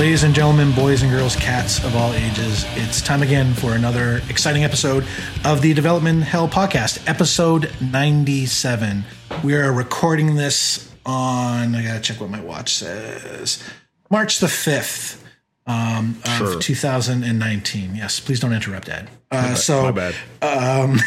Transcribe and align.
Ladies 0.00 0.22
and 0.22 0.34
gentlemen, 0.34 0.72
boys 0.72 1.02
and 1.02 1.12
girls, 1.12 1.36
cats 1.36 1.84
of 1.84 1.94
all 1.94 2.14
ages, 2.14 2.64
it's 2.70 3.02
time 3.02 3.22
again 3.22 3.52
for 3.52 3.74
another 3.74 4.22
exciting 4.30 4.64
episode 4.64 5.04
of 5.44 5.60
the 5.60 5.74
Development 5.74 6.22
Hell 6.22 6.48
Podcast, 6.48 7.06
episode 7.06 7.70
97. 7.82 9.04
We 9.44 9.54
are 9.56 9.70
recording 9.70 10.36
this 10.36 10.90
on, 11.04 11.74
I 11.74 11.82
gotta 11.82 12.00
check 12.00 12.18
what 12.18 12.30
my 12.30 12.40
watch 12.40 12.72
says, 12.76 13.62
March 14.08 14.38
the 14.38 14.46
5th 14.46 15.22
um, 15.70 16.16
of 16.24 16.30
Sure. 16.38 16.60
2019. 16.60 17.94
Yes, 17.94 18.18
please 18.20 18.40
don't 18.40 18.52
interrupt, 18.52 18.88
Ed. 18.88 19.08
Uh, 19.32 19.50
My 19.50 19.54
so, 19.54 19.92
bad. 19.92 20.14
um, 20.42 20.98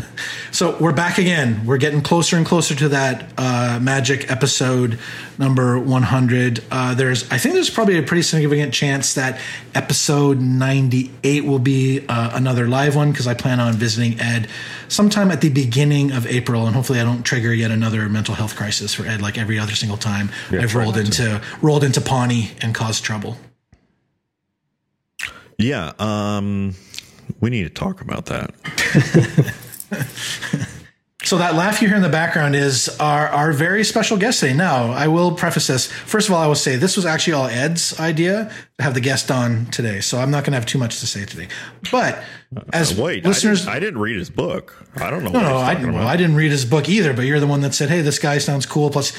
so 0.52 0.76
we're 0.78 0.92
back 0.92 1.18
again. 1.18 1.66
We're 1.66 1.78
getting 1.78 2.00
closer 2.00 2.36
and 2.36 2.46
closer 2.46 2.76
to 2.76 2.88
that 2.90 3.32
uh, 3.36 3.80
magic 3.82 4.30
episode 4.30 5.00
number 5.36 5.76
100. 5.80 6.62
Uh, 6.70 6.94
there's, 6.94 7.28
I 7.32 7.38
think, 7.38 7.56
there's 7.56 7.70
probably 7.70 7.98
a 7.98 8.02
pretty 8.04 8.22
significant 8.22 8.72
chance 8.72 9.14
that 9.14 9.40
episode 9.74 10.40
98 10.40 11.44
will 11.44 11.58
be 11.58 12.04
uh, 12.08 12.30
another 12.36 12.68
live 12.68 12.94
one 12.94 13.10
because 13.10 13.26
I 13.26 13.34
plan 13.34 13.58
on 13.58 13.72
visiting 13.72 14.20
Ed 14.20 14.46
sometime 14.86 15.32
at 15.32 15.40
the 15.40 15.48
beginning 15.48 16.12
of 16.12 16.24
April, 16.28 16.66
and 16.66 16.76
hopefully, 16.76 17.00
I 17.00 17.04
don't 17.04 17.24
trigger 17.24 17.52
yet 17.52 17.72
another 17.72 18.08
mental 18.08 18.36
health 18.36 18.54
crisis 18.54 18.94
for 18.94 19.04
Ed 19.06 19.20
like 19.20 19.38
every 19.38 19.58
other 19.58 19.74
single 19.74 19.98
time 19.98 20.30
I've 20.52 20.76
rolled 20.76 20.96
into 20.98 21.42
rolled 21.60 21.82
into 21.82 22.00
Pawnee 22.00 22.52
and 22.60 22.74
caused 22.74 23.02
trouble. 23.02 23.36
Yeah, 25.62 25.92
um, 25.98 26.74
we 27.40 27.50
need 27.50 27.64
to 27.64 27.70
talk 27.70 28.00
about 28.00 28.26
that. 28.26 28.54
So 31.24 31.38
that 31.38 31.54
laugh 31.54 31.80
you 31.80 31.86
hear 31.86 31.96
in 31.96 32.02
the 32.02 32.08
background 32.08 32.56
is 32.56 32.88
our, 32.98 33.28
our 33.28 33.52
very 33.52 33.84
special 33.84 34.16
guest 34.16 34.40
today. 34.40 34.54
Now, 34.54 34.90
I 34.90 35.06
will 35.06 35.32
preface 35.32 35.68
this. 35.68 35.86
First 35.86 36.28
of 36.28 36.34
all, 36.34 36.42
I 36.42 36.48
will 36.48 36.56
say 36.56 36.74
this 36.76 36.96
was 36.96 37.06
actually 37.06 37.34
all 37.34 37.46
Ed's 37.46 37.98
idea 38.00 38.52
to 38.78 38.82
have 38.84 38.94
the 38.94 39.00
guest 39.00 39.30
on 39.30 39.66
today. 39.66 40.00
So 40.00 40.18
I'm 40.18 40.32
not 40.32 40.42
going 40.42 40.52
to 40.52 40.56
have 40.58 40.66
too 40.66 40.78
much 40.78 40.98
to 40.98 41.06
say 41.06 41.24
today. 41.24 41.46
But 41.92 42.22
as 42.72 42.98
Uh, 42.98 43.02
Wait, 43.04 43.24
listeners, 43.24 43.62
I 43.62 43.64
didn't, 43.64 43.76
I 43.76 43.80
didn't 43.80 44.00
read 44.00 44.18
his 44.18 44.30
book. 44.30 44.84
I 44.96 45.10
don't 45.10 45.22
know. 45.22 45.30
no, 45.30 45.40
no, 45.40 45.56
I, 45.56 45.74
well. 45.82 46.06
I 46.06 46.16
didn't 46.16 46.34
read 46.34 46.50
his 46.50 46.64
book 46.64 46.88
either. 46.88 47.14
But 47.14 47.22
you're 47.22 47.40
the 47.40 47.46
one 47.46 47.60
that 47.60 47.72
said, 47.72 47.88
"Hey, 47.88 48.02
this 48.02 48.18
guy 48.18 48.38
sounds 48.38 48.66
cool." 48.66 48.90
Plus, 48.90 49.12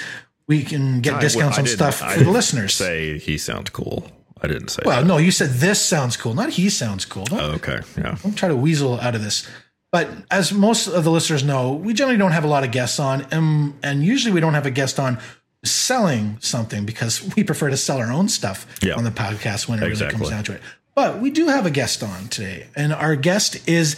we 0.46 0.64
can 0.64 1.00
get 1.00 1.16
I- 1.16 1.22
discounts 1.22 1.58
I 1.58 1.62
on 1.62 1.68
stuff 1.68 1.96
for 2.00 2.24
the 2.24 2.30
listeners. 2.32 2.74
Say 2.76 3.18
he 3.18 3.38
sounds 3.38 3.70
cool. 3.70 4.12
I 4.44 4.48
didn't 4.48 4.70
say. 4.70 4.84
well, 4.86 5.06
no, 5.06 5.18
you 5.18 5.32
said 5.32 5.50
this 5.52 5.80
sounds 5.84 6.18
cool, 6.18 6.34
not 6.34 6.50
he 6.52 6.70
sounds 6.70 7.06
cool. 7.06 7.24
Don't, 7.26 7.38
that. 7.40 7.70
okay, 7.70 7.80
yeah. 7.98 8.18
don't 8.22 8.36
try 8.38 8.50
to 8.50 8.56
weasel 8.56 9.00
out 9.00 9.16
of 9.16 9.24
this. 9.24 9.50
But 9.92 10.10
as 10.32 10.52
most 10.52 10.88
of 10.88 11.04
the 11.04 11.12
listeners 11.12 11.44
know, 11.44 11.72
we 11.74 11.94
generally 11.94 12.18
don't 12.18 12.32
have 12.32 12.44
a 12.44 12.48
lot 12.48 12.64
of 12.64 12.72
guests 12.72 13.00
on, 13.00 13.26
and, 13.32 13.74
and 13.84 14.04
usually 14.04 14.34
we 14.34 14.40
don't 14.42 14.56
have 14.56 14.66
a 14.66 14.72
guest 14.72 15.00
on 15.00 15.20
selling 15.64 16.38
something 16.42 16.84
because 16.86 17.22
we 17.36 17.44
prefer 17.44 17.70
to 17.70 17.78
sell 17.78 18.00
our 18.00 18.12
own 18.12 18.28
stuff 18.28 18.66
Yeah. 18.82 18.96
on 18.96 19.04
the 19.06 19.12
podcast 19.12 19.68
when 19.70 19.82
it 19.82 19.88
really 19.88 20.12
comes 20.12 20.30
down 20.30 20.44
to 20.46 20.54
it. 20.54 20.62
But 20.96 21.20
we 21.22 21.30
do 21.30 21.48
have 21.48 21.66
a 21.66 21.72
guest 21.72 22.04
on 22.04 22.28
today, 22.28 22.68
and 22.76 22.92
our 22.92 23.16
guest 23.16 23.68
is 23.70 23.96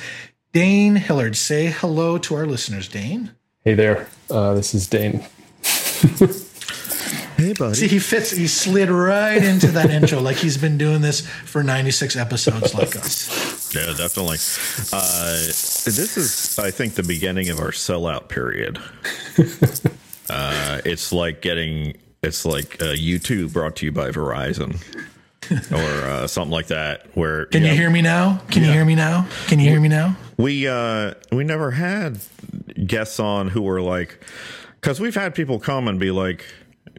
Dane 0.54 0.96
Hillard. 0.96 1.36
Say 1.36 1.68
hello 1.68 2.18
to 2.20 2.36
our 2.36 2.46
listeners, 2.46 2.88
Dane. 2.88 3.32
Hey 3.64 3.73
there, 3.73 4.08
uh, 4.30 4.54
this 4.54 4.76
is 4.76 4.86
Dane. 4.88 5.26
Hey, 7.38 7.53
buddy. 7.53 7.75
See, 7.75 7.88
he 7.88 8.00
fits. 8.00 8.31
He 8.31 8.48
slid 8.48 8.89
right 8.89 9.44
into 9.44 9.67
that 9.67 9.89
intro, 9.92 10.22
like 10.22 10.38
he's 10.38 10.58
been 10.58 10.78
doing 10.78 11.02
this 11.02 11.22
for 11.28 11.64
ninety 11.64 11.92
six 11.92 12.16
episodes, 12.16 12.73
like 12.73 12.95
us. 12.95 13.73
Yeah, 13.75 13.94
definitely. 13.98 14.38
Uh, 14.94 15.33
this 15.36 16.17
is, 16.17 16.58
I 16.58 16.72
think, 16.72 16.95
the 16.95 17.03
beginning 17.03 17.50
of 17.50 17.59
our 17.59 17.72
sellout 17.72 18.30
period. 18.30 18.80
uh, 20.30 20.81
it's 20.86 21.11
like 21.11 21.42
getting, 21.42 21.98
it's 22.23 22.45
like 22.45 22.82
uh, 22.82 22.93
YouTube 22.93 23.52
brought 23.52 23.76
to 23.77 23.86
you 23.86 23.92
by 23.92 24.11
Verizon 24.11 24.82
or 25.72 26.08
uh, 26.08 26.27
something 26.27 26.54
like 26.54 26.67
that. 26.67 27.08
Where 27.16 27.48
Can 27.48 27.64
you 27.64 27.73
hear 27.73 27.89
me 27.89 28.02
now? 28.02 28.42
Can 28.49 28.64
you 28.64 28.72
hear 28.72 28.86
me 28.86 28.95
now? 28.95 29.27
Can 29.48 29.60
you 29.60 29.70
hear 29.70 29.82
me 29.82 29.89
now? 29.89 30.16
we 30.37 30.67
uh, 30.67 31.14
we 31.32 31.43
never 31.43 31.72
had 31.72 32.20
guests 32.86 33.20
on 33.20 33.49
who 33.49 33.61
were 33.61 33.82
like, 33.82 34.23
because 34.82 34.99
we've 34.99 35.16
had 35.16 35.36
people 35.36 35.60
come 35.60 35.87
and 35.87 35.99
be 35.99 36.11
like, 36.11 36.45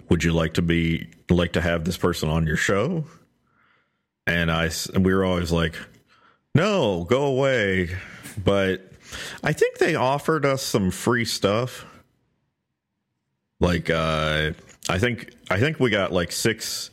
"Would 0.08 0.24
you 0.24 0.32
like 0.32 0.54
to 0.54 0.62
be 0.62 1.08
like 1.30 1.52
to 1.52 1.60
have 1.60 1.84
this 1.84 1.96
person 1.96 2.28
on 2.28 2.46
your 2.46 2.56
show?" 2.56 3.04
And 4.26 4.50
i 4.50 4.70
we 4.98 5.14
were 5.14 5.24
always 5.24 5.52
like, 5.52 5.76
"No, 6.54 7.04
go 7.04 7.24
away." 7.24 7.90
But 8.42 8.92
I 9.42 9.52
think 9.52 9.78
they 9.78 9.94
offered 9.94 10.44
us 10.44 10.62
some 10.62 10.90
free 10.90 11.24
stuff. 11.24 11.86
Like, 13.60 13.88
uh, 13.88 14.52
I 14.88 14.98
think 14.98 15.32
I 15.50 15.58
think 15.58 15.80
we 15.80 15.90
got 15.90 16.12
like 16.12 16.32
six 16.32 16.90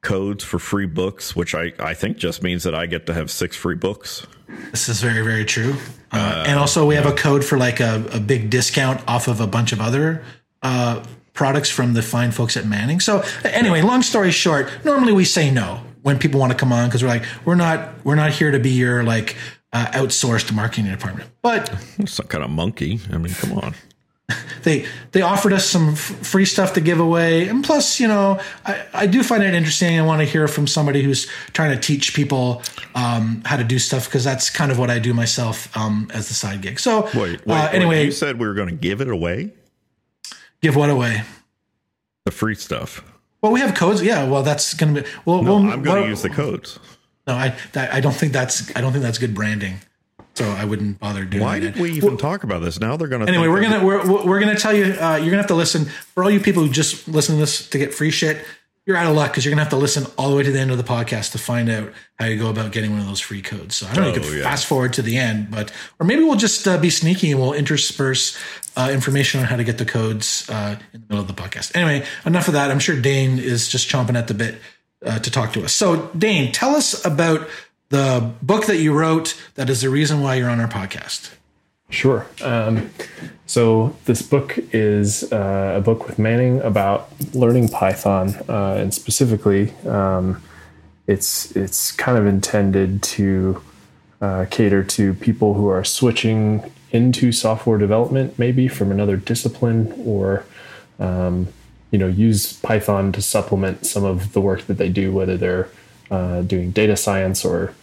codes 0.00 0.42
for 0.42 0.58
free 0.58 0.86
books, 0.86 1.36
which 1.36 1.54
I 1.54 1.72
I 1.78 1.94
think 1.94 2.16
just 2.16 2.42
means 2.42 2.64
that 2.64 2.74
I 2.74 2.86
get 2.86 3.06
to 3.06 3.14
have 3.14 3.30
six 3.30 3.56
free 3.56 3.76
books. 3.76 4.26
This 4.70 4.88
is 4.88 5.00
very, 5.00 5.22
very 5.22 5.44
true. 5.44 5.74
Uh, 6.10 6.44
and 6.46 6.58
also, 6.58 6.86
we 6.86 6.94
have 6.94 7.06
a 7.06 7.12
code 7.12 7.44
for 7.44 7.56
like 7.56 7.80
a, 7.80 8.04
a 8.12 8.20
big 8.20 8.50
discount 8.50 9.02
off 9.08 9.28
of 9.28 9.40
a 9.40 9.46
bunch 9.46 9.72
of 9.72 9.80
other 9.80 10.22
uh, 10.62 11.02
products 11.34 11.70
from 11.70 11.94
the 11.94 12.02
fine 12.02 12.30
folks 12.30 12.56
at 12.56 12.66
Manning. 12.66 13.00
So, 13.00 13.22
anyway, 13.44 13.82
long 13.82 14.02
story 14.02 14.30
short, 14.30 14.70
normally 14.84 15.12
we 15.12 15.24
say 15.24 15.50
no 15.50 15.80
when 16.02 16.18
people 16.18 16.40
want 16.40 16.52
to 16.52 16.58
come 16.58 16.72
on 16.72 16.88
because 16.88 17.02
we're 17.02 17.08
like, 17.08 17.24
we're 17.44 17.54
not, 17.54 18.04
we're 18.04 18.16
not 18.16 18.32
here 18.32 18.50
to 18.50 18.58
be 18.58 18.70
your 18.70 19.02
like 19.04 19.36
uh, 19.72 19.86
outsourced 19.92 20.52
marketing 20.52 20.90
department. 20.90 21.30
But 21.40 21.74
some 22.06 22.26
kind 22.26 22.44
of 22.44 22.50
monkey. 22.50 23.00
I 23.12 23.18
mean, 23.18 23.32
come 23.34 23.52
on. 23.58 23.74
they 24.62 24.86
they 25.10 25.20
offered 25.20 25.52
us 25.52 25.68
some 25.68 25.90
f- 25.90 25.98
free 25.98 26.44
stuff 26.44 26.72
to 26.74 26.80
give 26.80 27.00
away 27.00 27.48
and 27.48 27.64
plus 27.64 27.98
you 27.98 28.06
know 28.06 28.40
I, 28.64 28.86
I 28.94 29.06
do 29.06 29.22
find 29.22 29.42
it 29.42 29.52
interesting 29.52 29.98
i 29.98 30.02
want 30.02 30.20
to 30.20 30.24
hear 30.24 30.46
from 30.48 30.66
somebody 30.68 31.02
who's 31.02 31.26
trying 31.52 31.74
to 31.74 31.80
teach 31.80 32.14
people 32.14 32.62
um, 32.94 33.42
how 33.44 33.56
to 33.56 33.64
do 33.64 33.78
stuff 33.78 34.06
because 34.06 34.22
that's 34.24 34.48
kind 34.48 34.70
of 34.70 34.78
what 34.78 34.90
i 34.90 34.98
do 35.00 35.12
myself 35.12 35.76
um, 35.76 36.08
as 36.14 36.28
the 36.28 36.34
side 36.34 36.62
gig 36.62 36.78
so 36.78 37.02
Wait, 37.06 37.14
wait. 37.14 37.24
uh, 37.24 37.38
wait, 37.46 37.74
anyway 37.74 38.04
you 38.04 38.12
said 38.12 38.38
we 38.38 38.46
were 38.46 38.54
going 38.54 38.68
to 38.68 38.74
give 38.74 39.00
it 39.00 39.08
away. 39.08 39.52
Give 40.62 40.76
what 40.76 40.90
away 40.90 41.22
The 42.24 42.30
free 42.32 42.54
stuff. 42.54 43.04
well 43.42 43.52
we 43.52 43.60
have 43.60 43.74
codes 43.74 44.02
yeah 44.02 44.24
well 44.28 44.42
that's 44.42 44.74
gonna 44.74 45.02
be 45.02 45.08
well, 45.24 45.42
No, 45.42 45.54
well 45.56 45.70
I'm 45.72 45.82
going 45.82 45.96
well- 45.96 46.02
to 46.04 46.08
use 46.08 46.22
the 46.22 46.30
codes. 46.30 46.78
no 47.26 47.34
i 47.34 47.54
that, 47.72 47.92
i 47.92 48.00
don't 48.00 48.14
think 48.14 48.32
that's 48.32 48.74
i 48.76 48.80
don't 48.80 48.92
think 48.92 49.02
that's 49.02 49.18
good 49.18 49.34
branding 49.34 49.76
so 50.34 50.44
i 50.50 50.64
wouldn't 50.64 50.98
bother 50.98 51.24
doing 51.24 51.40
that. 51.40 51.46
Why 51.46 51.58
did 51.60 51.76
we 51.76 51.92
even 51.92 52.16
talk 52.16 52.42
about 52.42 52.62
this? 52.62 52.80
Now 52.80 52.96
they're 52.96 53.06
going 53.06 53.20
to. 53.20 53.28
Anyway, 53.28 53.48
we're 53.48 53.60
gonna 53.60 53.84
we're 53.84 54.24
we're 54.24 54.40
gonna 54.40 54.56
tell 54.56 54.72
you 54.72 54.84
uh, 54.94 55.16
you're 55.16 55.26
gonna 55.30 55.36
have 55.36 55.46
to 55.48 55.54
listen 55.54 55.84
for 55.84 56.24
all 56.24 56.30
you 56.30 56.40
people 56.40 56.62
who 56.64 56.70
just 56.72 57.06
listen 57.06 57.34
to 57.34 57.40
this 57.40 57.68
to 57.68 57.76
get 57.76 57.92
free 57.92 58.10
shit. 58.10 58.42
You're 58.84 58.96
out 58.96 59.06
of 59.08 59.14
luck 59.16 59.30
because 59.30 59.44
you're 59.44 59.52
gonna 59.52 59.62
have 59.62 59.70
to 59.70 59.76
listen 59.76 60.06
all 60.18 60.30
the 60.30 60.36
way 60.36 60.42
to 60.42 60.50
the 60.50 60.58
end 60.58 60.72
of 60.72 60.76
the 60.76 60.82
podcast 60.82 61.32
to 61.32 61.38
find 61.38 61.70
out 61.70 61.92
how 62.18 62.26
you 62.26 62.36
go 62.36 62.50
about 62.50 62.72
getting 62.72 62.90
one 62.90 63.00
of 63.00 63.06
those 63.06 63.20
free 63.20 63.40
codes. 63.40 63.76
So 63.76 63.86
I 63.86 63.94
don't 63.94 64.04
know. 64.04 64.10
You 64.12 64.20
Oh, 64.20 64.22
could 64.28 64.38
yeah. 64.38 64.42
fast 64.42 64.66
forward 64.66 64.92
to 64.94 65.02
the 65.02 65.16
end, 65.18 65.50
but 65.52 65.70
or 66.00 66.06
maybe 66.06 66.24
we'll 66.24 66.34
just 66.34 66.66
uh, 66.66 66.78
be 66.78 66.90
sneaky 66.90 67.30
and 67.30 67.40
we'll 67.40 67.52
intersperse 67.52 68.36
uh, 68.76 68.90
information 68.92 69.38
on 69.40 69.46
how 69.46 69.54
to 69.56 69.62
get 69.64 69.78
the 69.78 69.84
codes 69.84 70.48
uh, 70.50 70.76
in 70.92 71.00
the 71.00 71.06
middle 71.14 71.20
of 71.20 71.28
the 71.28 71.42
podcast. 71.42 71.76
Anyway, 71.76 72.04
enough 72.26 72.48
of 72.48 72.54
that. 72.54 72.70
I'm 72.72 72.80
sure 72.80 73.00
Dane 73.00 73.38
is 73.38 73.68
just 73.68 73.88
chomping 73.88 74.16
at 74.16 74.26
the 74.26 74.34
bit 74.34 74.56
uh, 75.06 75.18
to 75.20 75.30
talk 75.30 75.52
to 75.52 75.62
us. 75.64 75.72
So 75.72 76.10
Dane, 76.18 76.50
tell 76.50 76.74
us 76.74 77.04
about 77.04 77.48
the 77.90 78.32
book 78.42 78.66
that 78.66 78.78
you 78.78 78.92
wrote. 78.98 79.40
That 79.54 79.70
is 79.70 79.82
the 79.82 79.90
reason 79.90 80.22
why 80.22 80.34
you're 80.36 80.50
on 80.50 80.58
our 80.58 80.68
podcast. 80.68 81.30
Sure. 81.92 82.26
Um, 82.40 82.90
so 83.44 83.94
this 84.06 84.22
book 84.22 84.58
is 84.72 85.30
uh, 85.30 85.74
a 85.76 85.80
book 85.82 86.06
with 86.06 86.18
Manning 86.18 86.58
about 86.62 87.10
learning 87.34 87.68
Python, 87.68 88.34
uh, 88.48 88.76
and 88.78 88.94
specifically, 88.94 89.72
um, 89.86 90.42
it's 91.06 91.54
it's 91.54 91.92
kind 91.92 92.16
of 92.16 92.26
intended 92.26 93.02
to 93.02 93.62
uh, 94.22 94.46
cater 94.50 94.82
to 94.82 95.12
people 95.12 95.52
who 95.52 95.68
are 95.68 95.84
switching 95.84 96.72
into 96.92 97.30
software 97.30 97.76
development, 97.76 98.38
maybe 98.38 98.68
from 98.68 98.90
another 98.90 99.18
discipline, 99.18 99.92
or 100.06 100.46
um, 100.98 101.48
you 101.90 101.98
know, 101.98 102.08
use 102.08 102.54
Python 102.54 103.12
to 103.12 103.20
supplement 103.20 103.84
some 103.84 104.02
of 104.02 104.32
the 104.32 104.40
work 104.40 104.62
that 104.62 104.78
they 104.78 104.88
do, 104.88 105.12
whether 105.12 105.36
they're 105.36 105.68
uh, 106.10 106.40
doing 106.40 106.70
data 106.70 106.96
science 106.96 107.44
or 107.44 107.74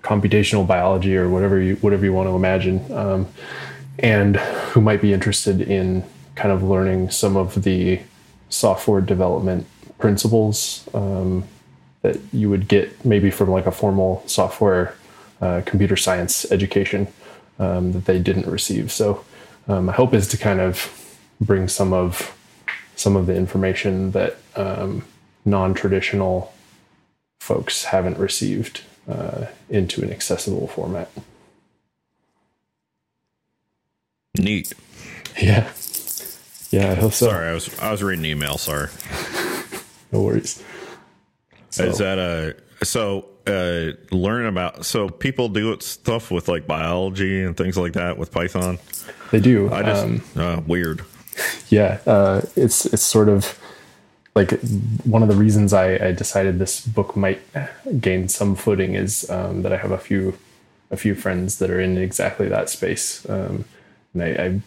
computational 0.00 0.66
biology 0.66 1.16
or 1.16 1.28
whatever 1.28 1.60
you 1.60 1.76
whatever 1.76 2.04
you 2.04 2.12
want 2.12 2.28
to 2.28 2.34
imagine, 2.34 2.80
um, 2.92 3.26
and 3.98 4.36
who 4.36 4.80
might 4.80 5.02
be 5.02 5.12
interested 5.12 5.60
in 5.60 6.04
kind 6.34 6.52
of 6.52 6.62
learning 6.62 7.10
some 7.10 7.36
of 7.36 7.62
the 7.64 8.00
software 8.48 9.00
development 9.00 9.66
principles 9.98 10.88
um, 10.94 11.44
that 12.02 12.18
you 12.32 12.48
would 12.48 12.68
get 12.68 13.04
maybe 13.04 13.30
from 13.30 13.50
like 13.50 13.66
a 13.66 13.72
formal 13.72 14.22
software 14.26 14.94
uh, 15.40 15.62
computer 15.66 15.96
science 15.96 16.50
education 16.52 17.08
um, 17.58 17.92
that 17.92 18.04
they 18.04 18.18
didn't 18.18 18.46
receive. 18.46 18.92
So 18.92 19.24
um, 19.66 19.86
my 19.86 19.92
hope 19.92 20.14
is 20.14 20.28
to 20.28 20.36
kind 20.36 20.60
of 20.60 21.18
bring 21.40 21.68
some 21.68 21.92
of 21.92 22.34
some 22.96 23.14
of 23.14 23.26
the 23.26 23.36
information 23.36 24.10
that 24.10 24.36
um, 24.56 25.04
non-traditional 25.44 26.52
folks 27.40 27.84
haven't 27.84 28.18
received 28.18 28.82
uh, 29.08 29.46
into 29.70 30.02
an 30.02 30.10
accessible 30.10 30.66
format. 30.66 31.08
Neat. 34.38 34.72
Yeah, 35.40 35.70
yeah. 36.70 36.92
I 36.92 36.94
hope 36.94 37.12
so. 37.12 37.28
Sorry, 37.28 37.48
I 37.48 37.52
was 37.52 37.78
I 37.78 37.90
was 37.90 38.02
reading 38.02 38.24
email. 38.24 38.58
Sorry. 38.58 38.88
No 40.10 40.22
worries. 40.22 40.62
So, 41.68 41.84
Is 41.84 41.98
that 41.98 42.18
a 42.18 42.56
so 42.82 43.26
uh, 43.46 43.92
learn 44.10 44.46
about 44.46 44.86
so 44.86 45.10
people 45.10 45.50
do 45.50 45.78
stuff 45.80 46.30
with 46.30 46.48
like 46.48 46.66
biology 46.66 47.42
and 47.42 47.54
things 47.54 47.76
like 47.76 47.92
that 47.92 48.16
with 48.16 48.32
Python? 48.32 48.78
they 49.32 49.40
do. 49.40 49.70
I 49.70 49.82
just 49.82 50.04
um, 50.04 50.22
uh, 50.34 50.62
weird. 50.66 51.04
yeah, 51.68 51.98
uh, 52.06 52.40
it's 52.56 52.86
it's 52.86 53.02
sort 53.02 53.28
of 53.28 53.58
like 54.34 54.52
one 55.04 55.22
of 55.22 55.28
the 55.28 55.34
reasons 55.36 55.72
I, 55.72 55.94
I 55.96 56.12
decided 56.12 56.58
this 56.58 56.86
book 56.86 57.16
might 57.16 57.40
gain 58.00 58.28
some 58.28 58.54
footing 58.54 58.94
is 58.94 59.28
um, 59.28 59.62
that 59.62 59.72
I 59.72 59.76
have 59.76 59.90
a 59.90 59.98
few 59.98 60.38
a 60.90 60.96
few 60.96 61.14
friends 61.14 61.58
that 61.58 61.70
are 61.70 61.80
in 61.80 61.98
exactly 61.98 62.48
that 62.48 62.70
space, 62.70 63.28
um, 63.28 63.66
and 64.20 64.38
I, 64.38 64.44
I 64.44 64.60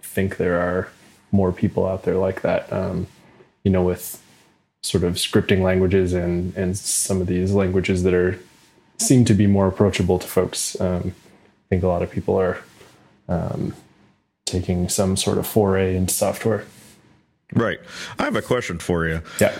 think 0.00 0.36
there 0.36 0.60
are 0.60 0.88
more 1.32 1.52
people 1.52 1.86
out 1.86 2.04
there 2.04 2.16
like 2.16 2.42
that. 2.42 2.72
Um, 2.72 3.06
you 3.64 3.70
know, 3.70 3.82
with 3.82 4.22
sort 4.82 5.04
of 5.04 5.14
scripting 5.14 5.62
languages 5.62 6.12
and 6.12 6.56
and 6.56 6.76
some 6.76 7.20
of 7.20 7.26
these 7.26 7.52
languages 7.52 8.02
that 8.04 8.14
are 8.14 8.38
seem 8.98 9.24
to 9.26 9.34
be 9.34 9.46
more 9.46 9.66
approachable 9.66 10.18
to 10.18 10.26
folks. 10.26 10.80
Um, 10.80 11.14
I 11.14 11.68
think 11.68 11.82
a 11.82 11.88
lot 11.88 12.02
of 12.02 12.10
people 12.10 12.40
are 12.40 12.58
um, 13.28 13.74
taking 14.44 14.88
some 14.88 15.16
sort 15.16 15.38
of 15.38 15.46
foray 15.46 15.96
into 15.96 16.14
software. 16.14 16.64
Right. 17.52 17.78
I 18.18 18.24
have 18.24 18.36
a 18.36 18.42
question 18.42 18.78
for 18.78 19.06
you. 19.06 19.22
Yeah. 19.40 19.52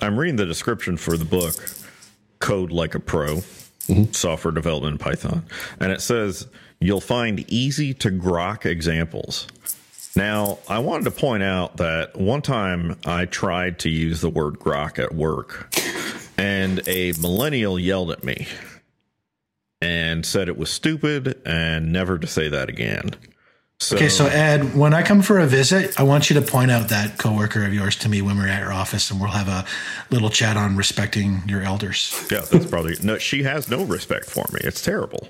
I'm 0.00 0.18
reading 0.18 0.36
the 0.36 0.46
description 0.46 0.96
for 0.96 1.16
the 1.16 1.24
book, 1.24 1.54
Code 2.38 2.70
Like 2.70 2.94
a 2.94 3.00
Pro, 3.00 3.42
Mm-hmm. 3.88 4.12
Software 4.12 4.52
Development 4.52 4.92
in 4.92 4.98
Python, 4.98 5.44
and 5.80 5.90
it 5.92 6.00
says 6.00 6.46
you'll 6.78 7.00
find 7.00 7.44
easy 7.50 7.94
to 7.94 8.10
grok 8.10 8.66
examples. 8.66 9.46
Now, 10.14 10.58
I 10.68 10.80
wanted 10.80 11.04
to 11.04 11.10
point 11.10 11.42
out 11.42 11.78
that 11.78 12.16
one 12.16 12.42
time 12.42 12.98
I 13.06 13.24
tried 13.24 13.78
to 13.80 13.88
use 13.88 14.20
the 14.20 14.28
word 14.28 14.58
grok 14.58 14.98
at 14.98 15.14
work, 15.14 15.74
and 16.36 16.86
a 16.86 17.12
millennial 17.20 17.78
yelled 17.78 18.10
at 18.10 18.24
me 18.24 18.46
and 19.80 20.26
said 20.26 20.48
it 20.48 20.58
was 20.58 20.70
stupid 20.70 21.40
and 21.46 21.92
never 21.92 22.18
to 22.18 22.26
say 22.26 22.48
that 22.48 22.68
again. 22.68 23.12
So, 23.80 23.94
Okay, 23.94 24.08
so 24.08 24.26
Ed, 24.26 24.74
when 24.74 24.92
I 24.92 25.02
come 25.04 25.22
for 25.22 25.38
a 25.38 25.46
visit, 25.46 25.98
I 26.00 26.02
want 26.02 26.28
you 26.30 26.34
to 26.34 26.42
point 26.42 26.72
out 26.72 26.88
that 26.88 27.16
coworker 27.16 27.64
of 27.64 27.72
yours 27.72 27.94
to 27.96 28.08
me 28.08 28.20
when 28.22 28.36
we're 28.36 28.48
at 28.48 28.60
your 28.60 28.72
office, 28.72 29.08
and 29.10 29.20
we'll 29.20 29.30
have 29.30 29.46
a 29.46 29.64
little 30.10 30.30
chat 30.30 30.56
on 30.56 30.76
respecting 30.76 31.42
your 31.46 31.62
elders. 31.62 32.12
yeah, 32.30 32.40
that's 32.50 32.66
probably 32.66 32.96
no. 33.02 33.18
She 33.18 33.44
has 33.44 33.68
no 33.70 33.84
respect 33.84 34.26
for 34.26 34.44
me. 34.52 34.60
It's 34.64 34.82
terrible. 34.82 35.28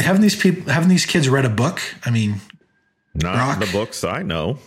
Haven't 0.00 0.22
these 0.22 0.34
people, 0.34 0.72
haven't 0.72 0.88
these 0.88 1.06
kids 1.06 1.28
read 1.28 1.44
a 1.44 1.48
book? 1.50 1.80
I 2.04 2.10
mean, 2.10 2.40
Not 3.14 3.36
Grok? 3.58 3.66
the 3.66 3.72
books 3.72 4.02
I 4.02 4.22
know. 4.22 4.58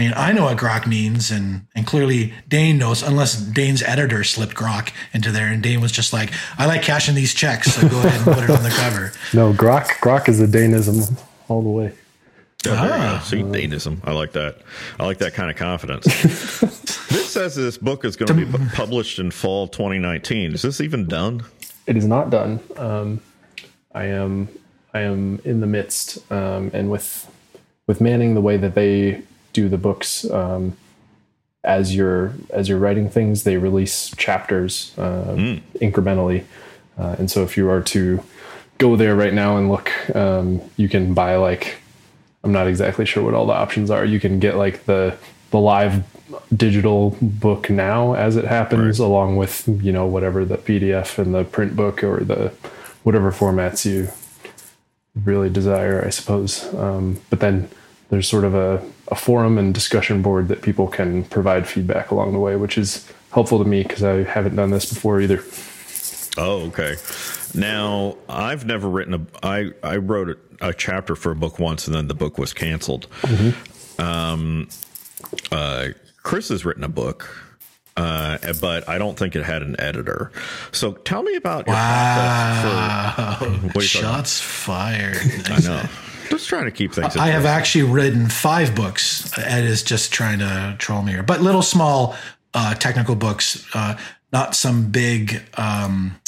I 0.00 0.02
mean, 0.02 0.12
I 0.16 0.32
know 0.32 0.44
what 0.44 0.56
grok 0.56 0.86
means, 0.86 1.30
and 1.30 1.66
and 1.74 1.86
clearly 1.86 2.32
Dane 2.48 2.78
knows, 2.78 3.02
unless 3.02 3.36
Dane's 3.36 3.82
editor 3.82 4.24
slipped 4.24 4.54
grok 4.54 4.92
into 5.12 5.30
there, 5.30 5.48
and 5.48 5.62
Dane 5.62 5.82
was 5.82 5.92
just 5.92 6.14
like, 6.14 6.32
"I 6.56 6.64
like 6.64 6.80
cashing 6.80 7.14
these 7.14 7.34
checks, 7.34 7.74
so 7.74 7.86
go 7.86 7.98
ahead 7.98 8.26
and 8.26 8.34
put 8.34 8.44
it 8.44 8.48
on 8.50 8.62
the 8.62 8.70
cover." 8.70 9.12
No, 9.34 9.52
grok 9.52 9.88
grok 10.00 10.30
is 10.30 10.40
a 10.40 10.46
Danism 10.46 11.20
all 11.48 11.60
the 11.60 11.68
way. 11.68 11.92
Yeah, 12.64 12.74
there 12.74 12.84
you 12.84 12.88
go. 12.88 12.94
Ah. 12.98 13.20
See, 13.26 13.42
Danism. 13.42 13.98
I 14.02 14.12
like 14.12 14.32
that. 14.32 14.62
I 14.98 15.04
like 15.04 15.18
that 15.18 15.34
kind 15.34 15.50
of 15.50 15.56
confidence. 15.56 16.04
this 17.10 17.30
says 17.30 17.54
this 17.54 17.76
book 17.76 18.06
is 18.06 18.16
going 18.16 18.28
to 18.28 18.34
be 18.34 18.46
pu- 18.46 18.70
published 18.74 19.18
in 19.18 19.30
fall 19.30 19.68
2019. 19.68 20.54
Is 20.54 20.62
this 20.62 20.80
even 20.80 21.08
done? 21.08 21.42
It 21.86 21.98
is 21.98 22.06
not 22.06 22.30
done. 22.30 22.58
Um, 22.78 23.20
I 23.94 24.04
am 24.06 24.48
I 24.94 25.00
am 25.00 25.40
in 25.44 25.60
the 25.60 25.66
midst, 25.66 26.18
um, 26.32 26.70
and 26.72 26.90
with 26.90 27.30
with 27.86 28.00
Manning, 28.00 28.34
the 28.34 28.40
way 28.40 28.56
that 28.56 28.74
they 28.74 29.22
do 29.52 29.68
the 29.68 29.78
books, 29.78 30.28
um, 30.30 30.76
as 31.62 31.94
you're 31.94 32.32
as 32.50 32.68
you're 32.68 32.78
writing 32.78 33.10
things, 33.10 33.44
they 33.44 33.56
release 33.56 34.14
chapters 34.16 34.94
uh, 34.96 35.34
incrementally, 35.74 36.44
uh, 36.98 37.16
and 37.18 37.30
so 37.30 37.42
if 37.42 37.56
you 37.56 37.68
are 37.68 37.82
to 37.82 38.22
go 38.78 38.96
there 38.96 39.14
right 39.14 39.34
now 39.34 39.58
and 39.58 39.70
look, 39.70 39.92
um, 40.16 40.60
you 40.76 40.88
can 40.88 41.12
buy 41.12 41.36
like 41.36 41.76
I'm 42.42 42.52
not 42.52 42.66
exactly 42.66 43.04
sure 43.04 43.22
what 43.22 43.34
all 43.34 43.46
the 43.46 43.52
options 43.52 43.90
are. 43.90 44.04
You 44.04 44.18
can 44.20 44.40
get 44.40 44.56
like 44.56 44.86
the 44.86 45.16
the 45.50 45.58
live 45.58 46.04
digital 46.54 47.16
book 47.20 47.70
now 47.70 48.14
as 48.14 48.36
it 48.36 48.44
happens, 48.44 48.98
along 48.98 49.36
with 49.36 49.68
you 49.82 49.92
know 49.92 50.06
whatever 50.06 50.44
the 50.44 50.56
PDF 50.56 51.18
and 51.18 51.34
the 51.34 51.44
print 51.44 51.76
book 51.76 52.02
or 52.02 52.24
the 52.24 52.52
whatever 53.02 53.30
formats 53.30 53.84
you 53.84 54.08
really 55.24 55.50
desire, 55.50 56.04
I 56.04 56.10
suppose. 56.10 56.72
Um, 56.74 57.20
but 57.28 57.40
then 57.40 57.68
there's 58.10 58.28
sort 58.28 58.44
of 58.44 58.54
a, 58.54 58.84
a 59.08 59.14
forum 59.14 59.56
and 59.56 59.72
discussion 59.72 60.20
board 60.20 60.48
that 60.48 60.62
people 60.62 60.88
can 60.88 61.24
provide 61.24 61.66
feedback 61.66 62.10
along 62.10 62.32
the 62.32 62.38
way, 62.38 62.56
which 62.56 62.76
is 62.76 63.08
helpful 63.30 63.58
to 63.58 63.64
me 63.64 63.82
because 63.82 64.02
I 64.02 64.24
haven't 64.24 64.56
done 64.56 64.70
this 64.70 64.92
before 64.92 65.20
either. 65.20 65.42
Oh, 66.36 66.66
okay. 66.68 66.96
Now, 67.54 68.16
I've 68.28 68.64
never 68.66 68.88
written 68.88 69.14
a. 69.14 69.26
I 69.42 69.70
I 69.82 69.96
wrote 69.96 70.30
a, 70.60 70.68
a 70.68 70.74
chapter 70.74 71.16
for 71.16 71.32
a 71.32 71.36
book 71.36 71.58
once, 71.58 71.86
and 71.86 71.94
then 71.94 72.08
the 72.08 72.14
book 72.14 72.38
was 72.38 72.52
canceled. 72.52 73.06
Um, 73.98 74.68
uh, 75.50 75.88
Chris 76.22 76.48
has 76.48 76.64
written 76.64 76.84
a 76.84 76.88
book, 76.88 77.28
uh, 77.96 78.38
but 78.60 78.88
I 78.88 78.98
don't 78.98 79.18
think 79.18 79.34
it 79.34 79.42
had 79.42 79.62
an 79.62 79.78
editor. 79.80 80.30
So, 80.70 80.92
tell 80.92 81.22
me 81.22 81.34
about 81.34 81.66
your 81.66 81.76
process 81.76 82.62
for. 82.62 83.44
What 83.44 83.50
are 83.50 83.68
talking 83.68 83.80
Shots 83.80 84.40
fired. 84.40 85.16
I 85.46 85.58
know. 85.60 85.82
Just 86.30 86.48
trying 86.48 86.64
to 86.64 86.70
keep 86.70 86.92
things. 86.92 87.16
I 87.16 87.28
have 87.28 87.44
actually 87.44 87.90
written 87.90 88.28
five 88.28 88.74
books. 88.74 89.36
Ed 89.36 89.64
is 89.64 89.82
just 89.82 90.12
trying 90.12 90.38
to 90.38 90.76
troll 90.78 91.02
me 91.02 91.12
here, 91.12 91.24
but 91.24 91.40
little 91.40 91.62
small 91.62 92.16
uh, 92.54 92.74
technical 92.74 93.16
books, 93.16 93.66
uh, 93.74 93.98
not 94.32 94.54
some 94.54 94.90
big 94.90 95.42
um, 95.54 96.20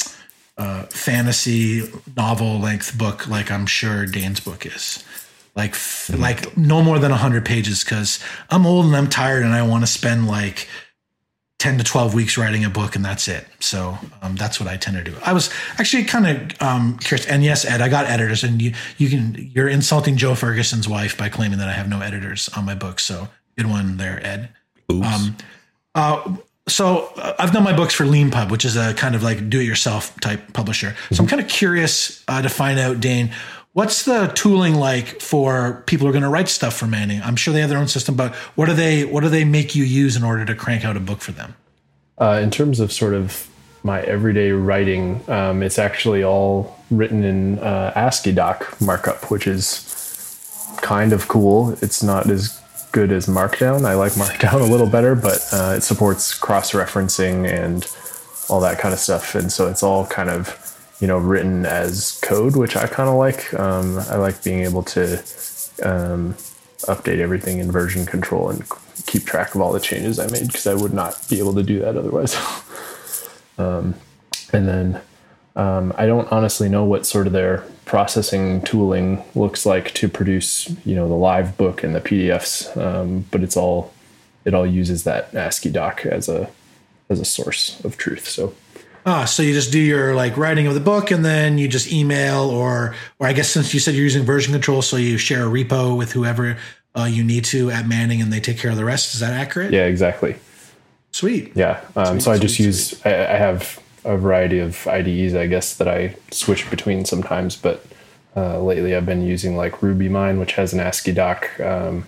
uh, 0.57 0.83
fantasy 0.83 1.89
novel 2.17 2.59
length 2.59 2.97
book 2.97 3.27
like 3.27 3.49
I'm 3.49 3.65
sure 3.65 4.05
Dan's 4.05 4.41
book 4.41 4.65
is. 4.65 5.03
Like, 5.55 5.71
f- 5.71 6.09
like 6.17 6.57
no 6.57 6.81
more 6.83 6.99
than 6.99 7.11
hundred 7.11 7.45
pages 7.45 7.83
because 7.83 8.19
I'm 8.49 8.65
old 8.65 8.85
and 8.87 8.95
I'm 8.95 9.07
tired 9.07 9.43
and 9.43 9.53
I 9.53 9.61
want 9.61 9.83
to 9.83 9.87
spend 9.87 10.27
like 10.27 10.67
10 11.63 11.77
to 11.77 11.83
12 11.85 12.13
weeks 12.13 12.37
writing 12.37 12.65
a 12.65 12.69
book 12.69 12.93
and 12.93 13.05
that's 13.05 13.29
it. 13.29 13.47
So 13.61 13.97
um, 14.21 14.35
that's 14.35 14.59
what 14.59 14.67
I 14.67 14.75
tend 14.75 14.97
to 14.97 15.03
do. 15.09 15.15
I 15.23 15.31
was 15.31 15.49
actually 15.77 16.03
kind 16.03 16.27
of 16.27 16.61
um, 16.61 16.97
curious. 16.97 17.25
And 17.25 17.41
yes, 17.41 17.63
Ed, 17.63 17.79
I 17.79 17.87
got 17.87 18.05
editors 18.05 18.43
and 18.43 18.61
you, 18.61 18.73
you 18.97 19.07
can, 19.07 19.49
you're 19.55 19.69
insulting 19.69 20.17
Joe 20.17 20.35
Ferguson's 20.35 20.89
wife 20.89 21.17
by 21.17 21.29
claiming 21.29 21.59
that 21.59 21.69
I 21.69 21.71
have 21.71 21.87
no 21.87 22.01
editors 22.01 22.49
on 22.49 22.65
my 22.65 22.75
book. 22.75 22.99
So 22.99 23.29
good 23.57 23.67
one 23.67 23.95
there, 23.95 24.19
Ed. 24.21 24.49
Oops. 24.91 25.29
Uh, 25.95 26.35
so 26.67 27.13
uh, 27.15 27.35
I've 27.39 27.53
done 27.53 27.63
my 27.63 27.71
books 27.71 27.93
for 27.93 28.03
LeanPub, 28.03 28.51
which 28.51 28.65
is 28.65 28.75
a 28.75 28.93
kind 28.93 29.15
of 29.15 29.23
like 29.23 29.49
do-it-yourself 29.49 30.19
type 30.19 30.51
publisher. 30.51 30.97
So 31.13 31.23
I'm 31.23 31.29
kind 31.29 31.41
of 31.41 31.47
curious 31.47 32.25
uh, 32.27 32.41
to 32.41 32.49
find 32.49 32.77
out, 32.77 32.99
Dane, 32.99 33.31
what's 33.73 34.03
the 34.05 34.31
tooling 34.35 34.75
like 34.75 35.21
for 35.21 35.83
people 35.85 36.05
who 36.05 36.09
are 36.09 36.13
going 36.13 36.23
to 36.23 36.29
write 36.29 36.47
stuff 36.47 36.75
for 36.75 36.87
Manning? 36.87 37.21
I'm 37.21 37.35
sure 37.35 37.53
they 37.53 37.61
have 37.61 37.69
their 37.69 37.79
own 37.79 37.87
system, 37.87 38.15
but 38.15 38.33
what 38.55 38.67
do 38.67 38.73
they 38.73 39.05
what 39.05 39.21
do 39.21 39.29
they 39.29 39.43
make 39.43 39.75
you 39.75 39.83
use 39.83 40.15
in 40.15 40.23
order 40.23 40.45
to 40.45 40.55
crank 40.55 40.85
out 40.85 40.95
a 40.95 40.99
book 40.99 41.21
for 41.21 41.31
them? 41.31 41.55
Uh, 42.19 42.39
in 42.41 42.51
terms 42.51 42.79
of 42.79 42.91
sort 42.91 43.13
of 43.13 43.49
my 43.83 44.01
everyday 44.03 44.51
writing, 44.51 45.19
um, 45.29 45.61
it's 45.61 45.77
actually 45.77 46.23
all 46.23 46.79
written 46.89 47.23
in 47.23 47.59
uh, 47.59 47.91
AsciiDoc 47.95 48.79
markup, 48.79 49.29
which 49.29 49.47
is 49.47 49.89
kind 50.81 51.11
of 51.11 51.27
cool. 51.27 51.71
It's 51.81 52.01
not 52.01 52.29
as 52.29 52.61
good 52.91 53.11
as 53.11 53.25
Markdown. 53.25 53.85
I 53.85 53.95
like 53.95 54.13
Markdown 54.13 54.61
a 54.61 54.71
little 54.71 54.87
better, 54.87 55.15
but 55.15 55.43
uh, 55.51 55.73
it 55.77 55.81
supports 55.81 56.33
cross 56.33 56.71
referencing 56.71 57.49
and 57.49 57.85
all 58.49 58.61
that 58.61 58.79
kind 58.79 58.93
of 58.93 58.99
stuff. 58.99 59.35
And 59.35 59.51
so 59.51 59.67
it's 59.67 59.81
all 59.81 60.05
kind 60.05 60.29
of 60.29 60.62
you 61.03 61.07
know 61.07 61.17
written 61.17 61.65
as 61.65 62.17
code, 62.23 62.55
which 62.55 62.77
I 62.77 62.87
kind 62.87 63.09
of 63.09 63.15
like. 63.15 63.53
Um, 63.59 63.99
I 64.09 64.15
like 64.15 64.41
being 64.41 64.61
able 64.61 64.83
to 64.83 65.17
um, 65.83 66.35
update 66.83 67.19
everything 67.19 67.59
in 67.59 67.69
version 67.69 68.05
control 68.05 68.49
and 68.49 68.63
keep 69.05 69.25
track 69.25 69.53
of 69.53 69.59
all 69.59 69.73
the 69.73 69.81
changes 69.81 70.17
I 70.17 70.27
made 70.27 70.47
because 70.47 70.65
I 70.65 70.75
would 70.75 70.93
not 70.93 71.19
be 71.29 71.39
able 71.39 71.55
to 71.55 71.63
do 71.63 71.79
that 71.79 71.97
otherwise. 71.97 72.37
um, 73.57 73.95
and 74.53 74.65
then 74.65 75.01
um, 75.57 75.91
I 75.97 76.05
don't 76.05 76.31
honestly 76.31 76.69
know 76.69 76.85
what 76.85 77.05
sort 77.05 77.27
of 77.27 77.33
their 77.33 77.65
processing 77.83 78.61
tooling 78.61 79.25
looks 79.35 79.65
like 79.65 79.93
to 79.95 80.07
produce, 80.07 80.73
you 80.85 80.95
know, 80.95 81.09
the 81.09 81.15
live 81.15 81.57
book 81.57 81.83
and 81.83 81.93
the 81.93 81.99
PDFs. 81.99 82.77
Um, 82.77 83.25
but 83.29 83.43
it's 83.43 83.57
all 83.57 83.93
it 84.45 84.53
all 84.53 84.65
uses 84.65 85.03
that 85.03 85.33
AsciiDoc 85.33 86.05
as 86.05 86.29
a 86.29 86.49
as 87.09 87.19
a 87.19 87.25
source 87.25 87.83
of 87.83 87.97
truth. 87.97 88.29
So 88.29 88.53
Ah, 89.05 89.25
so 89.25 89.43
you 89.43 89.53
just 89.53 89.71
do 89.71 89.79
your 89.79 90.15
like 90.15 90.37
writing 90.37 90.67
of 90.67 90.73
the 90.73 90.79
book 90.79 91.11
and 91.11 91.25
then 91.25 91.57
you 91.57 91.67
just 91.67 91.91
email 91.91 92.49
or 92.49 92.95
or 93.19 93.27
I 93.27 93.33
guess 93.33 93.49
since 93.49 93.73
you 93.73 93.79
said 93.79 93.95
you're 93.95 94.03
using 94.03 94.23
version 94.23 94.53
control, 94.53 94.81
so 94.81 94.97
you 94.97 95.17
share 95.17 95.45
a 95.45 95.49
repo 95.49 95.97
with 95.97 96.11
whoever 96.11 96.57
uh, 96.95 97.05
you 97.05 97.23
need 97.23 97.45
to 97.45 97.71
at 97.71 97.87
Manning 97.87 98.21
and 98.21 98.31
they 98.31 98.39
take 98.39 98.57
care 98.57 98.71
of 98.71 98.77
the 98.77 98.85
rest. 98.85 99.13
Is 99.13 99.19
that 99.19 99.33
accurate? 99.33 99.73
yeah, 99.73 99.85
exactly. 99.85 100.35
Sweet. 101.11 101.51
Yeah. 101.55 101.81
Um, 101.95 102.19
so 102.19 102.31
I 102.31 102.39
just 102.39 102.55
sweet, 102.55 102.65
use, 102.65 103.05
I, 103.05 103.11
I 103.11 103.37
have 103.37 103.79
a 104.03 104.17
variety 104.17 104.59
of 104.59 104.87
IDEs, 104.87 105.35
I 105.35 105.47
guess, 105.47 105.75
that 105.75 105.87
I 105.87 106.15
switch 106.31 106.69
between 106.69 107.05
sometimes. 107.05 107.55
But 107.55 107.85
uh, 108.35 108.59
lately 108.61 108.95
I've 108.95 109.05
been 109.05 109.21
using 109.21 109.55
like 109.55 109.73
RubyMine, 109.73 110.39
which 110.39 110.53
has 110.53 110.73
an 110.73 110.79
AsciiDoc 110.79 111.65
um, 111.65 112.05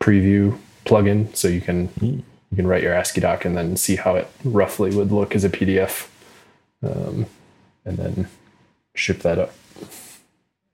preview 0.00 0.58
plugin. 0.84 1.34
So 1.36 1.46
you 1.46 1.60
can 1.60 1.88
you 2.00 2.56
can 2.56 2.66
write 2.66 2.82
your 2.82 2.94
AsciiDoc 2.94 3.44
and 3.44 3.56
then 3.56 3.76
see 3.76 3.96
how 3.96 4.16
it 4.16 4.28
roughly 4.44 4.94
would 4.94 5.12
look 5.12 5.34
as 5.34 5.44
a 5.44 5.50
PDF, 5.50 6.08
um, 6.82 7.26
and 7.84 7.96
then 7.96 8.28
ship 8.94 9.20
that 9.20 9.38
up. 9.38 9.52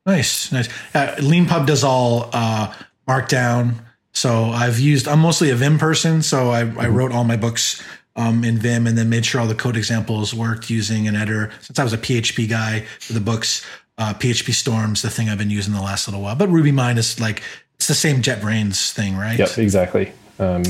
Nice, 0.07 0.53
nice. 0.53 0.69
Uh, 0.95 1.15
LeanPub 1.19 1.67
does 1.67 1.83
all 1.83 2.29
uh, 2.33 2.73
Markdown. 3.09 3.77
So 4.13 4.45
I've 4.45 4.79
used. 4.79 5.09
I'm 5.09 5.21
mostly 5.21 5.51
a 5.51 5.57
Vim 5.57 5.79
person, 5.79 6.23
so 6.23 6.51
I, 6.51 6.61
I 6.61 6.89
wrote 6.89 7.11
all 7.11 7.25
my 7.25 7.37
books 7.37 7.83
um, 8.17 8.45
in 8.45 8.59
Vim 8.59 8.87
and 8.87 8.97
then 8.97 9.09
made 9.09 9.27
sure 9.27 9.41
all 9.41 9.47
the 9.47 9.55
code 9.55 9.77
examples 9.77 10.33
worked 10.33 10.71
using 10.71 11.09
an 11.09 11.17
editor. 11.17 11.51
Since 11.61 11.79
I 11.79 11.85
was 11.85 11.93
a 11.93 11.99
PHP 11.99 12.49
guy 12.49 12.81
for 13.01 13.13
the 13.13 13.21
books, 13.21 13.67
uh, 13.99 14.15
PHP 14.15 14.53
Storm's 14.53 15.03
the 15.03 15.11
thing 15.11 15.29
I've 15.29 15.39
been 15.39 15.51
using 15.51 15.75
the 15.75 15.83
last 15.83 16.07
little 16.07 16.23
while. 16.23 16.37
But 16.37 16.49
RubyMine 16.51 16.97
is 16.97 17.19
like 17.19 17.43
it's 17.77 17.89
the 17.89 17.95
same 17.95 18.23
JetBrains 18.23 18.93
thing, 18.93 19.17
right? 19.17 19.39
Yep, 19.39 19.59
exactly. 19.59 20.13
Um, 20.39 20.63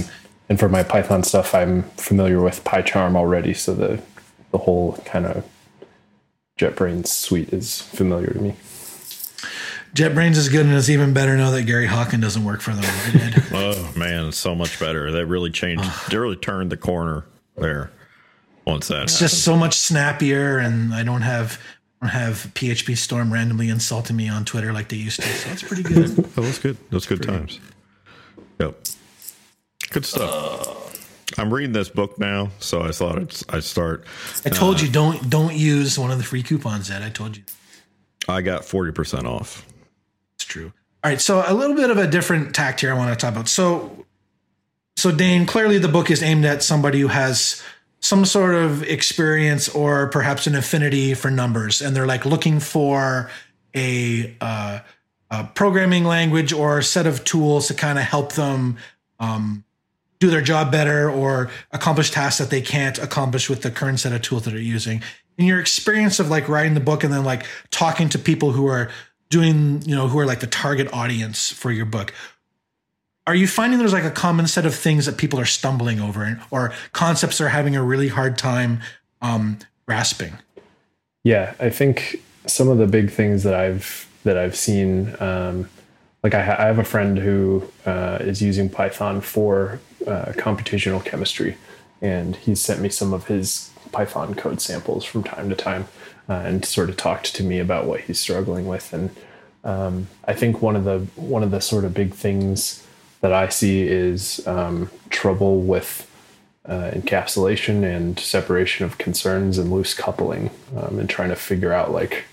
and 0.49 0.59
for 0.59 0.69
my 0.69 0.83
Python 0.83 1.23
stuff, 1.23 1.55
I'm 1.55 1.83
familiar 1.97 2.41
with 2.41 2.65
PyCharm 2.65 3.17
already, 3.17 3.55
so 3.55 3.75
the 3.75 4.01
the 4.55 4.59
whole 4.59 4.93
kind 5.05 5.27
of 5.27 5.45
JetBrains 6.57 7.09
suite 7.09 7.53
is 7.53 7.83
familiar 7.83 8.33
to 8.33 8.41
me. 8.41 8.55
JetBrains 9.95 10.37
is 10.37 10.49
good, 10.49 10.65
and 10.65 10.77
it's 10.77 10.89
even 10.89 11.13
better 11.13 11.37
now 11.37 11.51
that 11.51 11.65
Gary 11.65 11.87
Hockin 11.87 12.21
doesn't 12.21 12.45
work 12.45 12.61
for 12.61 12.71
them. 12.71 12.85
oh 13.53 13.93
man, 13.97 14.31
so 14.31 14.55
much 14.55 14.79
better. 14.79 15.11
That 15.11 15.27
really 15.27 15.51
changed. 15.51 15.91
they 16.09 16.17
really 16.17 16.37
turned 16.37 16.71
the 16.71 16.77
corner 16.77 17.25
there. 17.57 17.91
Once 18.65 18.87
that, 18.89 19.03
it's 19.03 19.15
happened. 19.15 19.31
just 19.31 19.45
so 19.45 19.57
much 19.57 19.75
snappier, 19.75 20.59
and 20.59 20.95
I 20.95 21.03
don't 21.03 21.23
have 21.23 21.61
I 22.01 22.07
don't 22.07 22.13
have 22.13 22.49
PHP 22.55 22.97
Storm 22.97 23.33
randomly 23.33 23.71
insulting 23.71 24.15
me 24.15 24.29
on 24.29 24.45
Twitter 24.45 24.73
like 24.73 24.89
they 24.89 24.97
used 24.97 25.21
to. 25.21 25.27
So 25.27 25.49
that's 25.49 25.65
pretty 25.65 25.83
good. 25.83 26.17
oh, 26.37 26.43
that's 26.43 26.61
good. 26.61 26.77
That's 26.91 27.07
good 27.07 27.25
times. 27.25 27.59
Yep. 28.61 28.77
Good 29.91 30.07
stuff. 30.07 30.69
Uh, 30.69 30.84
I'm 31.37 31.53
reading 31.53 31.73
this 31.73 31.89
book 31.89 32.19
now, 32.19 32.51
so 32.61 32.83
I 32.83 32.93
thought 32.93 33.19
I'd, 33.19 33.57
I'd 33.57 33.65
start. 33.65 34.05
I 34.45 34.51
told 34.51 34.77
uh, 34.77 34.85
you 34.85 34.89
don't 34.91 35.29
don't 35.29 35.55
use 35.55 35.99
one 35.99 36.11
of 36.11 36.19
the 36.19 36.25
free 36.25 36.43
coupons. 36.43 36.91
Ed, 36.91 37.03
I 37.03 37.11
told 37.11 37.37
you. 37.37 37.43
I 38.29 38.41
got 38.43 38.65
forty 38.65 38.93
percent 38.93 39.27
off. 39.27 39.67
It's 40.37 40.45
true. 40.45 40.73
All 41.03 41.11
right, 41.11 41.21
so 41.21 41.45
a 41.47 41.53
little 41.53 41.77
bit 41.77 41.91
of 41.91 41.99
a 41.99 42.07
different 42.07 42.55
tact 42.55 42.81
here. 42.81 42.93
I 42.93 42.97
want 42.97 43.11
to 43.11 43.17
talk 43.17 43.35
about. 43.35 43.49
So, 43.49 44.07
so 44.97 45.11
Dane, 45.11 45.45
clearly 45.45 45.77
the 45.79 45.89
book 45.89 46.11
is 46.11 46.23
aimed 46.23 46.47
at 46.47 46.63
somebody 46.63 47.01
who 47.01 47.09
has 47.09 47.63
some 48.01 48.25
sort 48.25 48.55
of 48.55 48.83
experience 48.83 49.69
or 49.69 50.09
perhaps 50.09 50.47
an 50.47 50.55
affinity 50.55 51.15
for 51.15 51.31
numbers, 51.31 51.83
and 51.83 51.95
they're 51.95 52.07
like 52.07 52.25
looking 52.25 52.61
for 52.61 53.31
a, 53.75 54.35
uh, 54.41 54.79
a 55.31 55.45
programming 55.55 56.05
language 56.05 56.53
or 56.53 56.79
a 56.79 56.83
set 56.83 57.07
of 57.07 57.25
tools 57.25 57.69
to 57.69 57.75
kind 57.75 57.99
of 57.99 58.05
help 58.05 58.33
them 58.33 58.79
um, 59.19 59.65
do 60.21 60.31
their 60.31 60.41
job 60.41 60.71
better 60.71 61.11
or 61.11 61.51
accomplish 61.73 62.11
tasks 62.11 62.39
that 62.39 62.51
they 62.51 62.61
can't 62.61 62.99
accomplish 62.99 63.51
with 63.51 63.63
the 63.63 63.71
current 63.71 64.01
set 64.01 64.13
of 64.13 64.23
tools 64.23 64.45
that 64.45 64.51
they're 64.51 64.61
using. 64.61 65.03
In 65.37 65.47
your 65.47 65.61
experience 65.61 66.21
of 66.21 66.31
like 66.31 66.49
writing 66.49 66.75
the 66.75 66.81
book 66.81 67.03
and 67.05 67.13
then 67.13 67.25
like 67.25 67.47
talking 67.71 68.09
to 68.11 68.19
people 68.19 68.53
who 68.53 68.67
are 68.67 68.91
doing, 69.31 69.83
you 69.83 69.95
know, 69.95 70.09
who 70.09 70.19
are 70.19 70.27
like 70.27 70.41
the 70.41 70.47
target 70.47 70.93
audience 70.93 71.51
for 71.51 71.73
your 71.73 71.87
book, 71.87 72.13
are 73.27 73.35
you 73.35 73.47
finding 73.47 73.79
there's 73.79 73.93
like 73.93 74.05
a 74.05 74.11
common 74.11 74.47
set 74.47 74.67
of 74.67 74.75
things 74.75 75.07
that 75.07 75.17
people 75.17 75.41
are 75.41 75.47
stumbling 75.47 76.01
over 76.01 76.41
or 76.51 76.73
concepts 76.93 77.41
are 77.41 77.49
having 77.49 77.75
a 77.75 77.83
really 77.83 78.09
hard 78.09 78.37
time 78.37 78.81
um, 79.23 79.59
grasping? 79.87 80.35
Yeah, 81.25 81.55
I 81.59 81.71
think 81.71 82.23
some 82.47 82.69
of 82.69 82.79
the 82.79 82.87
big 82.87 83.11
things 83.11 83.43
that 83.45 83.55
I've 83.55 84.09
that 84.25 84.37
I've 84.37 84.57
seen, 84.57 85.15
um, 85.21 85.69
like 86.23 86.35
I, 86.35 86.43
ha- 86.43 86.57
I, 86.59 86.65
have 86.67 86.79
a 86.79 86.85
friend 86.85 87.19
who 87.19 87.71
uh, 87.85 88.19
is 88.21 88.41
using 88.41 88.71
Python 88.71 89.21
for 89.21 89.81
uh, 90.07 90.33
computational 90.33 91.05
chemistry, 91.05 91.57
and 92.01 92.37
he 92.37 92.55
sent 92.55 92.81
me 92.81 92.89
some 92.89 93.13
of 93.13 93.27
his 93.27 93.71
Python 93.93 94.35
code 94.35 94.61
samples 94.61 95.05
from 95.05 95.23
time 95.23 95.49
to 95.49 95.57
time, 95.57 95.87
uh, 96.29 96.33
and 96.33 96.65
sort 96.65 96.91
of 96.91 96.97
talked 96.97 97.35
to 97.35 97.43
me 97.43 97.59
about 97.59 97.87
what 97.87 98.01
he's 98.03 98.21
struggling 98.21 98.67
with. 98.67 98.93
And 98.93 99.11
um, 99.63 100.09
I 100.27 100.35
think 100.35 100.61
one 100.61 100.77
of 100.77 100.85
the 100.85 101.01
one 101.17 101.43
of 101.43 101.51
the 101.51 101.61
sort 101.61 101.85
of 101.85 101.95
big 101.95 102.13
things 102.13 102.87
that 103.21 103.33
I 103.33 103.49
see 103.49 103.83
is 103.83 104.47
um, 104.47 104.91
trouble 105.11 105.61
with 105.61 106.11
uh, 106.67 106.91
encapsulation 106.93 107.85
and 107.85 108.19
separation 108.19 108.85
of 108.85 108.99
concerns 108.99 109.59
and 109.59 109.71
loose 109.71 109.95
coupling, 109.95 110.51
um, 110.77 110.99
and 110.99 111.09
trying 111.09 111.31
to 111.31 111.37
figure 111.37 111.73
out 111.73 111.93
like 111.93 112.25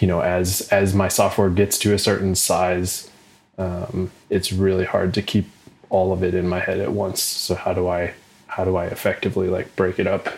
you 0.00 0.06
know 0.06 0.20
as 0.20 0.68
as 0.70 0.94
my 0.94 1.08
software 1.08 1.50
gets 1.50 1.78
to 1.78 1.94
a 1.94 1.98
certain 1.98 2.34
size, 2.34 3.10
um, 3.58 4.10
it's 4.30 4.52
really 4.52 4.84
hard 4.84 5.14
to 5.14 5.22
keep 5.22 5.46
all 5.90 6.12
of 6.12 6.22
it 6.22 6.34
in 6.34 6.48
my 6.48 6.60
head 6.60 6.80
at 6.80 6.92
once. 6.92 7.22
So 7.22 7.54
how 7.54 7.72
do 7.72 7.88
I 7.88 8.14
how 8.46 8.64
do 8.64 8.76
I 8.76 8.86
effectively 8.86 9.48
like 9.48 9.74
break 9.76 9.98
it 9.98 10.06
up 10.06 10.28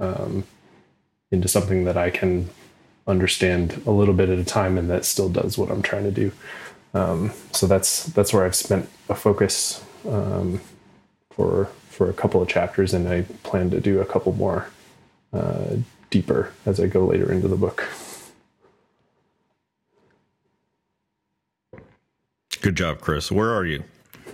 um, 0.00 0.44
into 1.30 1.48
something 1.48 1.84
that 1.84 1.96
I 1.96 2.10
can 2.10 2.48
understand 3.06 3.82
a 3.86 3.90
little 3.90 4.14
bit 4.14 4.28
at 4.28 4.38
a 4.38 4.44
time 4.44 4.76
and 4.76 4.90
that 4.90 5.04
still 5.04 5.28
does 5.28 5.56
what 5.56 5.70
I'm 5.70 5.82
trying 5.82 6.04
to 6.04 6.10
do. 6.10 6.32
Um, 6.94 7.32
so 7.52 7.66
that's 7.66 8.04
that's 8.06 8.32
where 8.32 8.44
I've 8.44 8.54
spent 8.54 8.88
a 9.08 9.14
focus 9.14 9.84
um, 10.08 10.60
for 11.30 11.70
for 11.98 12.08
a 12.08 12.12
couple 12.12 12.40
of 12.40 12.48
chapters, 12.48 12.94
and 12.94 13.08
I 13.08 13.22
plan 13.42 13.70
to 13.70 13.80
do 13.80 14.00
a 14.00 14.04
couple 14.04 14.32
more 14.32 14.68
uh, 15.32 15.76
deeper 16.10 16.52
as 16.64 16.78
I 16.78 16.86
go 16.86 17.04
later 17.04 17.32
into 17.32 17.48
the 17.48 17.56
book. 17.56 17.88
Good 22.60 22.76
job, 22.76 23.00
Chris. 23.00 23.30
Where 23.30 23.52
are 23.52 23.66
you? 23.66 23.84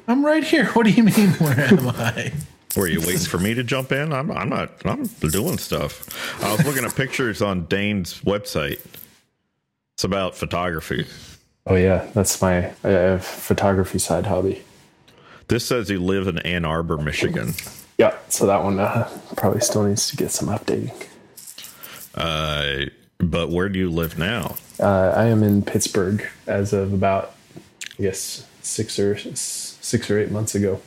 I'm 0.06 0.24
right 0.24 0.44
here. 0.44 0.66
What 0.66 0.84
do 0.84 0.92
you 0.92 1.04
mean? 1.04 1.30
Where 1.38 1.60
am 1.60 1.88
I? 1.88 2.32
Were 2.76 2.88
you 2.88 3.00
waiting 3.00 3.18
for 3.20 3.38
me 3.38 3.54
to 3.54 3.62
jump 3.62 3.92
in? 3.92 4.12
I'm, 4.12 4.30
I'm 4.32 4.48
not. 4.48 4.84
I'm 4.84 5.04
doing 5.04 5.58
stuff. 5.58 6.42
I 6.42 6.52
was 6.52 6.66
looking 6.66 6.84
at 6.84 6.94
pictures 6.94 7.40
on 7.40 7.66
Dane's 7.66 8.20
website. 8.22 8.80
It's 9.94 10.04
about 10.04 10.34
photography. 10.34 11.06
Oh 11.66 11.76
yeah, 11.76 12.10
that's 12.14 12.42
my 12.42 12.72
uh, 12.82 13.18
photography 13.18 13.98
side 13.98 14.26
hobby. 14.26 14.62
This 15.48 15.64
says 15.66 15.88
you 15.88 16.00
live 16.00 16.26
in 16.26 16.38
Ann 16.40 16.64
Arbor, 16.64 16.98
Michigan. 16.98 17.54
Yeah, 17.96 18.16
so 18.28 18.46
that 18.46 18.62
one 18.64 18.80
uh, 18.80 19.08
probably 19.36 19.60
still 19.60 19.84
needs 19.84 20.08
to 20.08 20.16
get 20.16 20.30
some 20.30 20.48
updating. 20.48 20.92
Uh, 22.14 22.90
but 23.18 23.50
where 23.50 23.68
do 23.68 23.78
you 23.78 23.88
live 23.90 24.18
now? 24.18 24.56
Uh, 24.80 25.12
I 25.16 25.26
am 25.26 25.42
in 25.42 25.62
Pittsburgh 25.62 26.26
as 26.46 26.72
of 26.72 26.92
about, 26.92 27.34
I 27.98 28.02
guess, 28.02 28.46
six 28.62 28.98
or 28.98 29.14
six 29.84 30.10
or 30.10 30.18
eight 30.18 30.30
months 30.30 30.54
ago. 30.54 30.80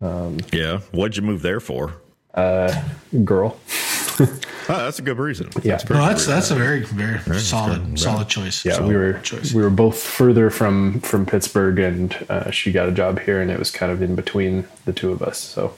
Um, 0.00 0.38
yeah, 0.52 0.78
what'd 0.92 1.16
you 1.16 1.22
move 1.22 1.42
there 1.42 1.60
for? 1.60 1.94
Uh, 2.32 2.84
girl. 3.24 3.58
oh, 4.20 4.38
that's 4.68 4.98
a 4.98 5.02
good 5.02 5.18
reason. 5.18 5.48
Yeah, 5.62 5.76
that's, 5.76 5.90
no, 5.90 5.96
that's, 5.96 6.26
that's 6.26 6.50
a 6.50 6.54
very 6.54 6.82
very 6.82 7.20
yeah, 7.26 7.38
solid 7.38 7.98
solid 7.98 8.28
choice. 8.28 8.64
Yeah, 8.64 8.74
solid 8.74 8.88
we 8.88 8.94
were 8.94 9.14
choice. 9.14 9.52
we 9.52 9.62
were 9.62 9.70
both 9.70 10.00
further 10.00 10.50
from 10.50 11.00
from 11.00 11.26
Pittsburgh, 11.26 11.78
and 11.80 12.26
uh, 12.28 12.50
she 12.50 12.70
got 12.70 12.88
a 12.88 12.92
job 12.92 13.20
here, 13.20 13.40
and 13.40 13.50
it 13.50 13.58
was 13.58 13.70
kind 13.70 13.90
of 13.90 14.00
in 14.00 14.14
between 14.14 14.68
the 14.84 14.92
two 14.92 15.10
of 15.10 15.20
us. 15.20 15.38
So, 15.38 15.74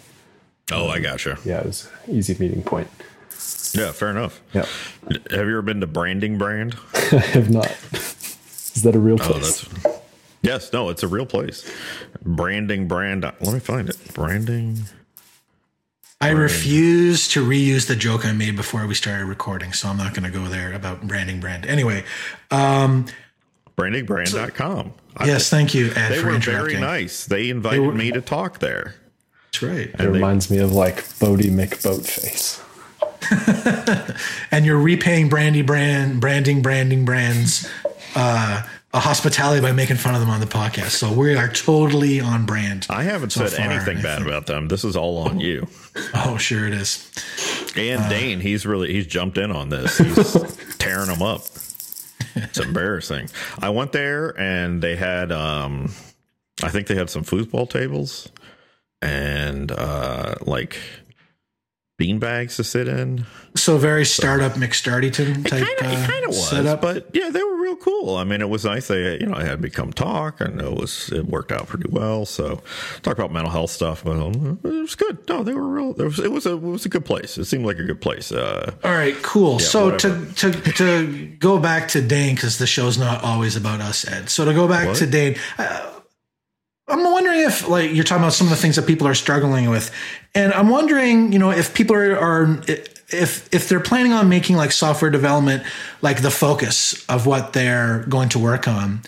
oh, 0.70 0.88
I 0.88 1.00
gotcha. 1.00 1.38
Yeah, 1.44 1.60
it 1.60 1.66
was 1.66 1.88
easy 2.08 2.36
meeting 2.38 2.62
point. 2.62 2.88
Yeah, 3.72 3.92
fair 3.92 4.10
enough. 4.10 4.40
Yeah. 4.52 4.66
Have 5.30 5.46
you 5.46 5.52
ever 5.52 5.62
been 5.62 5.80
to 5.80 5.86
Branding 5.86 6.36
Brand? 6.36 6.76
I 6.94 6.98
have 6.98 7.50
not. 7.50 7.70
Is 7.92 8.82
that 8.82 8.94
a 8.94 8.98
real 8.98 9.18
oh, 9.20 9.24
place? 9.24 9.66
Oh, 9.66 9.78
that's 9.78 9.99
Yes, 10.42 10.72
no, 10.72 10.88
it's 10.88 11.02
a 11.02 11.08
real 11.08 11.26
place. 11.26 11.70
Branding 12.22 12.88
brand. 12.88 13.22
Let 13.22 13.42
me 13.42 13.60
find 13.60 13.88
it. 13.88 13.96
Branding. 14.14 14.78
I 16.22 16.30
refuse 16.30 17.28
to 17.28 17.44
reuse 17.44 17.86
the 17.86 17.96
joke 17.96 18.26
I 18.26 18.32
made 18.32 18.54
before 18.54 18.86
we 18.86 18.94
started 18.94 19.24
recording, 19.24 19.72
so 19.72 19.88
I'm 19.88 19.96
not 19.96 20.12
going 20.12 20.30
to 20.30 20.38
go 20.38 20.48
there 20.48 20.74
about 20.74 21.06
branding 21.06 21.40
brand. 21.40 21.64
Anyway, 21.64 22.04
um, 22.50 23.06
brandingbrand.com. 23.78 24.92
Yes, 25.24 25.48
thank 25.48 25.74
you, 25.74 25.90
Ed, 25.96 26.10
They 26.10 26.22
were 26.22 26.38
very 26.38 26.78
nice. 26.78 27.24
They 27.24 27.48
invited 27.48 27.76
they 27.76 27.86
were, 27.86 27.94
me 27.94 28.12
to 28.12 28.20
talk 28.20 28.58
there. 28.58 28.96
That's 29.46 29.62
right. 29.62 29.88
It 29.88 29.96
and 29.98 30.12
reminds 30.12 30.48
they, 30.48 30.56
me 30.56 30.62
of 30.62 30.72
like 30.72 30.96
Boaty 30.96 31.50
McBoatface. 31.50 32.62
and 34.50 34.66
you're 34.66 34.78
repaying 34.78 35.30
Brandy 35.30 35.62
Brand, 35.62 36.20
branding, 36.20 36.60
branding 36.60 37.06
brands 37.06 37.68
uh, 38.14 38.62
a 38.92 38.98
hospitality 38.98 39.60
by 39.60 39.72
making 39.72 39.96
fun 39.96 40.14
of 40.14 40.20
them 40.20 40.30
on 40.30 40.40
the 40.40 40.46
podcast. 40.46 40.90
So 40.90 41.12
we 41.12 41.36
are 41.36 41.48
totally 41.48 42.20
on 42.20 42.44
brand. 42.44 42.86
I 42.90 43.04
haven't 43.04 43.30
so 43.30 43.46
said 43.46 43.62
far, 43.62 43.72
anything 43.72 44.02
bad 44.02 44.22
about 44.26 44.46
them. 44.46 44.68
This 44.68 44.84
is 44.84 44.96
all 44.96 45.18
on 45.18 45.38
you. 45.38 45.68
Oh, 46.14 46.36
sure 46.38 46.66
it 46.66 46.72
is. 46.74 47.08
And 47.76 48.02
uh, 48.02 48.08
Dane, 48.08 48.40
he's 48.40 48.66
really 48.66 48.92
he's 48.92 49.06
jumped 49.06 49.38
in 49.38 49.52
on 49.52 49.68
this. 49.68 49.98
He's 49.98 50.76
tearing 50.78 51.06
them 51.06 51.22
up. 51.22 51.42
It's 52.34 52.58
embarrassing. 52.58 53.28
I 53.58 53.70
went 53.70 53.92
there 53.92 54.38
and 54.40 54.82
they 54.82 54.96
had 54.96 55.30
um 55.30 55.92
I 56.62 56.68
think 56.68 56.88
they 56.88 56.96
had 56.96 57.10
some 57.10 57.24
foosball 57.24 57.70
tables 57.70 58.28
and 59.02 59.70
uh 59.70 60.34
like 60.42 60.78
beanbags 62.00 62.56
to 62.56 62.64
sit 62.64 62.88
in. 62.88 63.26
So 63.56 63.78
very 63.78 64.04
startup 64.06 64.52
McStartyton 64.52 65.46
type 65.48 65.60
It 65.62 65.78
kind 65.78 65.92
of, 65.92 66.08
uh, 66.08 66.12
it 66.12 66.22
of 66.24 66.28
was, 66.28 66.48
setup. 66.50 66.80
but 66.80 67.10
yeah, 67.12 67.30
they 67.30 67.42
were 67.42 67.56
real 67.60 67.74
cool. 67.76 68.16
I 68.16 68.22
mean, 68.24 68.40
it 68.40 68.48
was 68.48 68.64
nice. 68.64 68.86
They, 68.88 69.18
you 69.18 69.26
know, 69.26 69.34
I 69.34 69.42
had 69.44 69.60
become 69.60 69.92
talk, 69.92 70.40
and 70.40 70.60
it 70.60 70.72
was 70.72 71.10
it 71.12 71.26
worked 71.26 71.50
out 71.50 71.66
pretty 71.66 71.90
well. 71.90 72.24
So, 72.26 72.62
talk 73.02 73.18
about 73.18 73.32
mental 73.32 73.50
health 73.50 73.70
stuff, 73.70 74.04
but 74.04 74.16
um, 74.16 74.60
it 74.62 74.68
was 74.68 74.94
good. 74.94 75.18
No, 75.28 75.42
they 75.42 75.52
were 75.52 75.66
real. 75.66 75.90
It 76.00 76.04
was, 76.04 76.18
it 76.20 76.30
was 76.30 76.46
a 76.46 76.52
it 76.52 76.62
was 76.62 76.86
a 76.86 76.88
good 76.88 77.04
place. 77.04 77.36
It 77.38 77.44
seemed 77.46 77.66
like 77.66 77.78
a 77.78 77.84
good 77.84 78.00
place. 78.00 78.30
Uh, 78.32 78.72
All 78.84 78.92
right, 78.92 79.20
cool. 79.22 79.58
so 79.58 79.90
whatever. 79.90 80.26
to, 80.32 80.52
to 80.52 80.72
to 80.72 81.26
go 81.40 81.58
back 81.58 81.88
to 81.88 82.00
Dane 82.00 82.36
because 82.36 82.58
the 82.58 82.66
show's 82.68 82.98
not 82.98 83.24
always 83.24 83.56
about 83.56 83.80
us, 83.80 84.06
Ed. 84.06 84.28
So 84.30 84.44
to 84.44 84.54
go 84.54 84.68
back 84.68 84.86
What? 84.86 84.96
to 84.98 85.06
Dane, 85.06 85.36
uh, 85.58 85.90
I'm 86.90 87.04
wondering 87.04 87.40
if 87.40 87.68
like 87.68 87.92
you're 87.92 88.04
talking 88.04 88.22
about 88.22 88.32
some 88.32 88.46
of 88.46 88.50
the 88.50 88.56
things 88.56 88.76
that 88.76 88.86
people 88.86 89.06
are 89.06 89.14
struggling 89.14 89.70
with, 89.70 89.90
and 90.34 90.52
I'm 90.52 90.68
wondering, 90.68 91.32
you 91.32 91.38
know, 91.38 91.50
if 91.50 91.74
people 91.74 91.96
are, 91.96 92.18
are 92.18 92.62
if 93.12 93.48
if 93.52 93.68
they're 93.68 93.80
planning 93.80 94.12
on 94.12 94.28
making 94.28 94.56
like 94.56 94.72
software 94.72 95.10
development 95.10 95.62
like 96.02 96.22
the 96.22 96.30
focus 96.30 97.04
of 97.08 97.26
what 97.26 97.52
they're 97.52 98.04
going 98.08 98.28
to 98.30 98.38
work 98.38 98.66
on. 98.68 99.02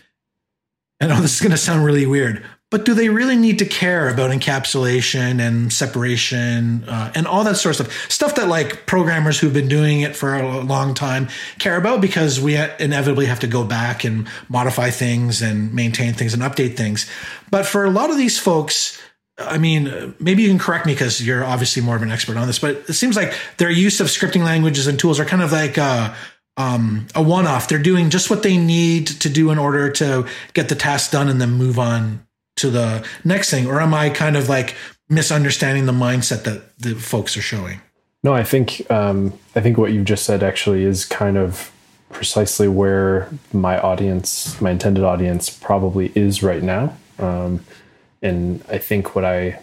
I 1.00 1.06
know 1.06 1.20
this 1.20 1.34
is 1.34 1.40
going 1.40 1.50
to 1.50 1.58
sound 1.58 1.84
really 1.84 2.06
weird, 2.06 2.44
but 2.72 2.86
do 2.86 2.94
they 2.94 3.10
really 3.10 3.36
need 3.36 3.58
to 3.58 3.66
care 3.66 4.08
about 4.08 4.30
encapsulation 4.30 5.40
and 5.46 5.70
separation 5.70 6.82
uh, 6.88 7.12
and 7.14 7.26
all 7.26 7.44
that 7.44 7.56
sort 7.56 7.78
of 7.78 7.86
stuff? 7.86 8.10
Stuff 8.10 8.34
that 8.36 8.48
like 8.48 8.86
programmers 8.86 9.38
who've 9.38 9.52
been 9.52 9.68
doing 9.68 10.00
it 10.00 10.16
for 10.16 10.34
a 10.34 10.60
long 10.62 10.94
time 10.94 11.28
care 11.58 11.76
about 11.76 12.00
because 12.00 12.40
we 12.40 12.56
inevitably 12.56 13.26
have 13.26 13.40
to 13.40 13.46
go 13.46 13.62
back 13.62 14.04
and 14.04 14.26
modify 14.48 14.88
things 14.88 15.42
and 15.42 15.74
maintain 15.74 16.14
things 16.14 16.32
and 16.32 16.42
update 16.42 16.74
things. 16.74 17.08
But 17.50 17.66
for 17.66 17.84
a 17.84 17.90
lot 17.90 18.08
of 18.08 18.16
these 18.16 18.38
folks, 18.38 18.98
I 19.36 19.58
mean, 19.58 20.14
maybe 20.18 20.42
you 20.42 20.48
can 20.48 20.58
correct 20.58 20.86
me 20.86 20.94
because 20.94 21.24
you're 21.24 21.44
obviously 21.44 21.82
more 21.82 21.96
of 21.96 22.02
an 22.02 22.10
expert 22.10 22.38
on 22.38 22.46
this, 22.46 22.58
but 22.58 22.88
it 22.88 22.94
seems 22.94 23.16
like 23.16 23.34
their 23.58 23.70
use 23.70 24.00
of 24.00 24.06
scripting 24.06 24.44
languages 24.44 24.86
and 24.86 24.98
tools 24.98 25.20
are 25.20 25.26
kind 25.26 25.42
of 25.42 25.52
like 25.52 25.76
uh, 25.76 26.14
um, 26.56 27.06
a 27.14 27.22
one 27.22 27.46
off. 27.46 27.68
They're 27.68 27.78
doing 27.78 28.08
just 28.08 28.30
what 28.30 28.42
they 28.42 28.56
need 28.56 29.08
to 29.08 29.28
do 29.28 29.50
in 29.50 29.58
order 29.58 29.90
to 29.90 30.26
get 30.54 30.70
the 30.70 30.74
task 30.74 31.10
done 31.10 31.28
and 31.28 31.38
then 31.38 31.50
move 31.50 31.78
on 31.78 32.26
to 32.56 32.70
the 32.70 33.06
next 33.24 33.50
thing. 33.50 33.66
Or 33.66 33.80
am 33.80 33.94
I 33.94 34.10
kind 34.10 34.36
of 34.36 34.48
like 34.48 34.74
misunderstanding 35.08 35.86
the 35.86 35.92
mindset 35.92 36.44
that 36.44 36.78
the 36.78 36.94
folks 36.94 37.36
are 37.36 37.42
showing? 37.42 37.80
No, 38.22 38.34
I 38.34 38.44
think 38.44 38.88
um, 38.90 39.32
I 39.56 39.60
think 39.60 39.78
what 39.78 39.92
you've 39.92 40.04
just 40.04 40.24
said 40.24 40.42
actually 40.42 40.84
is 40.84 41.04
kind 41.04 41.36
of 41.36 41.72
precisely 42.10 42.68
where 42.68 43.28
my 43.52 43.80
audience, 43.80 44.60
my 44.60 44.70
intended 44.70 45.02
audience, 45.02 45.50
probably 45.50 46.12
is 46.14 46.42
right 46.42 46.62
now. 46.62 46.96
Um, 47.18 47.64
and 48.20 48.64
I 48.68 48.78
think 48.78 49.14
what 49.14 49.24
I 49.24 49.60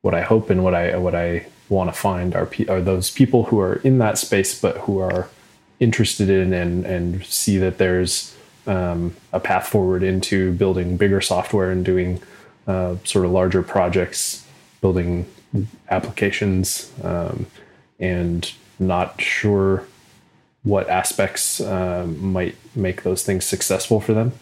what 0.00 0.14
I 0.14 0.22
hope 0.22 0.50
and 0.50 0.64
what 0.64 0.74
I 0.74 0.96
what 0.96 1.14
I 1.14 1.46
want 1.68 1.92
to 1.92 1.98
find 1.98 2.34
are 2.34 2.48
are 2.68 2.80
those 2.80 3.10
people 3.10 3.44
who 3.44 3.60
are 3.60 3.74
in 3.76 3.98
that 3.98 4.18
space, 4.18 4.58
but 4.58 4.78
who 4.78 4.98
are 4.98 5.28
interested 5.80 6.30
in 6.30 6.52
and 6.52 6.86
and 6.86 7.24
see 7.26 7.58
that 7.58 7.78
there's 7.78 8.35
um, 8.66 9.14
a 9.32 9.40
path 9.40 9.68
forward 9.68 10.02
into 10.02 10.52
building 10.52 10.96
bigger 10.96 11.20
software 11.20 11.70
and 11.70 11.84
doing 11.84 12.20
uh, 12.66 12.96
sort 13.04 13.24
of 13.24 13.30
larger 13.30 13.62
projects, 13.62 14.46
building 14.80 15.26
applications, 15.88 16.92
um, 17.02 17.46
and 17.98 18.52
not 18.78 19.20
sure 19.20 19.86
what 20.62 20.88
aspects 20.90 21.60
um, 21.60 22.32
might 22.32 22.56
make 22.74 23.02
those 23.02 23.22
things 23.22 23.44
successful 23.44 24.00
for 24.00 24.12
them. 24.12 24.32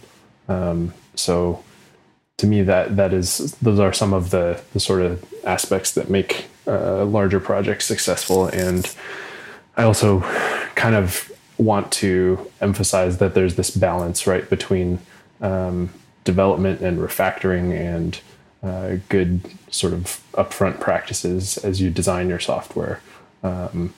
Um, 0.49 0.95
so, 1.14 1.62
to 2.38 2.47
me, 2.47 2.62
that 2.62 2.97
that 2.97 3.12
is 3.12 3.52
those 3.61 3.78
are 3.78 3.93
some 3.93 4.12
of 4.12 4.31
the 4.31 4.61
the 4.73 4.81
sort 4.81 5.02
of 5.02 5.25
aspects 5.45 5.93
that 5.93 6.09
make 6.09 6.47
uh, 6.66 7.04
larger 7.04 7.40
projects 7.40 7.85
successful. 7.85 8.47
And 8.47 8.93
I 9.76 9.85
also 9.85 10.21
kind 10.75 10.95
of 10.95 11.31
want 11.64 11.90
to 11.92 12.50
emphasize 12.61 13.19
that 13.19 13.34
there's 13.34 13.56
this 13.56 13.71
balance 13.71 14.26
right 14.26 14.49
between 14.49 14.99
um, 15.41 15.91
development 16.25 16.80
and 16.80 16.99
refactoring 16.99 17.73
and 17.73 18.21
uh, 18.62 18.97
good 19.08 19.41
sort 19.71 19.93
of 19.93 20.23
upfront 20.32 20.80
practices 20.80 21.58
as 21.58 21.80
you 21.80 21.91
design 21.91 22.28
your 22.28 22.41
software. 22.41 23.00
Um, 23.43 23.93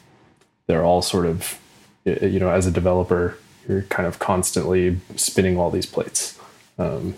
they're 0.67 0.85
all 0.85 1.03
sort 1.03 1.27
of, 1.27 1.59
you 2.05 2.41
know, 2.41 2.51
as 2.51 2.67
a 2.67 2.71
developer, 2.71 3.39
you're 3.69 3.83
kind 3.83 4.07
of 4.07 4.19
constantly 4.19 4.99
spinning 5.15 5.59
all 5.59 5.71
these 5.71 5.87
plates. 5.87 6.39
Um, 6.79 7.15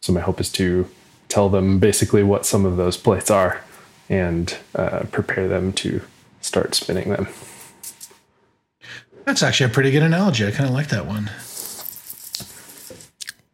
so 0.00 0.12
my 0.12 0.20
hope 0.20 0.40
is 0.40 0.50
to 0.52 0.88
tell 1.28 1.48
them 1.48 1.78
basically 1.78 2.22
what 2.22 2.46
some 2.46 2.64
of 2.64 2.76
those 2.76 2.96
plates 2.96 3.30
are 3.30 3.62
and 4.08 4.56
uh, 4.74 5.04
prepare 5.12 5.48
them 5.48 5.72
to 5.74 6.02
start 6.40 6.74
spinning 6.74 7.10
them. 7.10 7.28
That's 9.30 9.44
actually 9.44 9.66
a 9.70 9.74
pretty 9.74 9.92
good 9.92 10.02
analogy. 10.02 10.44
I 10.44 10.50
kind 10.50 10.68
of 10.68 10.74
like 10.74 10.88
that 10.88 11.06
one. 11.06 11.30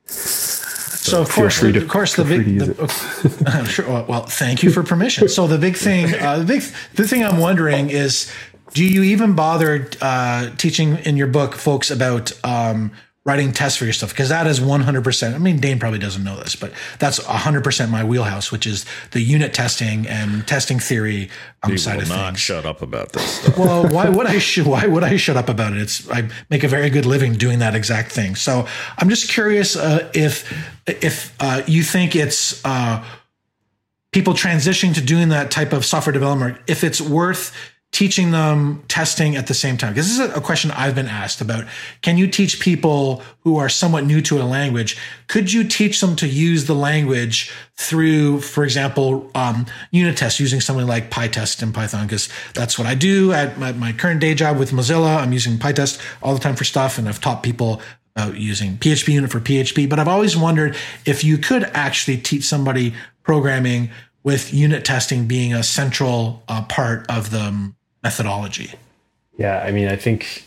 So 0.06 1.20
of 1.20 1.28
course, 1.28 1.60
to- 1.60 1.76
of 1.76 1.86
course, 1.86 2.16
the 2.16 2.24
big. 2.24 2.58
The, 2.60 3.64
sure. 3.68 3.86
Well, 3.86 4.06
well, 4.08 4.22
thank 4.22 4.62
you 4.62 4.70
for 4.70 4.82
permission. 4.82 5.28
So 5.28 5.46
the 5.46 5.58
big 5.58 5.76
thing, 5.76 6.14
uh, 6.14 6.38
the 6.38 6.44
big, 6.46 6.62
the 6.94 7.06
thing 7.06 7.22
I'm 7.22 7.36
wondering 7.40 7.90
is, 7.90 8.32
do 8.72 8.82
you 8.86 9.02
even 9.02 9.34
bother 9.34 9.90
uh, 10.00 10.48
teaching 10.56 10.96
in 11.04 11.18
your 11.18 11.26
book 11.26 11.54
folks 11.54 11.90
about 11.90 12.32
um, 12.42 12.92
writing 13.26 13.52
tests 13.52 13.76
for 13.76 13.84
your 13.84 13.92
stuff? 13.92 14.10
Because 14.10 14.28
that 14.30 14.46
is 14.46 14.60
100. 14.60 15.04
percent 15.04 15.34
I 15.34 15.38
mean, 15.38 15.58
Dane 15.58 15.78
probably 15.78 15.98
doesn't 15.98 16.22
know 16.24 16.36
this, 16.36 16.56
but 16.56 16.72
that's 16.98 17.18
100 17.26 17.62
percent 17.64 17.90
my 17.90 18.04
wheelhouse, 18.04 18.50
which 18.50 18.66
is 18.66 18.86
the 19.10 19.20
unit 19.20 19.52
testing 19.52 20.06
and 20.06 20.46
testing 20.46 20.78
theory 20.78 21.28
um, 21.62 21.72
he 21.72 21.76
side 21.76 21.96
will 21.96 22.02
of 22.04 22.08
not 22.08 22.26
things. 22.28 22.40
shut 22.40 22.64
up 22.64 22.80
about 22.80 23.12
this 23.12 23.24
stuff. 23.42 23.58
well, 23.58 23.86
why 23.88 24.08
would 24.08 24.26
I 24.26 24.38
sh- 24.38 24.60
why 24.64 24.86
would 24.86 25.02
I 25.04 25.16
shut 25.16 25.36
up 25.36 25.48
about 25.48 25.72
it? 25.74 25.80
It's 25.80 26.08
I 26.10 26.28
make 26.48 26.64
a 26.64 26.68
very 26.68 26.88
good 26.88 27.04
living 27.04 27.34
doing 27.34 27.58
that 27.58 27.74
exact 27.74 28.12
thing. 28.12 28.36
So 28.36 28.66
I'm 28.96 29.08
just 29.10 29.28
curious 29.28 29.76
uh, 29.76 30.10
if 30.14 30.50
if 30.86 31.34
uh, 31.40 31.62
you 31.66 31.82
think 31.82 32.14
it's 32.14 32.64
uh, 32.64 33.04
people 34.12 34.34
transitioning 34.34 34.94
to 34.94 35.00
doing 35.00 35.30
that 35.30 35.50
type 35.50 35.72
of 35.72 35.84
software 35.84 36.12
development, 36.12 36.58
if 36.66 36.84
it's 36.84 37.00
worth 37.00 37.52
teaching 37.96 38.30
them 38.30 38.82
testing 38.88 39.36
at 39.36 39.46
the 39.46 39.54
same 39.54 39.78
time. 39.78 39.94
Because 39.94 40.06
this 40.06 40.18
is 40.18 40.36
a 40.36 40.40
question 40.42 40.70
I've 40.72 40.94
been 40.94 41.08
asked 41.08 41.40
about. 41.40 41.64
Can 42.02 42.18
you 42.18 42.26
teach 42.26 42.60
people 42.60 43.22
who 43.40 43.56
are 43.56 43.70
somewhat 43.70 44.04
new 44.04 44.20
to 44.20 44.38
a 44.38 44.44
language? 44.44 44.98
Could 45.28 45.50
you 45.50 45.64
teach 45.64 46.02
them 46.02 46.14
to 46.16 46.28
use 46.28 46.66
the 46.66 46.74
language 46.74 47.50
through, 47.76 48.42
for 48.42 48.64
example, 48.64 49.30
um, 49.34 49.64
unit 49.92 50.18
tests 50.18 50.38
using 50.38 50.60
something 50.60 50.86
like 50.86 51.10
PyTest 51.10 51.62
in 51.62 51.72
Python? 51.72 52.04
Because 52.06 52.28
that's 52.52 52.78
what 52.78 52.86
I 52.86 52.94
do 52.94 53.32
at 53.32 53.58
my, 53.58 53.72
my 53.72 53.94
current 53.94 54.20
day 54.20 54.34
job 54.34 54.58
with 54.58 54.72
Mozilla. 54.72 55.16
I'm 55.16 55.32
using 55.32 55.56
PyTest 55.56 55.98
all 56.22 56.34
the 56.34 56.40
time 56.40 56.54
for 56.54 56.64
stuff, 56.64 56.98
and 56.98 57.08
I've 57.08 57.22
taught 57.22 57.42
people 57.42 57.80
about 58.14 58.36
using 58.36 58.76
PHP 58.76 59.14
unit 59.14 59.30
for 59.30 59.40
PHP. 59.40 59.88
But 59.88 60.00
I've 60.00 60.08
always 60.08 60.36
wondered 60.36 60.76
if 61.06 61.24
you 61.24 61.38
could 61.38 61.64
actually 61.72 62.18
teach 62.18 62.44
somebody 62.44 62.92
programming 63.22 63.88
with 64.22 64.52
unit 64.52 64.84
testing 64.84 65.26
being 65.26 65.54
a 65.54 65.62
central 65.62 66.42
uh, 66.48 66.60
part 66.64 67.06
of 67.08 67.30
the 67.30 67.72
methodology. 68.06 68.70
Yeah, 69.36 69.56
I 69.68 69.72
mean, 69.72 69.88
I 69.88 69.96
think 69.96 70.44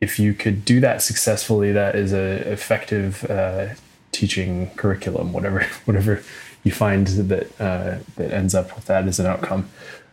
if 0.00 0.18
you 0.18 0.34
could 0.34 0.64
do 0.64 0.78
that 0.80 1.00
successfully, 1.00 1.72
that 1.72 1.94
is 1.94 2.12
a 2.12 2.28
effective 2.52 3.24
uh, 3.30 3.68
teaching 4.12 4.70
curriculum. 4.76 5.32
Whatever, 5.32 5.60
whatever 5.86 6.22
you 6.64 6.72
find 6.72 7.06
that 7.30 7.46
uh, 7.60 7.98
that 8.16 8.30
ends 8.40 8.54
up 8.54 8.74
with 8.76 8.86
that 8.86 9.08
as 9.08 9.18
an 9.18 9.26
outcome. 9.26 9.62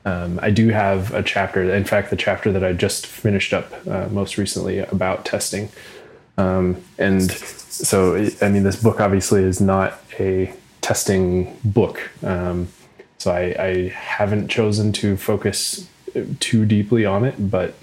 Um, 0.06 0.40
I 0.42 0.52
do 0.52 0.70
have 0.70 1.14
a 1.14 1.24
chapter. 1.24 1.60
In 1.74 1.86
fact, 1.86 2.10
the 2.10 2.16
chapter 2.28 2.52
that 2.54 2.64
I 2.64 2.74
just 2.74 3.06
finished 3.08 3.54
up 3.54 3.68
uh, 3.88 4.08
most 4.10 4.38
recently 4.38 4.80
about 4.80 5.26
testing. 5.26 5.70
Um, 6.38 6.84
and 6.98 7.32
so, 7.32 8.16
I 8.42 8.50
mean, 8.50 8.64
this 8.64 8.82
book 8.82 9.00
obviously 9.00 9.44
is 9.44 9.62
not 9.62 10.02
a 10.20 10.54
testing 10.82 11.58
book. 11.64 12.10
Um, 12.22 12.68
so 13.18 13.32
I, 13.32 13.44
I 13.60 13.88
haven't 13.90 14.50
chosen 14.50 14.92
to 14.94 15.16
focus 15.16 15.88
too 16.40 16.66
deeply 16.66 17.06
on 17.06 17.26
it, 17.26 17.36
but 17.50 17.74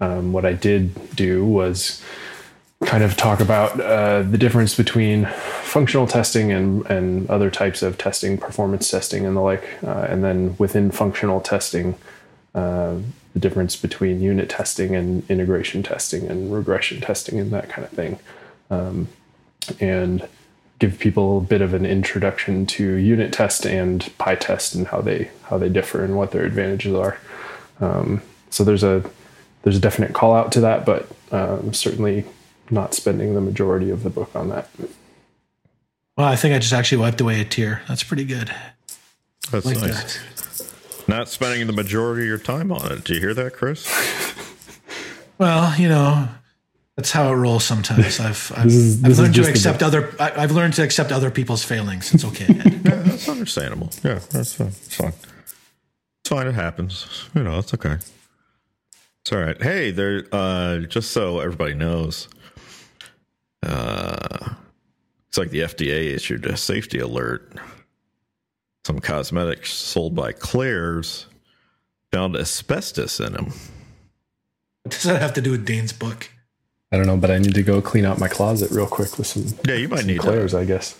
um, 0.00 0.32
what 0.32 0.44
I 0.44 0.52
did 0.52 1.14
do 1.16 1.44
was 1.44 2.02
kind 2.84 3.02
of 3.02 3.16
talk 3.16 3.40
about 3.40 3.80
uh, 3.80 4.22
the 4.22 4.36
difference 4.36 4.74
between 4.74 5.26
functional 5.62 6.06
testing 6.06 6.52
and, 6.52 6.84
and 6.86 7.28
other 7.30 7.50
types 7.50 7.82
of 7.82 7.96
testing, 7.96 8.36
performance 8.36 8.90
testing, 8.90 9.24
and 9.24 9.36
the 9.36 9.40
like. 9.40 9.64
Uh, 9.82 10.06
and 10.08 10.22
then 10.22 10.54
within 10.58 10.90
functional 10.90 11.40
testing, 11.40 11.94
uh, 12.54 12.96
the 13.32 13.40
difference 13.40 13.76
between 13.76 14.20
unit 14.20 14.48
testing 14.48 14.94
and 14.94 15.28
integration 15.30 15.82
testing 15.82 16.26
and 16.26 16.52
regression 16.52 17.00
testing 17.00 17.38
and 17.38 17.50
that 17.50 17.68
kind 17.68 17.84
of 17.84 17.90
thing. 17.90 18.18
Um, 18.70 19.08
and 19.80 20.28
give 20.78 20.98
people 20.98 21.38
a 21.38 21.40
bit 21.40 21.62
of 21.62 21.72
an 21.74 21.86
introduction 21.86 22.66
to 22.66 22.94
unit 22.94 23.32
test 23.32 23.64
and 23.64 24.02
PyTest 24.18 24.74
and 24.74 24.86
how 24.88 25.00
they 25.00 25.30
how 25.44 25.58
they 25.58 25.68
differ 25.68 26.04
and 26.04 26.16
what 26.16 26.32
their 26.32 26.44
advantages 26.44 26.94
are. 26.94 27.18
Um, 27.80 28.22
so 28.50 28.64
there's 28.64 28.82
a 28.82 29.02
there's 29.62 29.76
a 29.76 29.80
definite 29.80 30.12
call 30.14 30.34
out 30.34 30.52
to 30.52 30.60
that, 30.60 30.86
but 30.86 31.08
um, 31.32 31.72
certainly 31.74 32.24
not 32.70 32.94
spending 32.94 33.34
the 33.34 33.40
majority 33.40 33.90
of 33.90 34.02
the 34.02 34.10
book 34.10 34.34
on 34.34 34.48
that. 34.50 34.68
Well, 36.16 36.26
I 36.26 36.36
think 36.36 36.54
I 36.54 36.58
just 36.58 36.72
actually 36.72 36.98
wiped 36.98 37.20
away 37.20 37.40
a 37.40 37.44
tear. 37.44 37.82
That's 37.88 38.02
pretty 38.02 38.24
good. 38.24 38.50
That's 39.50 39.66
Like 39.66 39.78
nice. 39.80 40.18
that. 40.18 41.08
Not 41.08 41.28
spending 41.28 41.66
the 41.66 41.72
majority 41.72 42.22
of 42.22 42.28
your 42.28 42.38
time 42.38 42.72
on 42.72 42.90
it. 42.90 43.04
Do 43.04 43.14
you 43.14 43.20
hear 43.20 43.34
that, 43.34 43.52
Chris? 43.54 43.86
Well, 45.38 45.78
you 45.78 45.90
know, 45.90 46.28
that's 46.96 47.10
how 47.10 47.30
it 47.30 47.34
rolls 47.36 47.62
sometimes. 47.62 48.20
I've 48.20 48.50
I've, 48.56 48.66
is- 48.66 49.04
I've 49.04 49.18
learned 49.18 49.34
to 49.34 49.46
accept 49.46 49.82
other. 49.82 50.14
I, 50.18 50.32
I've 50.44 50.52
learned 50.52 50.72
to 50.74 50.82
accept 50.82 51.12
other 51.12 51.30
people's 51.30 51.62
failings. 51.62 52.14
It's 52.14 52.24
okay. 52.24 52.46
Yeah, 52.86 53.02
that's 53.02 53.28
understandable. 53.28 53.90
Yeah, 54.04 54.20
that's 54.30 54.54
fine. 54.54 54.68
It's 54.68 54.96
fine. 54.96 55.12
It's 56.26 56.32
fine. 56.32 56.48
It 56.48 56.56
happens. 56.56 57.06
You 57.36 57.44
know, 57.44 57.60
it's 57.60 57.72
okay. 57.72 57.98
It's 59.20 59.32
all 59.32 59.38
right. 59.38 59.62
Hey, 59.62 59.92
there. 59.92 60.24
Uh, 60.32 60.78
just 60.80 61.12
so 61.12 61.38
everybody 61.38 61.74
knows, 61.74 62.26
uh, 63.62 64.54
it's 65.28 65.38
like 65.38 65.50
the 65.50 65.60
FDA 65.60 66.12
issued 66.12 66.44
a 66.46 66.56
safety 66.56 66.98
alert. 66.98 67.52
Some 68.84 68.98
cosmetics 68.98 69.72
sold 69.72 70.16
by 70.16 70.32
Claire's 70.32 71.26
found 72.10 72.34
asbestos 72.34 73.20
in 73.20 73.32
them. 73.34 73.52
what 74.82 74.94
does 74.94 75.04
that 75.04 75.22
have 75.22 75.32
to 75.34 75.40
do 75.40 75.52
with 75.52 75.64
Dane's 75.64 75.92
book? 75.92 76.28
I 76.90 76.96
don't 76.96 77.06
know, 77.06 77.16
but 77.16 77.30
I 77.30 77.38
need 77.38 77.54
to 77.54 77.62
go 77.62 77.80
clean 77.80 78.04
out 78.04 78.18
my 78.18 78.26
closet 78.26 78.72
real 78.72 78.88
quick 78.88 79.16
with 79.16 79.28
some 79.28 79.44
Yeah, 79.64 79.76
you 79.76 79.86
might 79.86 80.06
need 80.06 80.18
Claire's, 80.18 80.54
I 80.54 80.64
guess. 80.64 80.98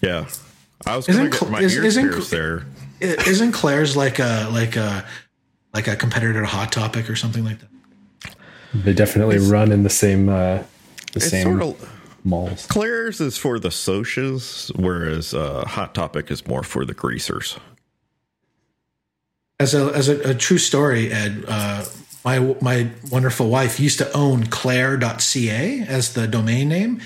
Yeah, 0.00 0.26
I 0.86 0.96
was 0.96 1.06
gonna 1.06 1.24
Isn't 1.24 1.38
get 1.38 1.50
my 1.50 1.60
is- 1.60 1.76
ears 1.76 1.84
isn't 1.84 2.08
pierced 2.12 2.30
there. 2.30 2.64
I- 3.00 3.04
Isn't 3.26 3.52
Claire's 3.52 3.96
like 3.96 4.18
a 4.18 4.48
like 4.52 4.76
a 4.76 5.04
like 5.74 5.88
a 5.88 5.96
competitor 5.96 6.40
to 6.40 6.46
Hot 6.46 6.72
Topic 6.72 7.08
or 7.10 7.16
something 7.16 7.44
like 7.44 7.58
that? 7.60 8.34
They 8.74 8.92
definitely 8.92 9.38
run 9.38 9.72
in 9.72 9.82
the 9.82 9.90
same 9.90 10.28
uh, 10.28 10.58
the 11.12 11.16
It's 11.16 11.30
same 11.30 11.58
sort 11.58 11.62
of 11.62 11.98
malls. 12.24 12.66
Claire's 12.66 13.20
is 13.20 13.38
for 13.38 13.58
the 13.58 13.70
Socs, 13.70 14.70
whereas 14.78 15.32
uh, 15.34 15.64
Hot 15.66 15.94
Topic 15.94 16.30
is 16.30 16.46
more 16.46 16.62
for 16.62 16.84
the 16.84 16.94
greasers. 16.94 17.58
As 19.60 19.74
a 19.74 19.86
as 19.94 20.08
a, 20.08 20.30
a 20.30 20.34
true 20.34 20.58
story, 20.58 21.10
Ed, 21.10 21.44
uh, 21.48 21.84
my 22.24 22.38
my 22.60 22.90
wonderful 23.10 23.48
wife 23.48 23.80
used 23.80 23.98
to 23.98 24.12
own 24.16 24.46
Claire.ca 24.46 25.80
as 25.88 26.12
the 26.14 26.26
domain 26.28 26.68
name. 26.68 27.00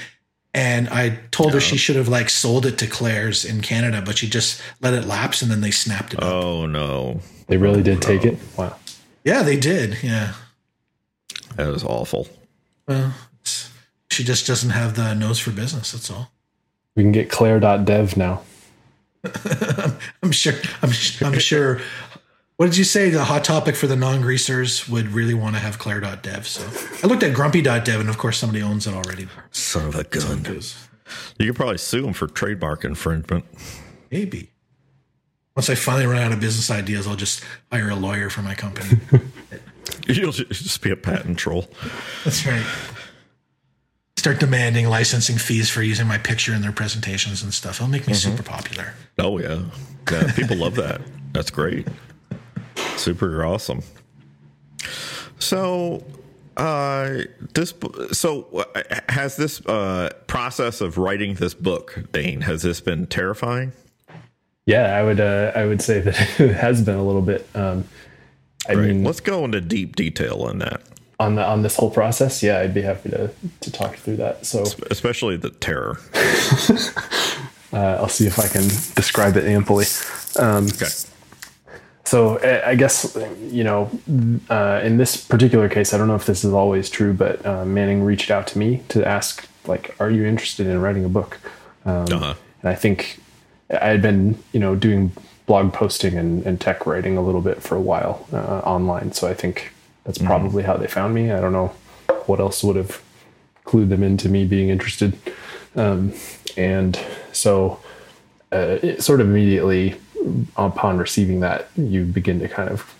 And 0.54 0.88
I 0.90 1.18
told 1.30 1.54
her 1.54 1.60
she 1.60 1.78
should 1.78 1.96
have 1.96 2.08
like 2.08 2.28
sold 2.28 2.66
it 2.66 2.76
to 2.78 2.86
Claire's 2.86 3.44
in 3.44 3.62
Canada, 3.62 4.02
but 4.04 4.18
she 4.18 4.28
just 4.28 4.60
let 4.82 4.92
it 4.92 5.06
lapse 5.06 5.40
and 5.40 5.50
then 5.50 5.62
they 5.62 5.70
snapped 5.70 6.12
it 6.12 6.22
up. 6.22 6.30
Oh 6.30 6.66
no, 6.66 7.20
They 7.46 7.56
really 7.56 7.82
did 7.82 8.02
take 8.02 8.24
it. 8.24 8.38
Wow. 8.56 8.76
Yeah, 9.24 9.42
they 9.42 9.56
did. 9.56 9.98
Yeah. 10.02 10.34
That 11.56 11.68
was 11.68 11.84
awful. 11.84 12.28
Well, 12.86 13.14
she 14.10 14.24
just 14.24 14.46
doesn't 14.46 14.70
have 14.70 14.94
the 14.94 15.14
nose 15.14 15.38
for 15.38 15.52
business. 15.52 15.92
That's 15.92 16.10
all. 16.10 16.30
We 16.96 17.02
can 17.02 17.12
get 17.12 17.30
Claire.dev 17.30 18.16
now. 18.18 18.42
I'm 20.22 20.32
sure. 20.32 20.54
I'm, 20.82 20.90
I'm 21.22 21.38
sure. 21.38 21.80
What 22.56 22.66
did 22.66 22.76
you 22.76 22.84
say? 22.84 23.10
The 23.10 23.24
hot 23.24 23.44
topic 23.44 23.74
for 23.74 23.86
the 23.86 23.96
non-greasers 23.96 24.88
would 24.88 25.08
really 25.08 25.34
want 25.34 25.56
to 25.56 25.60
have 25.60 25.78
Claire.dev. 25.78 26.46
So 26.46 26.62
I 27.02 27.10
looked 27.10 27.22
at 27.22 27.34
Grumpy.dev, 27.34 27.88
and 27.88 28.08
of 28.08 28.18
course 28.18 28.38
somebody 28.38 28.62
owns 28.62 28.86
it 28.86 28.94
already. 28.94 29.26
Son 29.50 29.86
of 29.86 29.96
a 29.96 30.04
gun. 30.04 30.44
You 31.38 31.46
could 31.46 31.56
probably 31.56 31.78
sue 31.78 32.02
them 32.02 32.12
for 32.12 32.26
trademark 32.26 32.84
infringement. 32.84 33.44
Maybe. 34.10 34.50
Once 35.56 35.68
I 35.68 35.74
finally 35.74 36.06
run 36.06 36.22
out 36.22 36.32
of 36.32 36.40
business 36.40 36.70
ideas, 36.70 37.06
I'll 37.06 37.16
just 37.16 37.44
hire 37.70 37.90
a 37.90 37.94
lawyer 37.94 38.30
for 38.30 38.42
my 38.42 38.54
company. 38.54 39.00
You'll 40.06 40.32
just 40.32 40.80
be 40.82 40.90
a 40.90 40.96
patent 40.96 41.38
troll. 41.38 41.68
That's 42.24 42.46
right. 42.46 42.64
Start 44.16 44.40
demanding 44.40 44.88
licensing 44.88 45.36
fees 45.36 45.68
for 45.68 45.82
using 45.82 46.06
my 46.06 46.16
picture 46.16 46.54
in 46.54 46.62
their 46.62 46.72
presentations 46.72 47.42
and 47.42 47.52
stuff. 47.52 47.80
It'll 47.80 47.88
make 47.88 48.06
me 48.06 48.14
mm-hmm. 48.14 48.30
super 48.30 48.42
popular. 48.42 48.94
Oh 49.18 49.38
yeah, 49.38 49.62
yeah. 50.10 50.32
People 50.32 50.56
love 50.56 50.76
that. 50.76 51.00
That's 51.32 51.50
great. 51.50 51.88
Super 52.96 53.44
awesome. 53.44 53.82
So, 55.38 56.04
uh, 56.56 57.18
this 57.54 57.74
so 58.12 58.42
uh, 58.74 58.82
has 59.08 59.36
this 59.36 59.64
uh, 59.66 60.10
process 60.26 60.80
of 60.80 60.98
writing 60.98 61.34
this 61.34 61.54
book, 61.54 62.04
Dane, 62.12 62.42
has 62.42 62.62
this 62.62 62.80
been 62.80 63.06
terrifying? 63.06 63.72
Yeah, 64.66 64.96
I 64.96 65.02
would 65.02 65.18
uh, 65.20 65.52
I 65.56 65.64
would 65.66 65.82
say 65.82 66.00
that 66.00 66.14
it 66.40 66.54
has 66.54 66.82
been 66.82 66.96
a 66.96 67.02
little 67.04 67.22
bit. 67.22 67.46
Um, 67.54 67.84
I 68.68 68.74
Right. 68.74 68.88
mean, 68.88 69.02
Let's 69.04 69.18
go 69.20 69.44
into 69.44 69.60
deep 69.60 69.96
detail 69.96 70.42
on 70.42 70.58
that, 70.60 70.82
on 71.18 71.34
the 71.34 71.44
on 71.44 71.62
this 71.62 71.74
whole 71.76 71.90
process, 71.90 72.42
yeah, 72.42 72.60
I'd 72.60 72.74
be 72.74 72.82
happy 72.82 73.10
to 73.10 73.30
to 73.60 73.72
talk 73.72 73.96
through 73.96 74.16
that. 74.16 74.46
So 74.46 74.64
especially 74.90 75.36
the 75.36 75.50
terror. 75.50 75.98
uh, 77.72 77.96
I'll 78.00 78.08
see 78.08 78.26
if 78.28 78.38
I 78.38 78.46
can 78.46 78.68
describe 78.94 79.36
it 79.36 79.44
amply. 79.46 79.86
Um, 80.38 80.66
Okay. 80.66 80.86
So 82.12 82.38
I 82.40 82.72
I 82.72 82.74
guess 82.74 83.16
you 83.50 83.64
know, 83.64 83.90
uh, 84.50 84.82
in 84.84 84.98
this 84.98 85.16
particular 85.16 85.66
case, 85.70 85.94
I 85.94 85.96
don't 85.96 86.08
know 86.08 86.14
if 86.14 86.26
this 86.26 86.44
is 86.44 86.52
always 86.52 86.90
true, 86.90 87.14
but 87.14 87.34
uh, 87.46 87.64
Manning 87.64 88.04
reached 88.04 88.30
out 88.30 88.46
to 88.48 88.58
me 88.58 88.82
to 88.88 89.02
ask, 89.02 89.48
like, 89.66 89.96
"Are 89.98 90.10
you 90.10 90.26
interested 90.26 90.66
in 90.66 90.78
writing 90.82 91.06
a 91.06 91.08
book?" 91.08 91.40
Um, 91.86 92.04
Uh-huh. 92.12 92.34
And 92.60 92.68
I 92.68 92.74
think 92.74 93.18
I 93.70 93.88
had 93.88 94.02
been, 94.02 94.36
you 94.52 94.60
know, 94.60 94.74
doing 94.76 95.12
blog 95.46 95.72
posting 95.72 96.18
and, 96.18 96.46
and 96.46 96.60
tech 96.60 96.84
writing 96.84 97.16
a 97.16 97.22
little 97.22 97.40
bit 97.40 97.62
for 97.62 97.76
a 97.76 97.80
while 97.80 98.26
uh, 98.30 98.60
online. 98.74 99.12
So 99.12 99.26
I 99.26 99.34
think 99.34 99.72
that's 100.04 100.18
probably 100.18 100.64
how 100.64 100.76
they 100.76 100.88
found 100.88 101.14
me. 101.14 101.32
I 101.32 101.40
don't 101.40 101.54
know 101.54 101.68
what 102.26 102.40
else 102.40 102.62
would 102.62 102.76
have 102.76 103.00
clued 103.64 103.88
them 103.88 104.02
into 104.02 104.28
me 104.28 104.44
being 104.44 104.68
interested. 104.68 105.16
Um, 105.74 106.12
and 106.58 107.00
so, 107.32 107.80
uh, 108.52 108.78
it 108.82 109.02
sort 109.02 109.22
of 109.22 109.28
immediately 109.28 109.96
upon 110.56 110.98
receiving 110.98 111.40
that, 111.40 111.68
you 111.76 112.04
begin 112.04 112.38
to 112.40 112.48
kind 112.48 112.68
of 112.68 112.94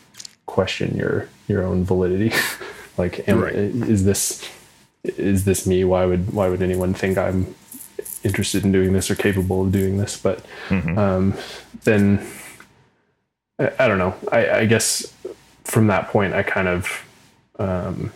question 0.47 0.97
your 0.97 1.29
your 1.49 1.63
own 1.65 1.85
validity. 1.85 2.35
like, 2.99 3.29
am, 3.29 3.41
Right. 3.41 3.55
is 3.55 4.05
this 4.05 4.49
is 5.05 5.45
this 5.45 5.67
me? 5.67 5.85
Why 5.85 6.05
would 6.07 6.33
why 6.33 6.49
would 6.49 6.63
anyone 6.63 6.95
think 6.95 7.19
I'm 7.19 7.55
interested 8.25 8.65
in 8.65 8.73
doing 8.73 8.93
this 8.93 9.11
or 9.11 9.15
capable 9.15 9.63
of 9.63 9.73
doing 9.73 9.97
this? 9.97 10.17
But 10.17 10.45
um, 10.71 11.35
then 11.85 12.25
I, 13.59 13.73
I 13.79 13.89
don't 13.89 13.99
know. 13.99 14.15
I, 14.31 14.51
I 14.61 14.67
guess 14.67 15.13
from 15.65 15.87
that 15.89 16.09
point, 16.09 16.35
I 16.35 16.43
kind 16.43 16.69
of 16.69 17.05
um, 17.59 18.13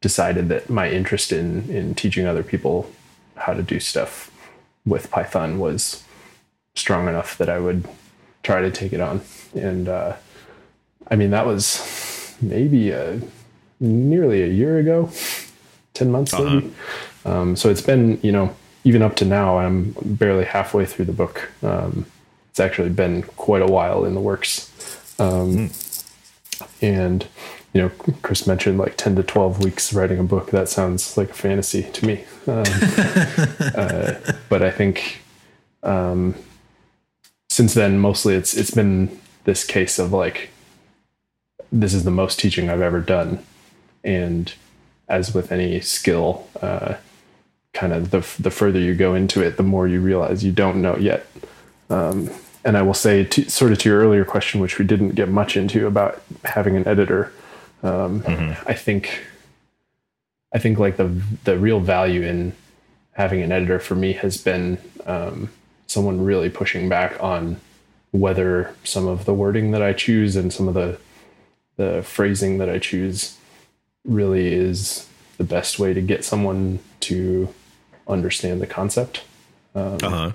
decided 0.00 0.48
that 0.48 0.68
my 0.70 0.90
interest 0.90 1.32
in 1.32 1.68
in 1.70 1.94
teaching 1.94 2.26
other 2.26 2.42
people 2.42 2.90
how 3.36 3.52
to 3.54 3.62
do 3.62 3.78
stuff 3.80 4.30
with 4.86 5.10
Python 5.10 5.58
was 5.58 6.02
strong 6.76 7.08
enough 7.08 7.36
that 7.38 7.48
I 7.48 7.58
would 7.58 7.88
try 8.42 8.60
to 8.60 8.70
take 8.70 8.92
it 8.92 9.00
on. 9.00 9.20
And 9.54 9.88
uh, 9.88 10.14
I 11.10 11.16
mean, 11.16 11.30
that 11.30 11.46
was 11.46 12.36
maybe 12.40 12.90
a, 12.90 13.20
nearly 13.80 14.42
a 14.42 14.48
year 14.48 14.78
ago, 14.78 15.10
10 15.94 16.10
months 16.10 16.32
maybe. 16.38 16.72
Um, 17.24 17.56
so 17.56 17.70
it's 17.70 17.80
been, 17.82 18.20
you 18.22 18.30
know, 18.30 18.54
even 18.84 19.02
up 19.02 19.16
to 19.16 19.24
now, 19.24 19.58
I'm 19.58 19.96
barely 20.02 20.44
halfway 20.44 20.86
through 20.86 21.06
the 21.06 21.12
book. 21.12 21.50
Um, 21.62 22.06
it's 22.50 22.60
actually 22.60 22.90
been 22.90 23.22
quite 23.22 23.62
a 23.62 23.66
while 23.66 24.04
in 24.04 24.14
the 24.14 24.20
works. 24.20 24.70
Um, 25.18 25.70
And, 26.80 27.26
you 27.72 27.82
know, 27.82 27.88
Chris 28.22 28.46
mentioned 28.46 28.78
like 28.78 28.96
10 28.96 29.16
to 29.16 29.22
12 29.22 29.62
weeks 29.64 29.92
writing 29.92 30.18
a 30.18 30.22
book. 30.22 30.50
That 30.50 30.68
sounds 30.68 31.16
like 31.16 31.30
a 31.30 31.34
fantasy 31.34 31.82
to 31.82 32.06
me. 32.06 32.24
Um, 32.46 32.64
uh, 33.74 34.14
but 34.48 34.62
I 34.62 34.70
think 34.70 35.20
um, 35.82 36.34
since 37.56 37.72
then, 37.72 37.98
mostly 37.98 38.34
it's 38.34 38.54
it's 38.54 38.70
been 38.70 39.18
this 39.44 39.64
case 39.64 39.98
of 39.98 40.12
like, 40.12 40.50
this 41.72 41.94
is 41.94 42.04
the 42.04 42.10
most 42.10 42.38
teaching 42.38 42.68
I've 42.68 42.82
ever 42.82 43.00
done. 43.00 43.42
And 44.04 44.52
as 45.08 45.32
with 45.32 45.50
any 45.50 45.80
skill, 45.80 46.46
uh, 46.60 46.96
kind 47.72 47.94
of 47.94 48.10
the, 48.10 48.18
the 48.38 48.50
further 48.50 48.78
you 48.78 48.94
go 48.94 49.14
into 49.14 49.40
it, 49.40 49.56
the 49.56 49.62
more 49.62 49.88
you 49.88 50.02
realize 50.02 50.44
you 50.44 50.52
don't 50.52 50.82
know 50.82 50.98
yet. 50.98 51.26
Um, 51.88 52.28
and 52.62 52.76
I 52.76 52.82
will 52.82 52.92
say, 52.92 53.24
to, 53.24 53.50
sort 53.50 53.72
of 53.72 53.78
to 53.78 53.88
your 53.88 54.00
earlier 54.00 54.26
question, 54.26 54.60
which 54.60 54.78
we 54.78 54.84
didn't 54.84 55.14
get 55.14 55.30
much 55.30 55.56
into 55.56 55.86
about 55.86 56.20
having 56.44 56.76
an 56.76 56.86
editor, 56.86 57.32
um, 57.82 58.22
I 58.66 58.74
think, 58.74 59.24
I 60.52 60.58
think 60.58 60.78
like 60.78 60.98
the 60.98 61.08
the 61.44 61.56
real 61.56 61.80
value 61.80 62.20
in 62.20 62.52
having 63.12 63.40
an 63.40 63.50
editor 63.50 63.78
for 63.78 63.94
me 63.94 64.12
has 64.12 64.36
been 64.36 64.76
um, 65.06 65.48
someone 65.86 66.24
really 66.24 66.50
pushing 66.50 66.88
back 66.88 67.22
on 67.22 67.60
whether 68.12 68.74
some 68.84 69.06
of 69.06 69.24
the 69.24 69.34
wording 69.34 69.70
that 69.72 69.82
I 69.82 69.92
choose 69.92 70.36
and 70.36 70.52
some 70.52 70.68
of 70.68 70.74
the 70.74 70.98
the 71.76 72.02
phrasing 72.02 72.56
that 72.58 72.70
I 72.70 72.78
choose 72.78 73.36
really 74.04 74.54
is 74.54 75.06
the 75.36 75.44
best 75.44 75.78
way 75.78 75.92
to 75.92 76.00
get 76.00 76.24
someone 76.24 76.78
to 77.00 77.52
understand 78.08 78.60
the 78.62 78.66
concept 78.66 79.22
Uh 79.74 79.98
huh. 80.00 80.32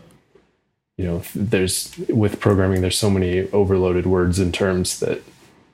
you 0.97 1.05
know 1.05 1.23
there's 1.33 1.97
with 2.09 2.39
programming 2.39 2.81
there's 2.81 2.97
so 2.97 3.09
many 3.09 3.49
overloaded 3.51 4.05
words 4.05 4.37
and 4.39 4.53
terms 4.53 4.99
that 4.99 5.21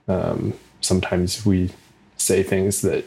um, 0.07 0.53
sometimes 0.79 1.45
we 1.45 1.71
say 2.17 2.43
things 2.43 2.81
that 2.81 3.03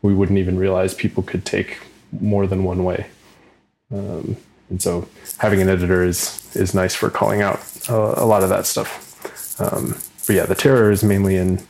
we 0.00 0.14
wouldn't 0.14 0.38
even 0.38 0.56
realize 0.58 0.94
people 0.94 1.22
could 1.22 1.44
take 1.44 1.78
more 2.20 2.46
than 2.46 2.64
one 2.64 2.84
way 2.84 3.06
um, 3.92 4.36
and 4.70 4.82
so 4.82 5.08
having 5.38 5.60
an 5.62 5.68
editor 5.68 6.02
is 6.04 6.50
is 6.56 6.74
nice 6.74 6.94
for 6.94 7.10
calling 7.10 7.42
out 7.42 7.60
a, 7.88 8.22
a 8.22 8.26
lot 8.26 8.42
of 8.42 8.48
that 8.48 8.66
stuff 8.66 9.04
Um, 9.60 9.96
but 10.26 10.36
yeah, 10.36 10.46
the 10.46 10.54
terror 10.54 10.90
is 10.90 11.02
mainly 11.02 11.36
in 11.36 11.60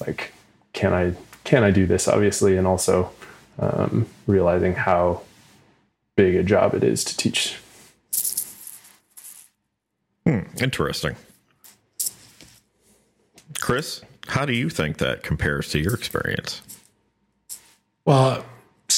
like, 0.00 0.32
can 0.72 0.92
I 0.92 1.14
can 1.44 1.64
I 1.64 1.70
do 1.70 1.86
this? 1.86 2.08
Obviously, 2.08 2.56
and 2.56 2.66
also 2.66 3.10
um, 3.58 4.06
realizing 4.26 4.74
how 4.74 5.22
big 6.16 6.34
a 6.36 6.42
job 6.42 6.74
it 6.74 6.84
is 6.84 7.04
to 7.04 7.16
teach. 7.16 7.56
Hmm, 10.26 10.40
interesting. 10.60 11.16
Chris, 13.60 14.02
how 14.28 14.44
do 14.44 14.52
you 14.52 14.68
think 14.68 14.98
that 14.98 15.22
compares 15.22 15.70
to 15.70 15.78
your 15.78 15.94
experience? 15.94 16.62
Well, 18.04 18.44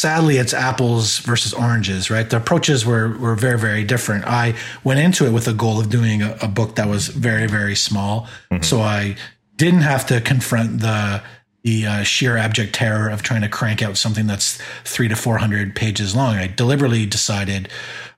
sadly, 0.00 0.38
it's 0.38 0.54
apples 0.54 1.18
versus 1.18 1.52
oranges, 1.52 2.10
right? 2.10 2.28
The 2.28 2.38
approaches 2.38 2.86
were 2.86 3.16
were 3.18 3.34
very 3.34 3.58
very 3.58 3.84
different. 3.84 4.24
I 4.26 4.54
went 4.82 5.00
into 5.00 5.26
it 5.26 5.32
with 5.32 5.44
the 5.44 5.52
goal 5.52 5.78
of 5.78 5.90
doing 5.90 6.22
a, 6.22 6.36
a 6.42 6.48
book 6.48 6.76
that 6.76 6.88
was 6.88 7.08
very 7.08 7.46
very 7.46 7.76
small, 7.76 8.26
mm-hmm. 8.50 8.62
so 8.62 8.80
I 8.80 9.16
didn't 9.56 9.82
have 9.82 10.06
to 10.06 10.20
confront 10.20 10.80
the 10.80 11.22
the 11.62 11.86
uh, 11.86 12.02
sheer 12.02 12.38
abject 12.38 12.74
terror 12.74 13.10
of 13.10 13.22
trying 13.22 13.42
to 13.42 13.48
crank 13.48 13.82
out 13.82 13.98
something 13.98 14.26
that's 14.26 14.58
three 14.84 15.08
to 15.08 15.16
four 15.16 15.38
hundred 15.38 15.76
pages 15.76 16.16
long. 16.16 16.36
I 16.36 16.46
deliberately 16.46 17.04
decided 17.04 17.68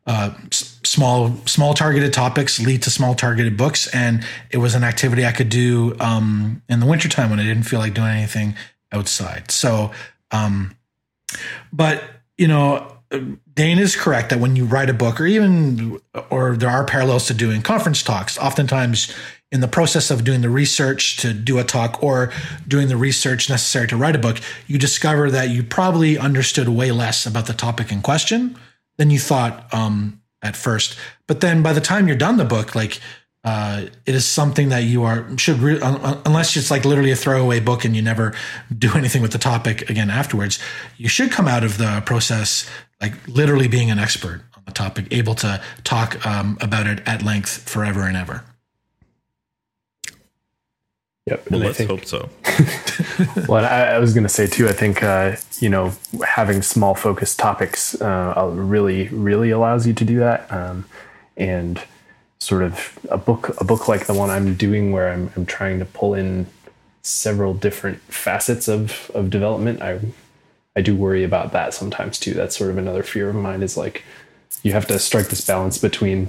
uh, 0.06 0.30
s- 0.52 0.78
small 0.84 1.36
small 1.46 1.74
targeted 1.74 2.12
topics 2.12 2.60
lead 2.60 2.82
to 2.82 2.90
small 2.90 3.14
targeted 3.14 3.56
books, 3.56 3.88
and 3.92 4.24
it 4.50 4.58
was 4.58 4.74
an 4.74 4.84
activity 4.84 5.26
I 5.26 5.32
could 5.32 5.48
do 5.48 5.96
um, 5.98 6.62
in 6.68 6.78
the 6.80 6.86
wintertime 6.86 7.30
when 7.30 7.40
I 7.40 7.44
didn't 7.44 7.64
feel 7.64 7.80
like 7.80 7.94
doing 7.94 8.16
anything 8.16 8.54
outside. 8.92 9.50
So, 9.50 9.90
um, 10.30 10.76
but 11.72 12.02
you 12.36 12.48
know. 12.48 12.88
Dane 13.52 13.78
is 13.78 13.94
correct 13.94 14.30
that 14.30 14.40
when 14.40 14.56
you 14.56 14.64
write 14.64 14.88
a 14.88 14.94
book, 14.94 15.20
or 15.20 15.26
even, 15.26 16.00
or 16.30 16.56
there 16.56 16.70
are 16.70 16.86
parallels 16.86 17.26
to 17.26 17.34
doing 17.34 17.60
conference 17.60 18.02
talks. 18.02 18.38
Oftentimes, 18.38 19.14
in 19.50 19.60
the 19.60 19.68
process 19.68 20.10
of 20.10 20.24
doing 20.24 20.40
the 20.40 20.48
research 20.48 21.18
to 21.18 21.34
do 21.34 21.58
a 21.58 21.62
talk 21.62 22.02
or 22.02 22.32
doing 22.66 22.88
the 22.88 22.96
research 22.96 23.50
necessary 23.50 23.86
to 23.88 23.98
write 23.98 24.16
a 24.16 24.18
book, 24.18 24.38
you 24.66 24.78
discover 24.78 25.30
that 25.30 25.50
you 25.50 25.62
probably 25.62 26.16
understood 26.16 26.70
way 26.70 26.90
less 26.90 27.26
about 27.26 27.46
the 27.46 27.52
topic 27.52 27.92
in 27.92 28.00
question 28.00 28.56
than 28.96 29.10
you 29.10 29.18
thought 29.18 29.72
um, 29.74 30.22
at 30.40 30.56
first. 30.56 30.96
But 31.28 31.42
then 31.42 31.62
by 31.62 31.74
the 31.74 31.82
time 31.82 32.08
you're 32.08 32.16
done 32.16 32.38
the 32.38 32.46
book, 32.46 32.74
like 32.74 32.98
uh, 33.44 33.86
it 34.06 34.14
is 34.14 34.24
something 34.24 34.68
that 34.68 34.84
you 34.84 35.02
are 35.02 35.26
should 35.36 35.58
re- 35.58 35.80
unless 35.82 36.56
it's 36.56 36.70
like 36.70 36.84
literally 36.84 37.10
a 37.10 37.16
throwaway 37.16 37.58
book 37.58 37.84
and 37.84 37.96
you 37.96 38.02
never 38.02 38.32
do 38.76 38.92
anything 38.94 39.20
with 39.20 39.32
the 39.32 39.38
topic 39.38 39.90
again 39.90 40.10
afterwards. 40.10 40.60
You 40.96 41.08
should 41.08 41.32
come 41.32 41.48
out 41.48 41.64
of 41.64 41.78
the 41.78 42.02
process 42.06 42.70
like 43.00 43.14
literally 43.26 43.66
being 43.66 43.90
an 43.90 43.98
expert 43.98 44.42
on 44.56 44.62
the 44.64 44.72
topic, 44.72 45.06
able 45.10 45.34
to 45.36 45.60
talk 45.82 46.24
um, 46.24 46.56
about 46.60 46.86
it 46.86 47.02
at 47.04 47.22
length 47.22 47.68
forever 47.68 48.02
and 48.02 48.16
ever. 48.16 48.44
Yep. 51.26 51.50
Well, 51.50 51.60
let's 51.60 51.78
think, 51.78 51.90
hope 51.90 52.04
so. 52.04 52.28
well, 53.48 53.64
I, 53.64 53.94
I, 53.94 53.98
was 53.98 54.12
going 54.12 54.24
to 54.24 54.28
say 54.28 54.48
too. 54.48 54.68
I 54.68 54.72
think 54.72 55.02
uh, 55.02 55.36
you 55.60 55.68
know 55.68 55.92
having 56.26 56.62
small 56.62 56.94
focused 56.94 57.38
topics 57.38 58.00
uh, 58.00 58.50
really 58.52 59.08
really 59.08 59.50
allows 59.50 59.86
you 59.86 59.94
to 59.94 60.04
do 60.04 60.18
that, 60.18 60.50
um, 60.52 60.84
and 61.36 61.80
sort 62.42 62.62
of 62.62 62.98
a 63.08 63.16
book 63.16 63.60
a 63.60 63.64
book 63.64 63.86
like 63.86 64.06
the 64.06 64.14
one 64.14 64.28
I'm 64.28 64.54
doing 64.54 64.90
where 64.90 65.12
I'm, 65.12 65.30
I'm 65.36 65.46
trying 65.46 65.78
to 65.78 65.84
pull 65.84 66.14
in 66.14 66.48
several 67.02 67.54
different 67.54 68.00
facets 68.02 68.68
of 68.68 69.10
of 69.14 69.30
development. 69.30 69.80
I 69.80 70.00
I 70.74 70.80
do 70.82 70.96
worry 70.96 71.22
about 71.22 71.52
that 71.52 71.72
sometimes 71.72 72.18
too. 72.18 72.34
That's 72.34 72.56
sort 72.56 72.70
of 72.70 72.78
another 72.78 73.04
fear 73.04 73.30
of 73.30 73.36
mine 73.36 73.62
is 73.62 73.76
like 73.76 74.04
you 74.64 74.72
have 74.72 74.86
to 74.88 74.98
strike 74.98 75.28
this 75.28 75.46
balance 75.46 75.78
between 75.78 76.28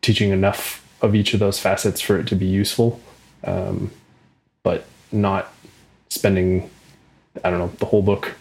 teaching 0.00 0.30
enough 0.30 0.86
of 1.02 1.14
each 1.14 1.34
of 1.34 1.40
those 1.40 1.58
facets 1.58 2.00
for 2.00 2.18
it 2.18 2.26
to 2.28 2.34
be 2.34 2.46
useful. 2.46 3.00
Um, 3.44 3.90
but 4.62 4.86
not 5.10 5.52
spending 6.08 6.70
I 7.44 7.50
don't 7.50 7.58
know 7.58 7.72
the 7.78 7.86
whole 7.86 8.02
book 8.02 8.36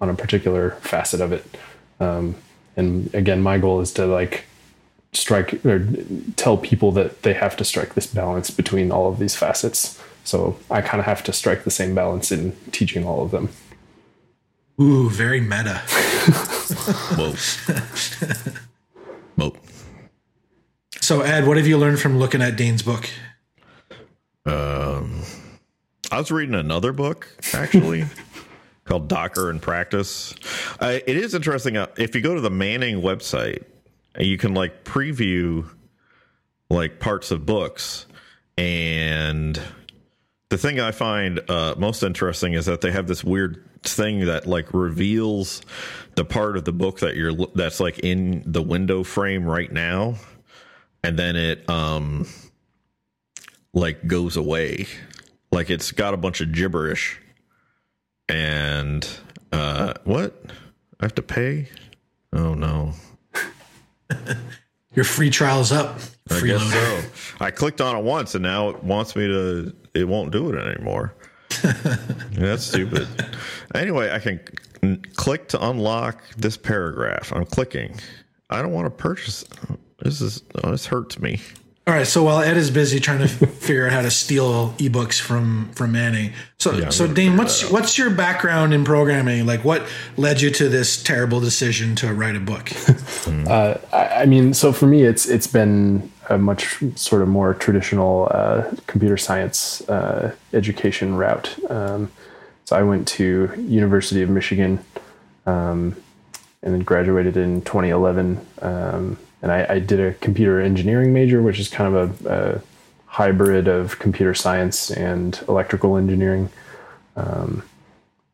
on 0.00 0.08
a 0.08 0.14
particular 0.14 0.72
facet 0.80 1.20
of 1.20 1.32
it. 1.32 1.44
Um, 2.00 2.36
and 2.76 3.14
again, 3.14 3.42
my 3.42 3.58
goal 3.58 3.80
is 3.80 3.92
to 3.94 4.06
like 4.06 4.44
strike 5.14 5.64
or 5.64 5.86
tell 6.36 6.56
people 6.56 6.92
that 6.92 7.22
they 7.22 7.32
have 7.32 7.56
to 7.56 7.64
strike 7.64 7.94
this 7.94 8.06
balance 8.06 8.50
between 8.50 8.90
all 8.90 9.08
of 9.08 9.18
these 9.18 9.34
facets. 9.34 10.00
So 10.24 10.56
I 10.70 10.80
kind 10.80 11.00
of 11.00 11.06
have 11.06 11.22
to 11.24 11.32
strike 11.32 11.64
the 11.64 11.70
same 11.70 11.94
balance 11.94 12.32
in 12.32 12.52
teaching 12.72 13.06
all 13.06 13.22
of 13.22 13.30
them. 13.30 13.48
Ooh, 14.80 15.08
very 15.08 15.40
meta. 15.40 15.78
Whoa. 17.16 17.34
Whoa. 19.36 19.56
So, 21.00 21.20
Ed, 21.20 21.46
what 21.46 21.56
have 21.58 21.66
you 21.66 21.78
learned 21.78 22.00
from 22.00 22.18
looking 22.18 22.42
at 22.42 22.56
Dane's 22.56 22.82
book? 22.82 23.08
Um, 24.46 25.22
I 26.10 26.18
was 26.18 26.32
reading 26.32 26.54
another 26.54 26.92
book 26.92 27.28
actually 27.52 28.04
called 28.84 29.08
Docker 29.08 29.50
in 29.50 29.60
Practice. 29.60 30.34
Uh, 30.80 30.98
it 31.06 31.16
is 31.16 31.34
interesting. 31.34 31.76
Uh, 31.76 31.86
if 31.96 32.14
you 32.14 32.20
go 32.20 32.34
to 32.34 32.40
the 32.40 32.50
Manning 32.50 33.00
website, 33.00 33.64
you 34.18 34.38
can 34.38 34.54
like 34.54 34.84
preview 34.84 35.68
like 36.70 37.00
parts 37.00 37.30
of 37.30 37.44
books. 37.46 38.06
And 38.56 39.60
the 40.48 40.58
thing 40.58 40.80
I 40.80 40.92
find 40.92 41.40
uh, 41.50 41.74
most 41.76 42.02
interesting 42.02 42.52
is 42.54 42.66
that 42.66 42.80
they 42.80 42.92
have 42.92 43.06
this 43.06 43.24
weird 43.24 43.68
thing 43.82 44.26
that 44.26 44.46
like 44.46 44.72
reveals 44.72 45.62
the 46.14 46.24
part 46.24 46.56
of 46.56 46.64
the 46.64 46.72
book 46.72 47.00
that 47.00 47.16
you're 47.16 47.34
that's 47.54 47.80
like 47.80 47.98
in 47.98 48.42
the 48.46 48.62
window 48.62 49.02
frame 49.02 49.44
right 49.44 49.70
now, 49.70 50.14
and 51.02 51.18
then 51.18 51.36
it 51.36 51.68
um 51.68 52.26
like 53.74 54.06
goes 54.06 54.36
away 54.36 54.86
like 55.54 55.70
it's 55.70 55.92
got 55.92 56.12
a 56.14 56.16
bunch 56.16 56.40
of 56.40 56.52
gibberish. 56.52 57.20
And 58.28 59.06
uh 59.52 59.94
what? 60.04 60.34
I 61.00 61.04
have 61.04 61.14
to 61.14 61.22
pay? 61.22 61.68
Oh 62.32 62.54
no. 62.54 62.92
Your 64.94 65.04
free 65.04 65.30
trial's 65.30 65.72
up. 65.72 65.98
Free 66.28 66.54
I 66.54 66.58
guess 66.58 66.72
so. 66.72 67.02
I 67.40 67.50
clicked 67.50 67.80
on 67.80 67.96
it 67.96 68.04
once 68.04 68.34
and 68.34 68.42
now 68.42 68.68
it 68.70 68.82
wants 68.84 69.16
me 69.16 69.26
to 69.26 69.74
it 69.94 70.04
won't 70.04 70.30
do 70.30 70.52
it 70.52 70.58
anymore. 70.58 71.14
That's 72.32 72.64
stupid. 72.64 73.08
Anyway, 73.74 74.10
I 74.10 74.18
can 74.18 74.40
click 75.14 75.48
to 75.48 75.68
unlock 75.68 76.22
this 76.36 76.56
paragraph. 76.56 77.32
I'm 77.32 77.44
clicking. 77.44 77.98
I 78.50 78.62
don't 78.62 78.72
want 78.72 78.86
to 78.86 78.90
purchase. 78.90 79.44
This 79.98 80.20
is 80.20 80.42
oh, 80.62 80.70
this 80.70 80.86
hurts 80.86 81.18
me. 81.18 81.40
All 81.86 81.92
right. 81.92 82.06
So 82.06 82.22
while 82.22 82.40
Ed 82.40 82.56
is 82.56 82.70
busy 82.70 82.98
trying 82.98 83.18
to 83.18 83.28
figure 83.28 83.86
out 83.86 83.92
how 83.92 84.02
to 84.02 84.10
steal 84.10 84.70
ebooks 84.78 85.20
from 85.20 85.70
from 85.72 85.92
Manning, 85.92 86.32
so 86.58 86.72
yeah, 86.72 86.88
so 86.88 87.06
Dane, 87.06 87.36
what's 87.36 87.70
what's 87.70 87.98
your 87.98 88.08
background 88.08 88.72
in 88.72 88.84
programming? 88.84 89.44
Like, 89.44 89.64
what 89.64 89.86
led 90.16 90.40
you 90.40 90.50
to 90.50 90.70
this 90.70 91.02
terrible 91.02 91.40
decision 91.40 91.94
to 91.96 92.14
write 92.14 92.36
a 92.36 92.40
book? 92.40 92.70
uh, 93.48 93.76
I, 93.92 94.22
I, 94.22 94.26
mean, 94.26 94.54
so 94.54 94.72
for 94.72 94.86
me, 94.86 95.02
it's 95.02 95.26
it's 95.26 95.46
been 95.46 96.10
a 96.30 96.38
much 96.38 96.82
sort 96.96 97.20
of 97.20 97.28
more 97.28 97.52
traditional 97.52 98.28
uh, 98.30 98.70
computer 98.86 99.18
science 99.18 99.86
uh, 99.90 100.34
education 100.54 101.16
route. 101.16 101.54
Um, 101.70 102.10
so 102.64 102.76
I 102.76 102.82
went 102.82 103.06
to 103.08 103.52
University 103.58 104.22
of 104.22 104.30
Michigan, 104.30 104.82
um, 105.44 105.94
and 106.62 106.72
then 106.72 106.80
graduated 106.80 107.36
in 107.36 107.60
2011. 107.60 108.40
Um, 108.62 109.18
and 109.44 109.52
I, 109.52 109.74
I, 109.74 109.78
did 109.78 110.00
a 110.00 110.14
computer 110.14 110.58
engineering 110.58 111.12
major, 111.12 111.42
which 111.42 111.60
is 111.60 111.68
kind 111.68 111.94
of 111.94 112.24
a, 112.24 112.54
a 112.56 112.62
hybrid 113.04 113.68
of 113.68 113.98
computer 113.98 114.32
science 114.32 114.90
and 114.90 115.38
electrical 115.46 115.98
engineering. 115.98 116.48
Um, 117.14 117.62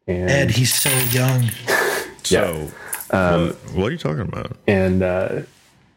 and 0.06 0.30
Ed, 0.30 0.52
he's 0.52 0.72
so 0.72 0.88
young. 1.10 1.50
so, 2.22 2.70
um, 3.10 3.48
what, 3.48 3.74
what, 3.74 3.86
are 3.86 3.90
you 3.90 3.98
talking 3.98 4.20
about? 4.20 4.56
And 4.68 5.02
uh, 5.02 5.42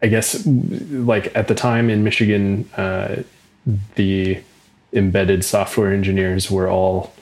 I 0.01 0.07
guess, 0.07 0.47
like 0.47 1.33
at 1.35 1.47
the 1.47 1.53
time 1.53 1.91
in 1.91 2.03
Michigan, 2.03 2.67
uh, 2.75 3.21
the 3.93 4.41
embedded 4.93 5.45
software 5.45 5.93
engineers 5.93 6.49
were 6.49 6.67
all 6.67 7.13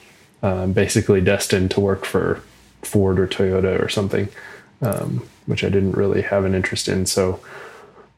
uh, 0.42 0.66
basically 0.66 1.20
destined 1.20 1.70
to 1.72 1.80
work 1.80 2.06
for 2.06 2.42
Ford 2.80 3.20
or 3.20 3.26
Toyota 3.26 3.78
or 3.78 3.90
something, 3.90 4.30
um, 4.80 5.28
which 5.44 5.62
I 5.62 5.68
didn't 5.68 5.92
really 5.92 6.22
have 6.22 6.46
an 6.46 6.54
interest 6.54 6.88
in. 6.88 7.04
So 7.04 7.38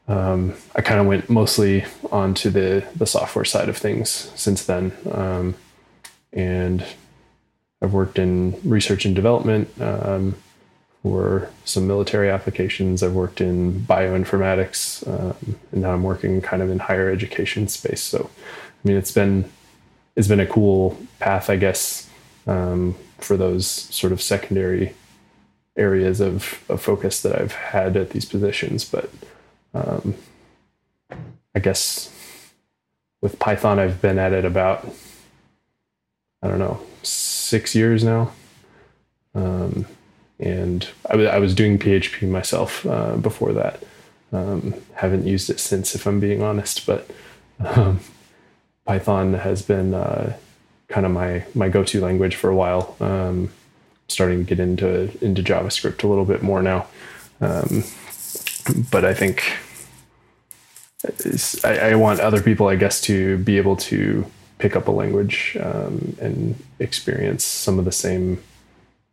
um, 0.07 0.53
I 0.75 0.81
kind 0.81 0.99
of 0.99 1.07
went 1.07 1.29
mostly 1.29 1.85
onto 2.11 2.49
the 2.49 2.85
the 2.95 3.05
software 3.05 3.45
side 3.45 3.69
of 3.69 3.77
things 3.77 4.09
since 4.35 4.65
then, 4.65 4.91
um, 5.11 5.55
and 6.31 6.85
I've 7.81 7.93
worked 7.93 8.19
in 8.19 8.59
research 8.63 9.05
and 9.05 9.15
development 9.15 9.69
um, 9.81 10.35
for 11.01 11.49
some 11.65 11.87
military 11.87 12.29
applications. 12.29 13.01
I've 13.01 13.13
worked 13.13 13.41
in 13.41 13.81
bioinformatics, 13.81 15.07
um, 15.07 15.57
and 15.71 15.81
now 15.81 15.93
I'm 15.93 16.03
working 16.03 16.41
kind 16.41 16.61
of 16.61 16.69
in 16.69 16.79
higher 16.79 17.09
education 17.09 17.67
space. 17.67 18.01
So, 18.01 18.29
I 18.37 18.87
mean, 18.87 18.97
it's 18.97 19.11
been 19.11 19.49
it's 20.15 20.27
been 20.27 20.39
a 20.39 20.47
cool 20.47 20.97
path, 21.19 21.49
I 21.49 21.57
guess, 21.57 22.09
um, 22.47 22.95
for 23.17 23.37
those 23.37 23.67
sort 23.67 24.13
of 24.13 24.21
secondary 24.21 24.95
areas 25.77 26.21
of, 26.21 26.63
of 26.69 26.81
focus 26.81 27.21
that 27.21 27.39
I've 27.39 27.51
had 27.51 27.97
at 27.97 28.11
these 28.11 28.25
positions, 28.25 28.85
but 28.85 29.09
um, 29.75 30.15
I 31.53 31.59
guess 31.59 32.09
with 33.21 33.39
Python, 33.39 33.79
I've 33.79 34.01
been 34.01 34.19
at 34.19 34.33
it 34.33 34.45
about 34.45 34.87
I 36.41 36.47
don't 36.47 36.59
know 36.59 36.79
six 37.01 37.73
years 37.73 38.03
now, 38.03 38.31
um, 39.33 39.85
and 40.39 40.87
I, 41.07 41.13
w- 41.13 41.29
I 41.29 41.39
was 41.39 41.55
doing 41.55 41.79
PHP 41.79 42.29
myself 42.29 42.85
uh, 42.85 43.15
before 43.15 43.53
that. 43.53 43.81
Um, 44.31 44.75
haven't 44.95 45.25
used 45.25 45.49
it 45.49 45.59
since, 45.59 45.95
if 45.95 46.05
I'm 46.05 46.19
being 46.19 46.43
honest, 46.43 46.85
but 46.85 47.09
um, 47.59 47.99
Python 48.85 49.33
has 49.33 49.61
been 49.61 49.93
uh, 49.93 50.35
kind 50.87 51.05
of 51.05 51.11
my 51.11 51.45
my 51.55 51.69
go-to 51.69 52.01
language 52.01 52.35
for 52.35 52.49
a 52.49 52.55
while. 52.55 52.95
Um, 52.99 53.51
starting 54.07 54.39
to 54.39 54.43
get 54.43 54.59
into 54.59 55.09
into 55.23 55.41
JavaScript 55.41 56.03
a 56.03 56.07
little 56.07 56.25
bit 56.25 56.43
more 56.43 56.61
now, 56.61 56.85
um, 57.41 57.83
but 58.91 59.03
I 59.03 59.13
think 59.13 59.57
I, 61.63 61.91
I, 61.91 61.95
want 61.95 62.19
other 62.19 62.41
people, 62.41 62.67
I 62.67 62.75
guess, 62.75 63.01
to 63.01 63.37
be 63.39 63.57
able 63.57 63.75
to 63.77 64.25
pick 64.57 64.75
up 64.75 64.87
a 64.87 64.91
language 64.91 65.57
um, 65.59 66.15
and 66.21 66.55
experience 66.79 67.43
some 67.43 67.79
of 67.79 67.85
the 67.85 67.91
same, 67.91 68.41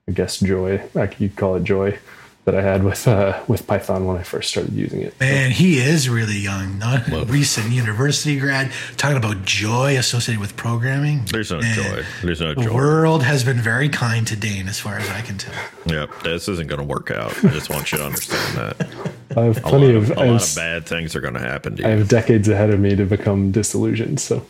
I 0.08 0.12
guess, 0.12 0.38
joy. 0.40 0.82
Like 0.94 1.20
you 1.20 1.28
call 1.28 1.56
it 1.56 1.64
joy 1.64 1.98
that 2.44 2.56
I 2.56 2.62
had 2.62 2.82
with 2.82 3.06
uh, 3.06 3.40
with 3.46 3.66
Python 3.66 4.04
when 4.04 4.16
I 4.16 4.24
first 4.24 4.50
started 4.50 4.72
using 4.72 5.00
it. 5.00 5.18
Man, 5.20 5.50
so. 5.50 5.56
he 5.56 5.78
is 5.78 6.08
really 6.08 6.38
young, 6.38 6.78
not 6.78 7.08
a 7.08 7.24
recent 7.24 7.70
university 7.70 8.38
grad. 8.38 8.72
Talking 8.96 9.16
about 9.16 9.44
joy 9.44 9.96
associated 9.96 10.40
with 10.40 10.56
programming. 10.56 11.24
There's 11.26 11.52
no 11.52 11.60
Man, 11.60 11.74
joy. 11.74 12.04
There's 12.22 12.40
no 12.40 12.54
joy. 12.54 12.64
The 12.64 12.74
world 12.74 13.22
has 13.22 13.44
been 13.44 13.60
very 13.60 13.88
kind 13.88 14.26
to 14.26 14.34
Dane, 14.36 14.68
as 14.68 14.80
far 14.80 14.98
as 14.98 15.08
I 15.08 15.20
can 15.20 15.38
tell. 15.38 15.54
Yep, 15.86 16.10
this 16.24 16.48
isn't 16.48 16.68
going 16.68 16.80
to 16.80 16.86
work 16.86 17.12
out. 17.12 17.32
I 17.44 17.48
just 17.48 17.70
want 17.70 17.92
you 17.92 17.98
to 17.98 18.06
understand 18.06 18.56
that. 18.56 18.88
I 19.36 19.44
have 19.44 19.62
plenty 19.62 19.92
a 19.92 19.96
of, 19.96 20.10
of 20.10 20.18
a 20.18 20.24
lot 20.32 20.42
of 20.42 20.56
bad 20.56 20.84
things 20.84 21.14
are 21.14 21.20
going 21.20 21.34
to 21.34 21.40
happen 21.40 21.76
to 21.76 21.82
you. 21.82 21.88
I 21.88 21.92
have 21.92 22.08
decades 22.08 22.48
ahead 22.48 22.70
of 22.70 22.80
me 22.80 22.96
to 22.96 23.06
become 23.06 23.52
disillusioned. 23.52 24.20
So. 24.20 24.44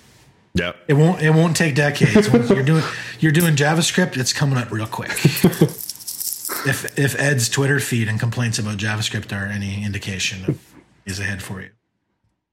Yeah, 0.54 0.72
it 0.86 0.94
won't. 0.94 1.22
It 1.22 1.30
won't 1.30 1.56
take 1.56 1.74
decades. 1.74 2.28
You're 2.30 2.62
doing 2.62 2.84
you're 3.20 3.32
doing 3.32 3.56
JavaScript, 3.56 4.18
it's 4.18 4.34
coming 4.34 4.58
up 4.58 4.70
real 4.70 4.86
quick. 4.86 5.10
if 6.66 6.98
if 6.98 7.18
Ed's 7.18 7.48
Twitter 7.48 7.80
feed 7.80 8.08
and 8.08 8.18
complaints 8.18 8.58
about 8.58 8.78
JavaScript 8.78 9.32
are 9.36 9.46
any 9.46 9.84
indication 9.84 10.58
is 11.06 11.18
ahead 11.18 11.42
for 11.42 11.60
you. 11.62 11.70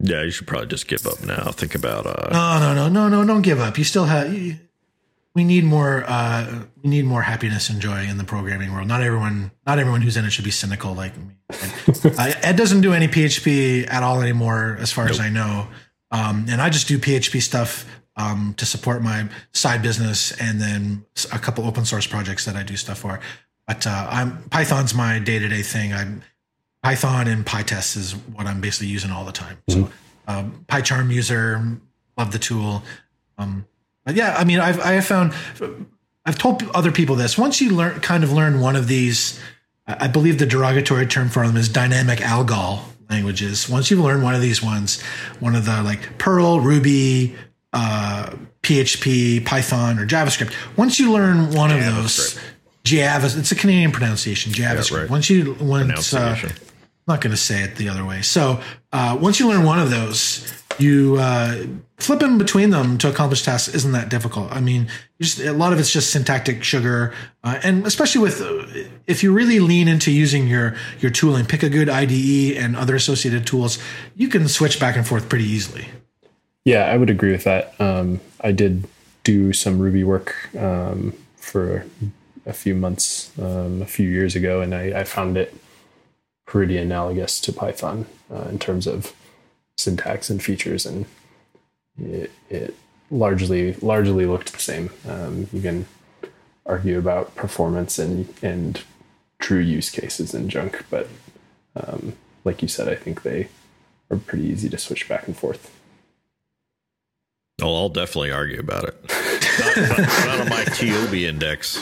Yeah, 0.01 0.23
you 0.23 0.31
should 0.31 0.47
probably 0.47 0.67
just 0.67 0.87
give 0.87 1.05
up 1.05 1.23
now. 1.23 1.51
Think 1.51 1.75
about 1.75 2.05
uh 2.05 2.29
No, 2.31 2.59
no, 2.59 2.73
no, 2.73 2.89
no, 2.89 3.09
no, 3.09 3.27
don't 3.27 3.41
give 3.41 3.59
up. 3.59 3.77
You 3.77 3.83
still 3.83 4.05
have 4.05 4.33
you, 4.33 4.57
we 5.35 5.43
need 5.43 5.63
more 5.63 6.03
uh 6.07 6.63
we 6.81 6.89
need 6.89 7.05
more 7.05 7.21
happiness 7.21 7.69
and 7.69 7.81
joy 7.81 8.03
in 8.03 8.17
the 8.17 8.23
programming 8.23 8.73
world. 8.73 8.87
Not 8.87 9.01
everyone 9.01 9.51
not 9.67 9.79
everyone 9.79 10.01
who's 10.01 10.17
in 10.17 10.25
it 10.25 10.31
should 10.31 10.45
be 10.45 10.51
cynical 10.51 10.93
like 10.93 11.15
me. 11.17 11.35
uh, 12.17 12.33
Ed 12.41 12.55
doesn't 12.55 12.81
do 12.81 12.93
any 12.93 13.07
PHP 13.07 13.91
at 13.91 14.03
all 14.03 14.21
anymore 14.21 14.77
as 14.79 14.91
far 14.91 15.05
nope. 15.05 15.11
as 15.11 15.19
I 15.19 15.29
know. 15.29 15.67
Um 16.11 16.45
and 16.49 16.61
I 16.61 16.69
just 16.69 16.87
do 16.87 16.97
PHP 16.97 17.41
stuff 17.41 17.85
um, 18.19 18.53
to 18.57 18.65
support 18.65 19.01
my 19.01 19.29
side 19.53 19.81
business 19.81 20.33
and 20.41 20.59
then 20.59 21.05
a 21.31 21.39
couple 21.39 21.65
open 21.65 21.85
source 21.85 22.05
projects 22.05 22.45
that 22.45 22.55
I 22.55 22.63
do 22.63 22.75
stuff 22.75 22.99
for. 22.99 23.19
But 23.69 23.85
uh, 23.85 24.07
I'm 24.09 24.41
Python's 24.49 24.95
my 24.95 25.19
day 25.19 25.37
to 25.37 25.47
day 25.47 25.61
thing. 25.61 25.93
I'm 25.93 26.23
Python 26.81 27.27
and 27.27 27.45
PyTest 27.45 27.97
is 27.97 28.13
what 28.15 28.47
I'm 28.47 28.61
basically 28.61 28.87
using 28.87 29.11
all 29.11 29.25
the 29.25 29.31
time. 29.31 29.59
Mm-hmm. 29.67 29.83
So 29.83 29.91
um, 30.27 30.65
PyCharm 30.67 31.13
user, 31.13 31.77
love 32.17 32.31
the 32.31 32.39
tool. 32.39 32.81
Um, 33.37 33.67
but 34.05 34.15
yeah, 34.15 34.35
I 34.35 34.43
mean, 34.43 34.59
I've 34.59 34.79
I 34.79 34.93
have 34.93 35.05
found 35.05 35.33
I've 36.25 36.39
told 36.39 36.63
other 36.73 36.91
people 36.91 37.15
this. 37.15 37.37
Once 37.37 37.61
you 37.61 37.69
learn, 37.69 37.99
kind 37.99 38.23
of 38.23 38.31
learn 38.31 38.59
one 38.59 38.75
of 38.75 38.87
these, 38.87 39.39
I 39.85 40.07
believe 40.07 40.39
the 40.39 40.47
derogatory 40.47 41.05
term 41.05 41.29
for 41.29 41.45
them 41.45 41.55
is 41.55 41.69
dynamic 41.69 42.21
algol 42.21 42.85
languages. 43.07 43.69
Once 43.69 43.91
you 43.91 44.01
learn 44.01 44.23
one 44.23 44.33
of 44.33 44.41
these 44.41 44.63
ones, 44.63 44.99
one 45.41 45.55
of 45.55 45.65
the 45.65 45.83
like 45.83 46.17
Perl, 46.17 46.59
Ruby, 46.59 47.35
uh, 47.73 48.31
PHP, 48.63 49.45
Python, 49.45 49.99
or 49.99 50.07
JavaScript. 50.07 50.55
Once 50.75 50.99
you 50.99 51.11
learn 51.11 51.51
one 51.53 51.69
of 51.69 51.85
those, 51.85 52.39
Java. 52.89 53.27
It's 53.39 53.51
a 53.51 53.55
Canadian 53.55 53.91
pronunciation. 53.91 54.51
JavaScript. 54.51 54.91
Yeah, 54.91 54.97
right. 55.01 55.09
Once 55.09 55.29
you 55.29 55.55
once 55.61 56.13
uh, 56.13 56.35
I'm 56.41 56.51
not 57.07 57.21
going 57.21 57.31
to 57.31 57.37
say 57.37 57.63
it 57.63 57.75
the 57.75 57.89
other 57.89 58.03
way. 58.05 58.21
So 58.21 58.61
uh, 58.91 59.17
once 59.19 59.39
you 59.39 59.47
learn 59.47 59.63
one 59.63 59.79
of 59.79 59.91
those, 59.91 60.51
you 60.79 61.17
uh, 61.19 61.65
flipping 61.97 62.37
between 62.37 62.71
them 62.71 62.97
to 62.99 63.09
accomplish 63.09 63.43
tasks 63.43 63.73
isn't 63.75 63.91
that 63.91 64.09
difficult. 64.09 64.51
I 64.51 64.59
mean, 64.59 64.87
just, 65.21 65.39
a 65.39 65.53
lot 65.53 65.71
of 65.71 65.79
it's 65.79 65.91
just 65.91 66.11
syntactic 66.11 66.63
sugar, 66.63 67.13
uh, 67.43 67.59
and 67.63 67.85
especially 67.85 68.21
with 68.21 68.41
if 69.05 69.21
you 69.21 69.33
really 69.33 69.59
lean 69.59 69.87
into 69.87 70.11
using 70.11 70.47
your 70.47 70.75
your 70.99 71.11
tooling, 71.11 71.45
pick 71.45 71.61
a 71.61 71.69
good 71.69 71.89
IDE 71.89 72.57
and 72.57 72.75
other 72.75 72.95
associated 72.95 73.45
tools, 73.45 73.77
you 74.15 74.29
can 74.29 74.47
switch 74.47 74.79
back 74.79 74.95
and 74.95 75.07
forth 75.07 75.29
pretty 75.29 75.45
easily. 75.45 75.89
Yeah, 76.65 76.85
I 76.85 76.97
would 76.97 77.09
agree 77.09 77.31
with 77.31 77.43
that. 77.43 77.79
Um, 77.79 78.19
I 78.41 78.51
did 78.51 78.87
do 79.23 79.53
some 79.53 79.79
Ruby 79.79 80.03
work 80.03 80.35
um, 80.57 81.13
for 81.37 81.85
a 82.49 82.53
few 82.53 82.75
months, 82.75 83.31
um, 83.39 83.81
a 83.81 83.85
few 83.85 84.09
years 84.09 84.35
ago, 84.35 84.61
and 84.61 84.73
I, 84.73 85.01
I, 85.01 85.03
found 85.03 85.37
it 85.37 85.55
pretty 86.45 86.77
analogous 86.77 87.39
to 87.41 87.53
Python 87.53 88.07
uh, 88.33 88.47
in 88.49 88.57
terms 88.57 88.87
of 88.87 89.13
syntax 89.77 90.29
and 90.29 90.41
features, 90.41 90.85
and 90.85 91.05
it, 92.01 92.31
it 92.49 92.75
largely 93.11 93.73
largely 93.73 94.25
looked 94.25 94.51
the 94.51 94.59
same. 94.59 94.89
Um, 95.07 95.47
you 95.53 95.61
can 95.61 95.85
argue 96.65 96.97
about 96.97 97.35
performance 97.35 97.99
and 97.99 98.33
and 98.41 98.81
true 99.39 99.59
use 99.59 99.89
cases 99.89 100.33
and 100.33 100.49
junk, 100.49 100.85
but 100.89 101.07
um, 101.75 102.13
like 102.43 102.61
you 102.61 102.67
said, 102.67 102.89
I 102.89 102.95
think 102.95 103.21
they 103.21 103.47
are 104.09 104.17
pretty 104.17 104.45
easy 104.45 104.69
to 104.69 104.77
switch 104.77 105.07
back 105.07 105.27
and 105.27 105.37
forth. 105.37 105.78
Oh, 107.61 107.75
I'll 107.75 107.89
definitely 107.89 108.31
argue 108.31 108.59
about 108.59 108.85
it. 108.85 108.95
not, 109.59 109.97
not, 109.97 110.25
not 110.25 110.39
on 110.41 110.49
my 110.49 110.63
TIOBE 110.65 111.23
index. 111.23 111.77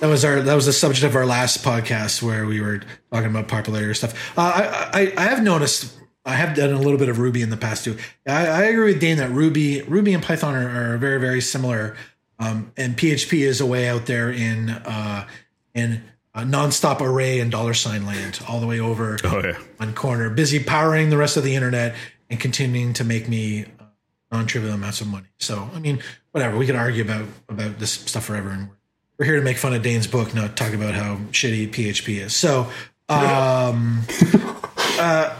That 0.00 0.08
was 0.08 0.24
our 0.24 0.40
that 0.40 0.54
was 0.54 0.64
the 0.64 0.72
subject 0.72 1.04
of 1.04 1.14
our 1.14 1.26
last 1.26 1.62
podcast 1.62 2.22
where 2.22 2.46
we 2.46 2.60
were 2.60 2.80
talking 3.12 3.28
about 3.28 3.48
popularity 3.48 3.92
stuff. 3.94 4.38
Uh, 4.38 4.90
I, 4.94 5.00
I 5.00 5.12
I 5.16 5.22
have 5.24 5.42
noticed 5.42 5.94
I 6.24 6.34
have 6.34 6.56
done 6.56 6.72
a 6.72 6.78
little 6.78 6.98
bit 6.98 7.10
of 7.10 7.18
Ruby 7.18 7.42
in 7.42 7.50
the 7.50 7.58
past 7.58 7.84
too. 7.84 7.98
I, 8.26 8.46
I 8.46 8.62
agree 8.64 8.92
with 8.92 9.00
Dane 9.00 9.18
that 9.18 9.30
Ruby 9.30 9.82
Ruby 9.82 10.14
and 10.14 10.22
Python 10.22 10.54
are, 10.54 10.94
are 10.94 10.96
very 10.96 11.20
very 11.20 11.42
similar, 11.42 11.96
um, 12.38 12.72
and 12.78 12.96
PHP 12.96 13.40
is 13.40 13.60
a 13.60 13.66
way 13.66 13.88
out 13.88 14.06
there 14.06 14.30
in 14.30 14.70
uh, 14.70 15.28
in 15.74 16.02
uh, 16.34 16.40
nonstop 16.42 17.02
array 17.02 17.40
and 17.40 17.50
dollar 17.50 17.74
sign 17.74 18.06
land 18.06 18.40
all 18.48 18.60
the 18.60 18.66
way 18.66 18.80
over 18.80 19.18
oh, 19.24 19.42
yeah. 19.44 19.58
one 19.76 19.94
corner, 19.94 20.30
busy 20.30 20.62
powering 20.62 21.10
the 21.10 21.18
rest 21.18 21.36
of 21.36 21.44
the 21.44 21.54
internet 21.54 21.94
and 22.30 22.38
continuing 22.38 22.92
to 22.94 23.04
make 23.04 23.28
me 23.28 23.64
uh, 23.64 23.84
non-trivial 24.30 24.72
amounts 24.72 25.00
of 25.00 25.08
money. 25.08 25.26
So, 25.38 25.68
I 25.74 25.80
mean, 25.80 26.00
whatever. 26.30 26.56
We 26.56 26.66
could 26.66 26.76
argue 26.76 27.02
about 27.02 27.26
about 27.48 27.78
this 27.78 27.92
stuff 27.92 28.24
forever, 28.24 28.50
and 28.50 28.70
we're 29.18 29.26
here 29.26 29.36
to 29.36 29.42
make 29.42 29.58
fun 29.58 29.74
of 29.74 29.82
Dane's 29.82 30.06
book, 30.06 30.34
not 30.34 30.56
talk 30.56 30.72
about 30.72 30.94
how 30.94 31.16
shitty 31.32 31.70
PHP 31.70 32.20
is. 32.20 32.34
So, 32.34 32.70
um, 33.08 34.02
uh, 34.98 35.36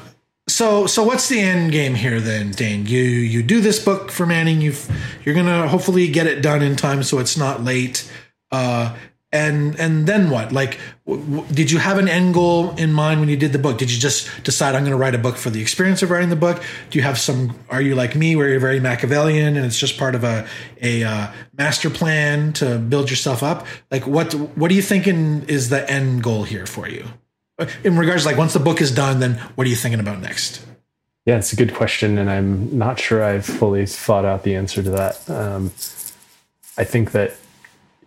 so 0.48 0.87
so 0.87 1.05
what's 1.05 1.29
the 1.29 1.40
end 1.40 1.72
game 1.72 1.94
here 1.94 2.20
then, 2.20 2.50
Dane? 2.50 2.87
You 2.87 3.00
you 3.00 3.42
do 3.42 3.61
this 3.61 3.83
book 3.83 4.11
for 4.11 4.26
Manning. 4.26 4.61
You 4.61 4.74
you're 5.24 5.35
gonna 5.35 5.68
hopefully 5.68 6.09
get 6.09 6.26
it 6.26 6.42
done 6.42 6.62
in 6.62 6.76
time 6.76 7.03
so 7.03 7.18
it's 7.18 7.37
not 7.37 7.62
late. 7.62 8.11
Uh, 8.50 8.96
and 9.32 9.78
and 9.78 10.06
then 10.06 10.28
what? 10.28 10.50
Like 10.50 10.78
w- 11.06 11.24
w- 11.24 11.54
did 11.54 11.70
you 11.70 11.78
have 11.78 11.98
an 11.98 12.08
end 12.08 12.34
goal 12.34 12.70
in 12.76 12.92
mind 12.92 13.20
when 13.20 13.28
you 13.28 13.36
did 13.36 13.52
the 13.52 13.58
book? 13.58 13.78
Did 13.78 13.90
you 13.90 13.98
just 13.98 14.28
decide 14.42 14.74
i'm 14.74 14.82
going 14.82 14.90
to 14.90 14.96
write 14.96 15.14
a 15.14 15.18
book 15.18 15.36
for 15.36 15.50
the 15.50 15.60
experience 15.62 16.02
of 16.02 16.10
writing 16.10 16.30
the 16.30 16.36
book 16.36 16.62
do 16.90 16.98
you 16.98 17.02
have 17.04 17.18
some 17.18 17.56
are 17.68 17.80
you 17.80 17.94
like 17.94 18.16
me 18.16 18.34
where 18.34 18.48
you're 18.48 18.60
very 18.60 18.80
machiavellian 18.80 19.56
and 19.56 19.64
it's 19.64 19.78
just 19.78 19.98
part 19.98 20.14
of 20.14 20.24
a 20.24 20.46
a 20.82 21.04
uh, 21.04 21.32
master 21.56 21.90
plan 21.90 22.52
to 22.54 22.78
build 22.78 23.08
yourself 23.08 23.42
up? 23.42 23.66
Like 23.90 24.06
what 24.06 24.32
what 24.34 24.70
are 24.70 24.74
you 24.74 24.82
thinking 24.82 25.44
is 25.48 25.68
the 25.68 25.88
end 25.88 26.22
goal 26.22 26.42
here 26.44 26.66
for 26.66 26.88
you? 26.88 27.04
In 27.84 27.96
regards 27.96 28.26
like 28.26 28.36
once 28.36 28.54
the 28.54 28.58
book 28.58 28.80
is 28.80 28.90
done 28.90 29.20
then 29.20 29.34
what 29.54 29.66
are 29.66 29.70
you 29.70 29.76
thinking 29.76 30.00
about 30.00 30.20
next? 30.20 30.66
Yeah 31.24 31.37
it's 31.37 31.52
a 31.52 31.56
good 31.56 31.74
question 31.74 32.18
and 32.18 32.28
i'm 32.28 32.76
not 32.76 32.98
sure 32.98 33.22
i've 33.22 33.46
fully 33.46 33.87
thought 33.87 34.24
out 34.24 34.42
the 34.42 34.56
answer 34.56 34.83
to 34.83 34.90
that. 34.90 35.31
Um, 35.31 35.66
i 36.76 36.85
think 36.85 37.12
that 37.12 37.37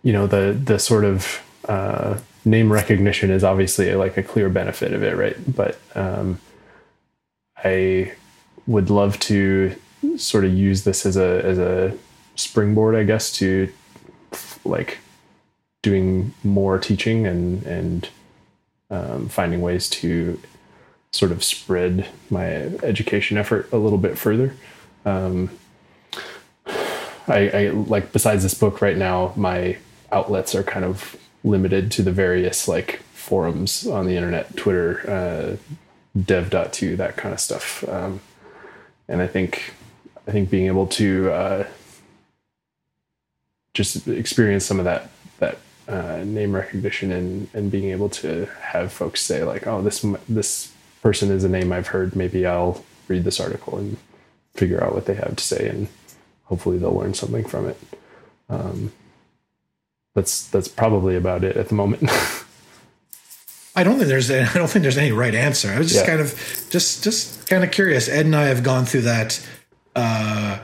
you 0.04 0.12
know 0.12 0.28
the 0.28 0.52
the 0.52 0.78
sort 0.78 1.04
of 1.04 1.42
uh, 1.66 2.18
name 2.44 2.72
recognition 2.72 3.30
is 3.30 3.42
obviously 3.42 3.92
like 3.94 4.16
a 4.16 4.22
clear 4.22 4.48
benefit 4.48 4.92
of 4.92 5.02
it, 5.02 5.16
right? 5.16 5.36
But 5.52 5.78
um, 5.96 6.38
I 7.56 8.12
would 8.66 8.90
love 8.90 9.18
to 9.20 9.74
sort 10.16 10.44
of 10.44 10.52
use 10.52 10.84
this 10.84 11.06
as 11.06 11.16
a 11.16 11.42
as 11.44 11.58
a 11.58 11.96
springboard, 12.36 12.94
I 12.94 13.04
guess, 13.04 13.32
to 13.38 13.72
like 14.64 14.98
doing 15.82 16.34
more 16.44 16.78
teaching 16.78 17.26
and 17.26 17.62
and 17.64 18.08
um, 18.90 19.28
finding 19.28 19.62
ways 19.62 19.88
to 19.88 20.38
sort 21.12 21.32
of 21.32 21.42
spread 21.42 22.08
my 22.28 22.44
education 22.82 23.38
effort 23.38 23.72
a 23.72 23.78
little 23.78 23.98
bit 23.98 24.18
further. 24.18 24.54
Um, 25.06 25.48
I, 27.26 27.48
I 27.48 27.68
like 27.70 28.12
besides 28.12 28.42
this 28.42 28.52
book 28.52 28.82
right 28.82 28.98
now, 28.98 29.32
my 29.34 29.78
outlets 30.14 30.54
are 30.54 30.62
kind 30.62 30.84
of 30.84 31.16
limited 31.42 31.90
to 31.92 32.02
the 32.02 32.12
various 32.12 32.68
like 32.68 33.00
forums 33.12 33.86
on 33.86 34.06
the 34.06 34.16
internet, 34.16 34.56
Twitter, 34.56 35.10
uh, 35.10 35.56
dev.to, 36.18 36.96
that 36.96 37.16
kind 37.16 37.34
of 37.34 37.40
stuff. 37.40 37.86
Um, 37.88 38.20
and 39.08 39.20
I 39.20 39.26
think 39.26 39.74
I 40.26 40.30
think 40.30 40.48
being 40.50 40.66
able 40.66 40.86
to 40.88 41.30
uh, 41.30 41.66
just 43.74 44.08
experience 44.08 44.64
some 44.64 44.78
of 44.78 44.84
that 44.84 45.10
that 45.38 45.58
uh, 45.88 46.24
name 46.24 46.54
recognition 46.54 47.12
and 47.12 47.48
and 47.52 47.70
being 47.70 47.90
able 47.90 48.08
to 48.08 48.46
have 48.60 48.92
folks 48.92 49.20
say 49.20 49.44
like, 49.44 49.66
oh, 49.66 49.82
this 49.82 50.00
this 50.28 50.72
person 51.02 51.30
is 51.30 51.44
a 51.44 51.48
name 51.48 51.72
I've 51.72 51.88
heard. 51.88 52.16
Maybe 52.16 52.46
I'll 52.46 52.82
read 53.08 53.24
this 53.24 53.40
article 53.40 53.76
and 53.76 53.98
figure 54.54 54.82
out 54.82 54.94
what 54.94 55.06
they 55.06 55.14
have 55.14 55.36
to 55.36 55.44
say, 55.44 55.68
and 55.68 55.88
hopefully 56.44 56.78
they'll 56.78 56.94
learn 56.94 57.14
something 57.14 57.44
from 57.44 57.68
it. 57.68 57.78
Um, 58.48 58.92
that's 60.14 60.46
that's 60.48 60.68
probably 60.68 61.16
about 61.16 61.44
it 61.44 61.56
at 61.56 61.68
the 61.68 61.74
moment. 61.74 62.08
I 63.76 63.82
don't 63.82 63.96
think 63.96 64.08
there's 64.08 64.30
a, 64.30 64.42
I 64.42 64.54
don't 64.54 64.68
think 64.68 64.82
there's 64.84 64.98
any 64.98 65.10
right 65.12 65.34
answer. 65.34 65.68
I 65.68 65.78
was 65.78 65.88
just 65.88 66.04
Yeah. 66.04 66.10
kind 66.10 66.20
of 66.20 66.66
just 66.70 67.02
just 67.02 67.48
kind 67.48 67.64
of 67.64 67.70
curious. 67.72 68.08
Ed 68.08 68.26
and 68.26 68.36
I 68.36 68.44
have 68.44 68.62
gone 68.62 68.84
through 68.84 69.02
that. 69.02 69.44
Uh, 69.96 70.58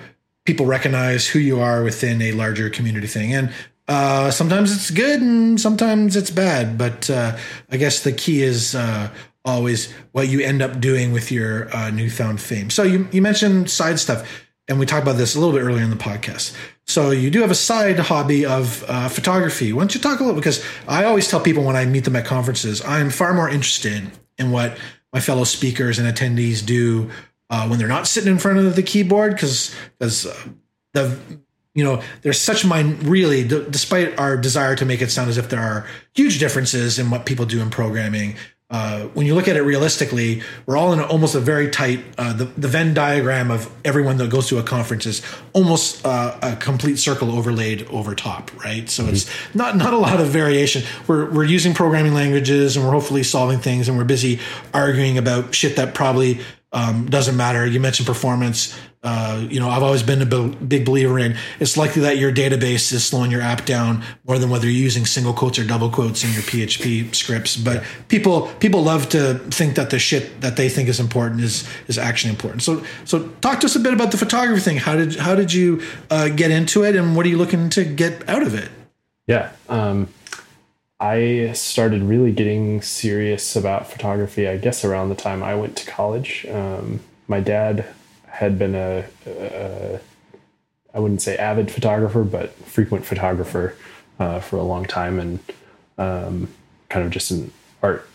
people 0.47 0.67
recognize 0.67 1.27
who 1.27 1.39
you 1.39 1.61
are 1.61 1.83
within 1.83 2.23
a 2.23 2.33
larger 2.33 2.71
community 2.71 3.07
thing, 3.09 3.35
and 3.35 3.53
uh, 3.89 4.31
sometimes 4.31 4.73
it's 4.75 4.91
good 4.91 5.21
and 5.21 5.61
sometimes 5.61 6.15
it's 6.17 6.31
bad. 6.31 6.79
But 6.79 7.11
uh, 7.11 7.37
I 7.71 7.77
guess 7.77 8.05
the 8.05 8.13
key 8.13 8.43
is 8.43 8.77
uh, 8.77 9.11
always 9.45 9.93
what 10.13 10.29
you 10.29 10.41
end 10.41 10.63
up 10.63 10.81
doing 10.81 11.13
with 11.13 11.33
your 11.33 11.75
uh, 11.75 11.91
newfound 11.91 12.41
fame. 12.41 12.71
So 12.71 12.85
you 12.85 13.09
you 13.11 13.23
mentioned 13.23 13.71
side 13.71 13.99
stuff, 13.99 14.29
and 14.71 14.79
we 14.79 14.87
talked 14.87 15.03
about 15.03 15.17
this 15.17 15.35
a 15.35 15.41
little 15.41 15.53
bit 15.53 15.63
earlier 15.63 15.83
in 15.83 15.91
the 15.91 15.97
podcast. 15.97 16.57
So 16.87 17.11
you 17.11 17.29
do 17.29 17.41
have 17.41 17.51
a 17.51 17.57
side 17.57 17.99
hobby 17.99 18.47
of 18.47 18.85
uh, 18.89 19.09
photography. 19.09 19.73
Why 19.73 19.81
don't 19.81 19.95
you 19.95 20.01
talk 20.01 20.21
a 20.21 20.23
little? 20.23 20.39
Because 20.39 20.65
I 20.87 21.05
always 21.05 21.29
tell 21.29 21.41
people 21.41 21.65
when 21.65 21.77
I 21.77 21.85
meet 21.85 22.05
them 22.05 22.15
at 22.15 22.25
conferences, 22.25 22.83
I'm 22.85 23.11
far 23.11 23.35
more 23.35 23.49
interested 23.49 24.09
in 24.39 24.53
what 24.53 24.79
my 25.13 25.19
fellow 25.19 25.43
speakers 25.43 25.99
and 25.99 26.09
attendees 26.09 26.65
do 26.65 27.11
uh, 27.51 27.67
when 27.67 27.81
they're 27.81 27.89
not 27.89 28.07
sitting 28.07 28.31
in 28.31 28.39
front 28.39 28.59
of 28.59 28.77
the 28.77 28.83
keyboard, 28.83 29.35
because 29.35 29.75
because 29.99 30.27
uh, 30.27 30.37
the 30.95 31.19
you 31.75 31.83
know 31.83 32.01
there's 32.23 32.41
such 32.41 32.65
mind 32.65 33.03
really 33.03 33.43
d- 33.43 33.67
despite 33.71 34.19
our 34.21 34.37
desire 34.37 34.77
to 34.77 34.85
make 34.85 35.03
it 35.03 35.11
sound 35.11 35.29
as 35.29 35.37
if 35.37 35.49
there 35.49 35.61
are 35.61 35.85
huge 36.15 36.39
differences 36.39 36.97
in 36.97 37.11
what 37.11 37.27
people 37.27 37.45
do 37.45 37.61
in 37.61 37.71
programming 37.71 38.37
uh, 38.71 39.03
when 39.15 39.27
you 39.27 39.35
look 39.35 39.49
at 39.49 39.57
it 39.57 39.63
realistically 39.63 40.43
we're 40.67 40.77
all 40.77 40.93
in 40.93 41.01
almost 41.01 41.35
a 41.35 41.41
very 41.41 41.71
tight 41.71 42.03
uh, 42.19 42.33
the, 42.33 42.45
the 42.45 42.69
venn 42.69 42.95
diagram 42.95 43.51
of 43.51 43.71
everyone 43.85 44.17
that 44.17 44.31
goes 44.31 44.49
to 44.49 44.59
a 44.59 44.63
conference 44.63 45.07
is 45.07 45.23
almost 45.53 46.05
uh, 46.07 46.39
a 46.43 46.57
complete 46.57 46.97
circle 46.97 47.31
overlaid 47.33 47.87
over 47.89 48.15
top 48.15 48.51
right 48.65 48.89
so 48.89 49.05
it's 49.07 49.29
not 49.55 49.77
not 49.77 49.93
a 49.93 49.99
lot 49.99 50.21
of 50.21 50.29
variation 50.29 50.83
we're, 51.07 51.31
we're 51.31 51.45
using 51.45 51.75
programming 51.75 52.15
languages 52.15 52.77
and 52.77 52.85
we're 52.85 52.93
hopefully 52.93 53.23
solving 53.23 53.59
things 53.59 53.89
and 53.89 53.99
we're 53.99 54.05
busy 54.05 54.39
arguing 54.73 55.19
about 55.19 55.55
shit 55.55 55.77
that 55.77 55.95
probably 55.95 56.41
um, 56.73 57.07
doesn't 57.07 57.37
matter. 57.37 57.67
You 57.67 57.81
mentioned 57.81 58.07
performance. 58.07 58.79
Uh, 59.03 59.47
you 59.49 59.59
know, 59.59 59.71
I've 59.71 59.83
always 59.83 60.03
been 60.03 60.21
a 60.21 60.27
big 60.27 60.85
believer 60.85 61.19
in 61.19 61.35
it's 61.59 61.79
likely 61.79 62.03
that 62.03 62.19
your 62.19 62.31
database 62.31 62.93
is 62.93 63.03
slowing 63.03 63.31
your 63.31 63.41
app 63.41 63.65
down 63.65 64.03
more 64.27 64.39
than 64.39 64.51
whether 64.51 64.67
you're 64.67 64.75
using 64.75 65.07
single 65.07 65.33
quotes 65.33 65.59
or 65.59 65.65
double 65.65 65.89
quotes 65.89 66.23
in 66.23 66.31
your 66.33 66.43
PHP 66.43 67.15
scripts. 67.15 67.57
But 67.57 67.83
people 68.09 68.49
people 68.61 68.83
love 68.83 69.09
to 69.11 69.39
think 69.51 69.77
that 69.77 69.89
the 69.89 69.99
shit 69.99 70.43
that 70.43 70.57
they 70.57 70.69
think 70.69 70.91
is 70.91 71.01
important 71.01 71.41
is 71.41 71.67
is 71.89 71.97
actually 71.97 72.31
important. 72.31 72.63
So 72.63 72.85
so 73.07 73.29
talk 73.41 73.61
to 73.61 73.67
us 73.67 73.75
a 73.75 73.81
bit 73.81 73.95
about 73.95 74.11
the 74.11 74.19
photography 74.19 74.61
thing. 74.61 74.77
How 74.77 74.97
did 74.97 75.17
how 75.17 75.35
did 75.35 75.51
you 75.51 75.83
uh, 76.11 76.29
get 76.29 76.51
into 76.51 76.85
it, 76.85 76.95
and 76.95 77.17
what 77.17 77.25
are 77.25 77.31
you 77.31 77.39
looking 77.39 77.71
to 77.71 77.85
get 77.85 78.29
out 78.29 78.43
of 78.43 78.55
it? 78.55 78.69
Yeah. 79.27 79.53
Um, 79.71 80.09
I 81.01 81.53
started 81.55 82.03
really 82.03 82.33
getting 82.33 82.83
serious 82.83 83.57
about 83.57 83.91
photography, 83.91 84.47
I 84.47 84.59
guess, 84.59 84.85
around 84.85 85.09
the 85.09 85.15
time 85.15 85.43
I 85.43 85.55
went 85.55 85.75
to 85.77 85.91
college. 85.91 86.45
Um, 86.51 87.01
my 87.27 87.41
dad 87.41 87.87
had 88.41 88.59
been 88.59 88.75
a, 88.75 89.05
a, 89.27 90.01
I 90.95 90.99
wouldn't 90.99 91.21
say 91.21 91.37
avid 91.37 91.71
photographer, 91.71 92.25
but 92.25 92.55
frequent 92.65 93.05
photographer 93.05 93.77
uh, 94.19 94.41
for 94.41 94.57
a 94.57 94.63
long 94.63 94.87
time 94.87 95.21
and 95.21 95.39
um, 95.99 96.49
kind 96.89 97.05
of 97.05 97.13
just 97.13 97.31
an 97.31 97.53
art 97.83 98.09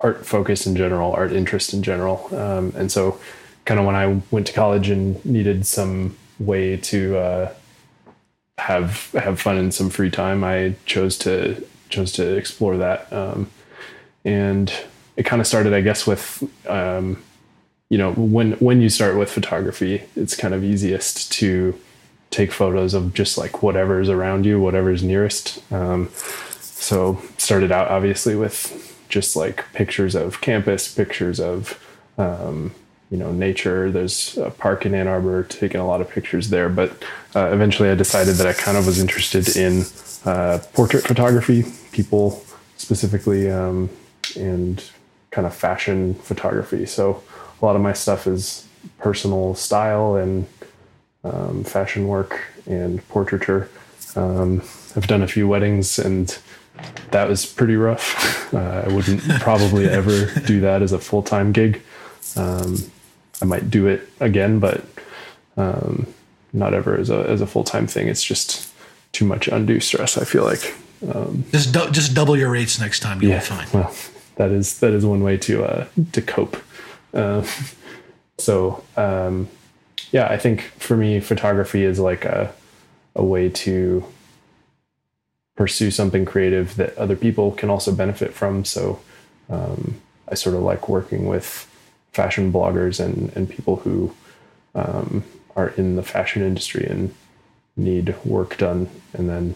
art 0.00 0.26
focus 0.26 0.66
in 0.66 0.74
general, 0.74 1.12
art 1.12 1.32
interest 1.32 1.72
in 1.72 1.84
general. 1.84 2.28
Um, 2.34 2.72
and 2.76 2.90
so, 2.90 3.20
kind 3.64 3.78
of 3.78 3.86
when 3.86 3.94
I 3.94 4.20
went 4.32 4.48
to 4.48 4.52
college 4.52 4.88
and 4.88 5.24
needed 5.24 5.64
some 5.64 6.16
way 6.40 6.76
to 6.78 7.16
uh, 7.16 7.54
have 8.58 9.12
have 9.12 9.40
fun 9.40 9.58
and 9.58 9.72
some 9.72 9.90
free 9.90 10.10
time, 10.10 10.42
I 10.42 10.74
chose 10.86 11.16
to 11.18 11.64
chose 11.88 12.10
to 12.12 12.36
explore 12.36 12.78
that. 12.78 13.12
Um, 13.12 13.48
and 14.24 14.72
it 15.16 15.22
kind 15.22 15.40
of 15.40 15.46
started, 15.46 15.72
I 15.72 15.82
guess, 15.82 16.04
with 16.04 16.42
um, 16.66 17.22
you 17.92 17.98
know 17.98 18.14
when 18.14 18.52
when 18.52 18.80
you 18.80 18.88
start 18.88 19.18
with 19.18 19.30
photography, 19.30 20.04
it's 20.16 20.34
kind 20.34 20.54
of 20.54 20.64
easiest 20.64 21.30
to 21.32 21.78
take 22.30 22.50
photos 22.50 22.94
of 22.94 23.12
just 23.12 23.36
like 23.36 23.62
whatever's 23.62 24.08
around 24.08 24.46
you, 24.46 24.58
whatever's 24.58 25.02
nearest. 25.02 25.62
Um, 25.70 26.08
so 26.62 27.20
started 27.36 27.70
out 27.70 27.88
obviously 27.88 28.34
with 28.34 29.04
just 29.10 29.36
like 29.36 29.70
pictures 29.74 30.14
of 30.14 30.40
campus, 30.40 30.90
pictures 30.90 31.38
of 31.38 31.78
um, 32.16 32.74
you 33.10 33.18
know 33.18 33.30
nature. 33.30 33.90
There's 33.90 34.38
a 34.38 34.48
park 34.48 34.86
in 34.86 34.94
Ann 34.94 35.06
Arbor, 35.06 35.42
taking 35.42 35.78
a 35.78 35.86
lot 35.86 36.00
of 36.00 36.08
pictures 36.08 36.48
there. 36.48 36.70
But 36.70 36.92
uh, 37.36 37.50
eventually, 37.52 37.90
I 37.90 37.94
decided 37.94 38.36
that 38.36 38.46
I 38.46 38.54
kind 38.54 38.78
of 38.78 38.86
was 38.86 39.00
interested 39.00 39.54
in 39.54 39.84
uh, 40.24 40.60
portrait 40.72 41.04
photography, 41.06 41.66
people 41.92 42.42
specifically, 42.78 43.50
um, 43.50 43.90
and 44.34 44.82
kind 45.30 45.46
of 45.46 45.54
fashion 45.54 46.14
photography. 46.14 46.86
So 46.86 47.22
a 47.62 47.64
lot 47.64 47.76
of 47.76 47.82
my 47.82 47.92
stuff 47.92 48.26
is 48.26 48.66
personal 48.98 49.54
style 49.54 50.16
and 50.16 50.46
um, 51.24 51.62
fashion 51.64 52.08
work 52.08 52.40
and 52.66 53.06
portraiture. 53.08 53.70
Um, 54.16 54.62
I've 54.96 55.06
done 55.06 55.22
a 55.22 55.28
few 55.28 55.46
weddings 55.46 55.98
and 55.98 56.36
that 57.12 57.28
was 57.28 57.46
pretty 57.46 57.76
rough. 57.76 58.40
Uh, 58.52 58.84
I 58.86 58.92
wouldn't 58.92 59.22
probably 59.40 59.88
ever 59.88 60.26
do 60.40 60.60
that 60.60 60.82
as 60.82 60.92
a 60.92 60.98
full 60.98 61.22
time 61.22 61.52
gig. 61.52 61.80
Um, 62.36 62.76
I 63.40 63.46
might 63.46 63.70
do 63.70 63.86
it 63.86 64.06
again, 64.20 64.58
but 64.58 64.84
um, 65.56 66.06
not 66.52 66.74
ever 66.74 66.94
as 66.98 67.08
a 67.08 67.20
as 67.30 67.40
a 67.40 67.46
full 67.46 67.64
time 67.64 67.86
thing. 67.86 68.08
It's 68.08 68.22
just 68.22 68.70
too 69.12 69.24
much 69.24 69.48
undue 69.48 69.80
stress. 69.80 70.18
I 70.18 70.24
feel 70.24 70.44
like. 70.44 70.74
Um, 71.14 71.44
Just 71.50 71.72
just 71.92 72.14
double 72.14 72.36
your 72.36 72.50
rates 72.50 72.78
next 72.78 73.00
time. 73.00 73.22
You'll 73.22 73.30
yeah, 73.30 73.40
be 73.40 73.46
fine. 73.46 73.68
well, 73.72 73.94
that 74.36 74.50
is 74.50 74.78
that 74.80 74.92
is 74.92 75.06
one 75.06 75.22
way 75.22 75.38
to 75.38 75.64
uh, 75.64 75.86
to 76.12 76.20
cope. 76.20 76.58
Uh, 77.12 77.46
so 78.38 78.84
um, 78.96 79.48
yeah, 80.10 80.28
I 80.28 80.36
think 80.36 80.62
for 80.78 80.96
me, 80.96 81.20
photography 81.20 81.84
is 81.84 81.98
like 81.98 82.24
a 82.24 82.52
a 83.14 83.24
way 83.24 83.48
to 83.48 84.04
pursue 85.54 85.90
something 85.90 86.24
creative 86.24 86.76
that 86.76 86.96
other 86.96 87.16
people 87.16 87.52
can 87.52 87.68
also 87.68 87.92
benefit 87.92 88.32
from. 88.32 88.64
So 88.64 89.00
um, 89.50 90.00
I 90.28 90.34
sort 90.34 90.56
of 90.56 90.62
like 90.62 90.88
working 90.88 91.26
with 91.26 91.68
fashion 92.12 92.52
bloggers 92.52 93.04
and 93.04 93.32
and 93.36 93.48
people 93.48 93.76
who 93.76 94.14
um, 94.74 95.24
are 95.56 95.68
in 95.68 95.96
the 95.96 96.02
fashion 96.02 96.42
industry 96.42 96.86
and 96.86 97.14
need 97.76 98.14
work 98.24 98.58
done, 98.58 98.88
and 99.14 99.28
then 99.28 99.54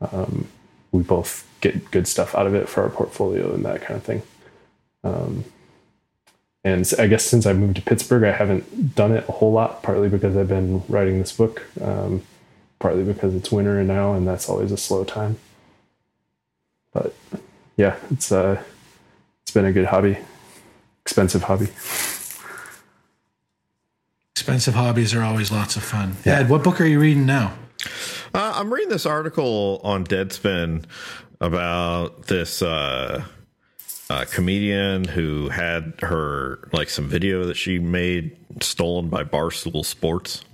um, 0.00 0.46
we 0.92 1.02
both 1.02 1.46
get 1.60 1.90
good 1.90 2.06
stuff 2.06 2.34
out 2.34 2.46
of 2.46 2.54
it 2.54 2.68
for 2.68 2.82
our 2.82 2.90
portfolio 2.90 3.52
and 3.54 3.64
that 3.64 3.80
kind 3.80 3.96
of 3.96 4.02
thing. 4.04 4.22
And 6.64 6.90
I 6.98 7.06
guess 7.06 7.24
since 7.24 7.44
I 7.44 7.52
moved 7.52 7.76
to 7.76 7.82
Pittsburgh, 7.82 8.24
I 8.24 8.32
haven't 8.32 8.94
done 8.94 9.12
it 9.12 9.28
a 9.28 9.32
whole 9.32 9.52
lot, 9.52 9.82
partly 9.82 10.08
because 10.08 10.34
I've 10.34 10.48
been 10.48 10.82
writing 10.88 11.18
this 11.18 11.32
book, 11.32 11.62
um, 11.82 12.22
partly 12.78 13.04
because 13.04 13.34
it's 13.34 13.52
winter 13.52 13.84
now, 13.84 14.14
and 14.14 14.26
that's 14.26 14.48
always 14.48 14.72
a 14.72 14.78
slow 14.78 15.04
time. 15.04 15.36
But 16.94 17.14
yeah, 17.76 17.96
it's 18.10 18.32
uh, 18.32 18.62
it's 19.42 19.50
been 19.52 19.66
a 19.66 19.72
good 19.72 19.86
hobby, 19.86 20.16
expensive 21.02 21.42
hobby. 21.42 21.68
Expensive 24.30 24.74
hobbies 24.74 25.14
are 25.14 25.22
always 25.22 25.52
lots 25.52 25.76
of 25.76 25.82
fun. 25.82 26.16
Ed, 26.24 26.48
what 26.48 26.64
book 26.64 26.80
are 26.80 26.86
you 26.86 26.98
reading 26.98 27.26
now? 27.26 27.54
Uh, 28.32 28.52
I'm 28.56 28.72
reading 28.72 28.88
this 28.88 29.06
article 29.06 29.80
on 29.84 30.04
Deadspin 30.04 30.84
about 31.40 32.26
this 32.26 32.62
uh, 32.62 33.24
uh, 34.10 34.24
comedian 34.30 35.04
who 35.04 35.48
had 35.48 35.94
her 36.00 36.68
like 36.72 36.90
some 36.90 37.08
video 37.08 37.44
that 37.46 37.56
she 37.56 37.78
made 37.78 38.36
stolen 38.60 39.08
by 39.08 39.24
Barstool 39.24 39.84
Sports. 39.84 40.44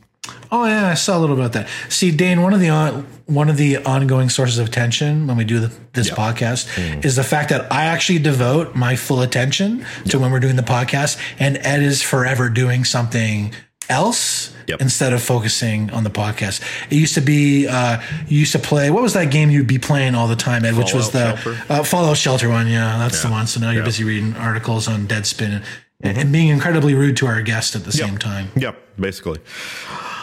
Oh 0.52 0.64
yeah, 0.64 0.88
I 0.88 0.94
saw 0.94 1.18
a 1.18 1.20
little 1.20 1.36
about 1.36 1.52
that. 1.52 1.68
See, 1.88 2.10
Dane, 2.10 2.42
one 2.42 2.52
of 2.52 2.60
the 2.60 2.68
on, 2.68 3.06
one 3.26 3.48
of 3.48 3.56
the 3.56 3.78
ongoing 3.78 4.28
sources 4.28 4.58
of 4.58 4.70
tension 4.70 5.26
when 5.26 5.36
we 5.36 5.44
do 5.44 5.60
the, 5.60 5.72
this 5.92 6.10
podcast 6.10 7.04
is 7.04 7.16
the 7.16 7.24
fact 7.24 7.48
that 7.50 7.72
I 7.72 7.86
actually 7.86 8.18
devote 8.18 8.74
my 8.74 8.96
full 8.96 9.22
attention 9.22 9.84
to 10.08 10.18
when 10.18 10.30
we're 10.30 10.40
doing 10.40 10.56
the 10.56 10.62
podcast, 10.62 11.20
and 11.38 11.56
Ed 11.58 11.82
is 11.82 12.02
forever 12.02 12.48
doing 12.48 12.84
something 12.84 13.54
else 13.90 14.54
Yep. 14.68 14.80
instead 14.82 15.12
of 15.12 15.20
focusing 15.20 15.90
on 15.90 16.04
the 16.04 16.10
podcast. 16.10 16.62
It 16.90 16.96
used 16.96 17.14
to 17.14 17.20
be 17.20 17.66
uh, 17.66 18.00
you 18.28 18.38
used 18.38 18.52
to 18.52 18.58
play. 18.60 18.88
What 18.90 19.02
was 19.02 19.14
that 19.14 19.30
game 19.32 19.50
you'd 19.50 19.66
be 19.66 19.78
playing 19.80 20.14
all 20.14 20.28
the 20.28 20.36
time, 20.36 20.64
Ed? 20.64 20.76
which 20.76 20.94
was 20.94 21.10
the 21.10 21.34
Shelter? 21.36 21.62
uh, 21.68 21.82
Fallout 21.82 22.16
Shelter 22.16 22.48
one. 22.48 22.68
Yeah, 22.68 22.96
that's 22.98 23.20
the 23.22 23.28
one. 23.30 23.46
So 23.48 23.58
now 23.58 23.70
you're 23.72 23.80
Yeah. 23.82 23.86
busy 23.86 24.04
reading 24.04 24.36
articles 24.36 24.86
on 24.86 25.08
Deadspin 25.08 25.62
and, 26.02 26.16
and 26.18 26.30
being 26.32 26.48
incredibly 26.48 26.94
rude 26.94 27.16
to 27.16 27.26
our 27.26 27.42
guest 27.42 27.74
at 27.74 27.82
the 27.84 27.90
same 27.92 28.16
time. 28.16 28.48
Yep, 28.54 28.78
basically. 29.00 29.40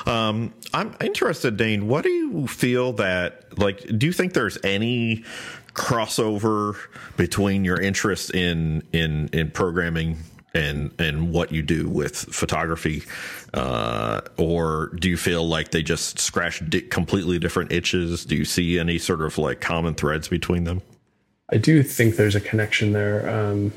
Um, 0.05 0.53
I'm 0.73 0.95
interested, 1.01 1.57
Dane. 1.57 1.87
What 1.87 2.03
do 2.05 2.09
you 2.09 2.47
feel 2.47 2.93
that 2.93 3.59
like? 3.59 3.85
Do 3.99 4.05
you 4.05 4.13
think 4.13 4.31
there's 4.33 4.57
any 4.63 5.25
crossover 5.73 6.75
between 7.17 7.65
your 7.65 7.79
interest 7.81 8.33
in 8.33 8.83
in 8.93 9.29
in 9.33 9.51
programming 9.51 10.17
and 10.57 10.91
and 10.99 11.31
what 11.31 11.51
you 11.51 11.61
do 11.61 11.87
with 11.87 12.15
photography, 12.15 13.03
uh, 13.53 14.21
or 14.37 14.91
do 14.99 15.09
you 15.09 15.17
feel 15.17 15.47
like 15.47 15.71
they 15.71 15.83
just 15.83 16.19
scratch 16.19 16.67
di- 16.69 16.81
completely 16.81 17.37
different 17.39 17.71
itches? 17.71 18.25
Do 18.25 18.35
you 18.35 18.45
see 18.45 18.79
any 18.79 18.97
sort 18.97 19.21
of 19.21 19.37
like 19.37 19.61
common 19.61 19.93
threads 19.93 20.27
between 20.27 20.63
them? 20.63 20.81
I 21.49 21.57
do 21.57 21.83
think 21.83 22.15
there's 22.15 22.35
a 22.35 22.41
connection 22.41 22.91
there. 22.91 23.29
Um, 23.29 23.71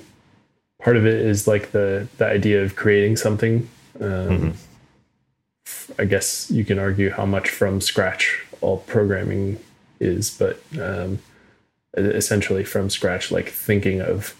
part 0.80 0.96
of 0.96 1.06
it 1.06 1.20
is 1.20 1.46
like 1.46 1.72
the 1.72 2.08
the 2.16 2.26
idea 2.26 2.64
of 2.64 2.76
creating 2.76 3.16
something. 3.16 3.68
Um, 4.00 4.08
mm-hmm. 4.08 4.50
I 6.00 6.04
guess 6.06 6.50
you 6.50 6.64
can 6.64 6.78
argue 6.78 7.10
how 7.10 7.26
much 7.26 7.50
from 7.50 7.80
scratch 7.80 8.44
all 8.60 8.78
programming 8.78 9.58
is, 10.00 10.30
but 10.30 10.60
um, 10.80 11.18
essentially 11.94 12.64
from 12.64 12.88
scratch, 12.88 13.30
like 13.30 13.50
thinking 13.50 14.00
of 14.00 14.34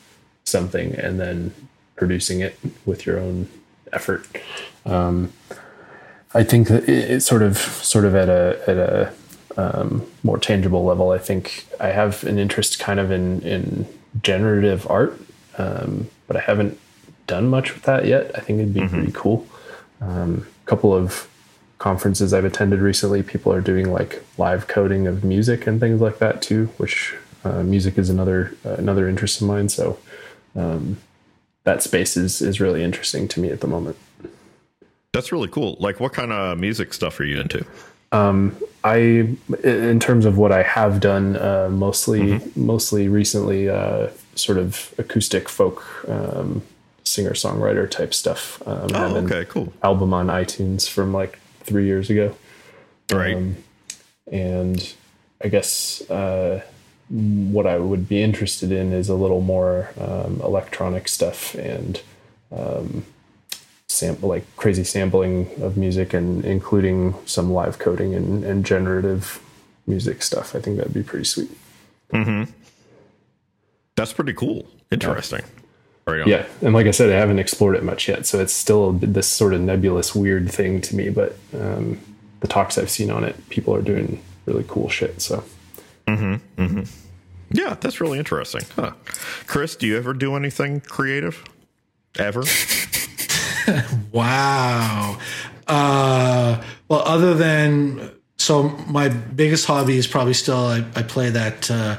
something 0.45 0.95
and 0.95 1.21
then 1.21 1.53
producing 2.01 2.41
it 2.41 2.59
with 2.87 3.07
your 3.07 3.21
own 3.21 3.47
effort. 3.93 4.27
Um, 4.87 5.33
I 6.33 6.43
think 6.43 6.69
that 6.69 6.89
it's 6.89 7.27
sort 7.27 7.43
of 7.43 7.59
sort 7.59 8.05
of 8.05 8.15
at 8.15 8.29
a 8.29 8.61
at 8.67 8.77
a 8.77 9.13
um, 9.57 10.07
more 10.23 10.39
tangible 10.39 10.83
level. 10.83 11.11
I 11.11 11.19
think 11.19 11.67
I 11.79 11.89
have 11.89 12.25
an 12.25 12.39
interest 12.39 12.81
kind 12.81 12.99
of 12.99 13.11
in 13.11 13.43
in 13.43 13.87
generative 14.23 14.91
art, 14.91 15.21
um, 15.59 16.09
but 16.27 16.37
I 16.37 16.41
haven't 16.41 16.79
done 17.27 17.49
much 17.49 17.75
with 17.75 17.85
that 17.85 18.07
yet. 18.07 18.33
I 18.35 18.41
think 18.41 18.61
it'd 18.61 18.75
be 18.75 18.81
mm-hmm. 18.81 18.97
pretty 18.97 19.13
cool. 19.13 19.47
A 20.01 20.11
um, 20.11 20.47
couple 20.65 20.95
of 20.95 21.29
conferences 21.79 22.33
I've 22.33 22.45
attended 22.45 22.81
recently, 22.81 23.23
people 23.23 23.53
are 23.53 23.61
doing 23.61 23.93
like 23.93 24.23
live 24.39 24.69
coding 24.69 25.07
of 25.07 25.25
music 25.25 25.67
and 25.67 25.79
things 25.81 26.01
like 26.01 26.19
that 26.19 26.41
too, 26.41 26.67
which 26.79 27.15
uh, 27.45 27.63
music 27.63 27.99
is 27.99 28.09
another 28.09 28.55
uh, 28.65 28.77
another 28.85 29.09
interest 29.09 29.41
of 29.41 29.47
mine. 29.47 29.69
So 29.69 29.99
um, 30.57 30.97
that 31.65 31.83
space 31.83 32.17
is 32.17 32.41
is 32.41 32.61
really 32.61 32.83
interesting 32.83 33.29
to 33.29 33.41
me 33.41 33.51
at 33.51 33.61
the 33.61 33.67
moment. 33.67 33.97
That's 35.13 35.33
really 35.33 35.49
cool. 35.49 35.77
Like, 35.81 35.99
what 35.99 36.13
kind 36.13 36.33
of 36.33 36.59
music 36.59 36.93
stuff 36.95 37.19
are 37.19 37.25
you 37.25 37.41
into? 37.41 37.65
Um, 38.13 38.57
I, 38.85 39.37
in 39.65 40.01
terms 40.01 40.25
of 40.25 40.39
what 40.39 40.53
I 40.53 40.63
have 40.63 41.01
done, 41.01 41.37
uh, 41.37 41.69
mostly 41.71 42.21
mm-hmm. 42.21 42.67
mostly 42.67 43.09
recently, 43.09 43.69
uh, 43.69 44.09
sort 44.35 44.59
of 44.59 44.95
acoustic 44.99 45.49
folk 45.49 45.85
um, 46.09 46.63
singer 47.05 47.33
songwriter 47.33 47.91
type 47.91 48.15
stuff. 48.15 48.63
Um, 48.67 48.89
oh, 48.95 49.17
okay, 49.19 49.45
cool. 49.49 49.73
Album 49.83 50.15
on 50.15 50.29
iTunes 50.29 50.89
from 50.89 51.13
like 51.13 51.39
three 51.61 51.87
years 51.87 52.11
ago. 52.11 52.35
Right. 53.13 53.37
Um, 53.37 53.57
and 54.31 54.95
I 55.43 55.49
guess 55.49 56.09
uh, 56.11 56.63
what 57.11 57.67
I 57.67 57.79
would 57.79 58.09
be 58.09 58.23
interested 58.23 58.71
in 58.71 58.93
is 58.93 59.09
a 59.09 59.17
little 59.17 59.41
more 59.41 59.91
um, 59.99 60.41
electronic 60.43 61.09
stuff 61.09 61.55
and 61.57 62.01
um, 62.53 63.05
sample 63.89 64.29
like 64.29 64.45
crazy 64.57 64.85
sampling 64.85 65.51
of 65.61 65.77
music 65.77 66.15
and 66.15 66.45
including 66.45 67.15
some 67.27 67.53
live 67.53 67.81
coding 67.81 68.15
and, 68.15 68.45
and 68.45 68.65
generative 68.65 69.43
music 69.89 70.23
stuff. 70.23 70.55
I 70.55 70.61
think 70.61 70.77
that'd 70.77 70.95
be 70.95 71.03
pretty 71.03 71.25
sweet. 71.25 71.51
Mm-hmm. 72.13 72.51
That's 73.97 74.13
pretty 74.13 74.33
cool. 74.33 74.67
Interesting. 74.93 75.41
Yeah. 75.41 75.47
Right 76.07 76.27
yeah, 76.27 76.47
and 76.63 76.75
like 76.75 76.87
I 76.87 76.91
said, 76.93 77.11
I 77.11 77.17
haven't 77.17 77.39
explored 77.39 77.77
it 77.77 77.85
much 77.85 78.09
yet, 78.09 78.27
so 78.27 78.41
it's 78.41 78.55
still 78.55 78.93
this 78.93 79.29
sort 79.29 79.55
of 79.55 79.61
nebulous, 79.61 80.13
weird 80.13 80.51
thing 80.51 80.81
to 80.81 80.97
me. 80.97 81.09
But 81.09 81.37
um, 81.55 82.01
the 82.41 82.49
talks 82.49 82.79
I've 82.79 82.91
seen 82.91 83.11
on 83.11 83.23
it, 83.23 83.49
people 83.49 83.75
are 83.77 83.83
doing 83.83 84.21
really 84.47 84.65
cool 84.67 84.89
shit. 84.89 85.21
So. 85.21 85.45
Mm-hmm. 86.17 86.63
Mm-hmm. 86.63 86.83
Yeah, 87.53 87.77
that's 87.81 88.01
really 88.01 88.19
interesting. 88.19 88.63
Huh. 88.77 88.93
Chris, 89.47 89.77
do 89.77 89.87
you 89.87 89.97
ever 89.97 90.15
do 90.15 90.37
anything 90.37 90.81
creative? 90.81 91.43
Ever? 92.19 92.43
wow. 94.13 95.19
Uh, 95.67 96.63
well, 96.89 97.03
other 97.05 97.35
than 97.35 98.13
so, 98.39 98.71
my 98.89 99.09
biggest 99.09 99.67
hobby 99.67 99.97
is 99.97 100.07
probably 100.07 100.35
still 100.35 100.67
I, 100.67 100.85
I 100.97 101.03
play 101.03 101.31
that 101.31 101.71
uh, 101.71 101.97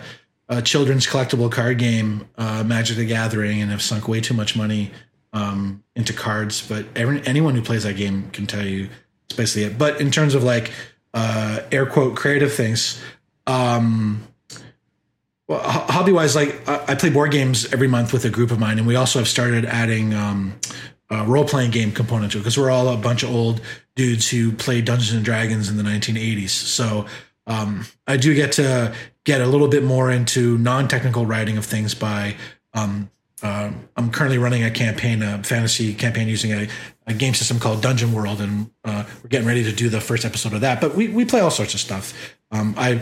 uh, 0.49 0.61
children's 0.61 1.05
collectible 1.05 1.51
card 1.51 1.77
game, 1.77 2.27
uh, 2.37 2.63
Magic 2.63 2.97
the 2.97 3.05
Gathering, 3.05 3.61
and 3.61 3.71
have 3.71 3.81
sunk 3.81 4.07
way 4.07 4.21
too 4.21 4.33
much 4.33 4.55
money 4.55 4.91
um, 5.33 5.83
into 5.95 6.13
cards. 6.13 6.65
But 6.67 6.85
every, 6.95 7.25
anyone 7.25 7.55
who 7.55 7.61
plays 7.61 7.83
that 7.83 7.95
game 7.95 8.29
can 8.31 8.47
tell 8.47 8.65
you 8.65 8.89
it's 9.25 9.37
basically 9.37 9.63
it. 9.63 9.77
But 9.77 10.01
in 10.01 10.11
terms 10.11 10.33
of 10.35 10.43
like 10.43 10.71
uh, 11.13 11.61
air 11.71 11.85
quote 11.85 12.15
creative 12.15 12.53
things, 12.53 13.01
um, 13.47 14.27
well, 15.47 15.59
hobby 15.59 16.11
wise, 16.11 16.35
like 16.35 16.67
I 16.67 16.95
play 16.95 17.09
board 17.09 17.31
games 17.31 17.71
every 17.73 17.87
month 17.87 18.13
with 18.13 18.23
a 18.25 18.29
group 18.29 18.51
of 18.51 18.59
mine, 18.59 18.77
and 18.77 18.87
we 18.87 18.95
also 18.95 19.19
have 19.19 19.27
started 19.27 19.65
adding 19.65 20.13
um, 20.13 20.55
role 21.09 21.45
playing 21.45 21.71
game 21.71 21.91
component 21.91 22.31
to 22.31 22.37
it 22.37 22.41
because 22.41 22.57
we're 22.57 22.71
all 22.71 22.87
a 22.89 22.97
bunch 22.97 23.23
of 23.23 23.33
old 23.33 23.61
dudes 23.95 24.29
who 24.29 24.51
played 24.51 24.85
Dungeons 24.85 25.13
and 25.13 25.25
Dragons 25.25 25.69
in 25.69 25.77
the 25.77 25.83
1980s. 25.83 26.49
So 26.49 27.05
um, 27.47 27.85
I 28.07 28.17
do 28.17 28.33
get 28.33 28.53
to 28.53 28.93
get 29.25 29.41
a 29.41 29.45
little 29.45 29.67
bit 29.67 29.83
more 29.83 30.09
into 30.09 30.57
non 30.57 30.87
technical 30.87 31.25
writing 31.25 31.57
of 31.57 31.65
things 31.65 31.93
by. 31.93 32.35
Um, 32.73 33.09
uh, 33.43 33.71
I'm 33.97 34.11
currently 34.11 34.37
running 34.37 34.63
a 34.63 34.69
campaign, 34.69 35.23
a 35.23 35.43
fantasy 35.43 35.95
campaign 35.95 36.27
using 36.27 36.51
a, 36.51 36.67
a 37.11 37.17
game 37.17 37.33
system 37.33 37.59
called 37.59 37.81
Dungeon 37.81 38.13
World, 38.13 38.41
and 38.41 38.71
uh, 38.83 39.03
we're 39.21 39.29
getting 39.29 39.47
ready 39.47 39.63
to 39.63 39.71
do 39.71 39.89
the 39.89 40.01
first 40.01 40.25
episode 40.25 40.53
of 40.53 40.61
that. 40.61 40.81
But 40.81 40.95
we, 40.95 41.07
we 41.09 41.25
play 41.25 41.41
all 41.41 41.51
sorts 41.51 41.73
of 41.73 41.79
stuff. 41.79 42.35
Um, 42.51 42.73
I 42.77 43.01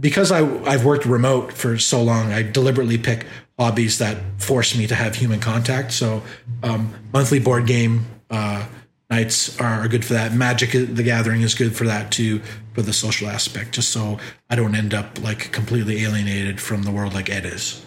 because 0.00 0.32
I 0.32 0.40
I've 0.64 0.84
worked 0.84 1.06
remote 1.06 1.52
for 1.52 1.78
so 1.78 2.02
long, 2.02 2.32
I 2.32 2.42
deliberately 2.42 2.98
pick 2.98 3.26
hobbies 3.58 3.98
that 3.98 4.18
force 4.38 4.76
me 4.76 4.86
to 4.86 4.94
have 4.94 5.14
human 5.14 5.40
contact. 5.40 5.92
So 5.92 6.22
um, 6.62 6.92
monthly 7.12 7.38
board 7.38 7.66
game 7.66 8.06
uh, 8.30 8.66
nights 9.08 9.58
are 9.60 9.86
good 9.88 10.04
for 10.04 10.14
that. 10.14 10.34
Magic 10.34 10.72
the 10.72 11.02
Gathering 11.02 11.42
is 11.42 11.54
good 11.54 11.74
for 11.76 11.84
that 11.84 12.10
too, 12.10 12.40
for 12.74 12.82
the 12.82 12.92
social 12.92 13.28
aspect. 13.28 13.72
Just 13.72 13.90
so 13.90 14.18
I 14.50 14.56
don't 14.56 14.74
end 14.74 14.94
up 14.94 15.22
like 15.22 15.52
completely 15.52 16.02
alienated 16.02 16.60
from 16.60 16.82
the 16.82 16.90
world 16.90 17.14
like 17.14 17.30
Ed 17.30 17.46
is. 17.46 17.84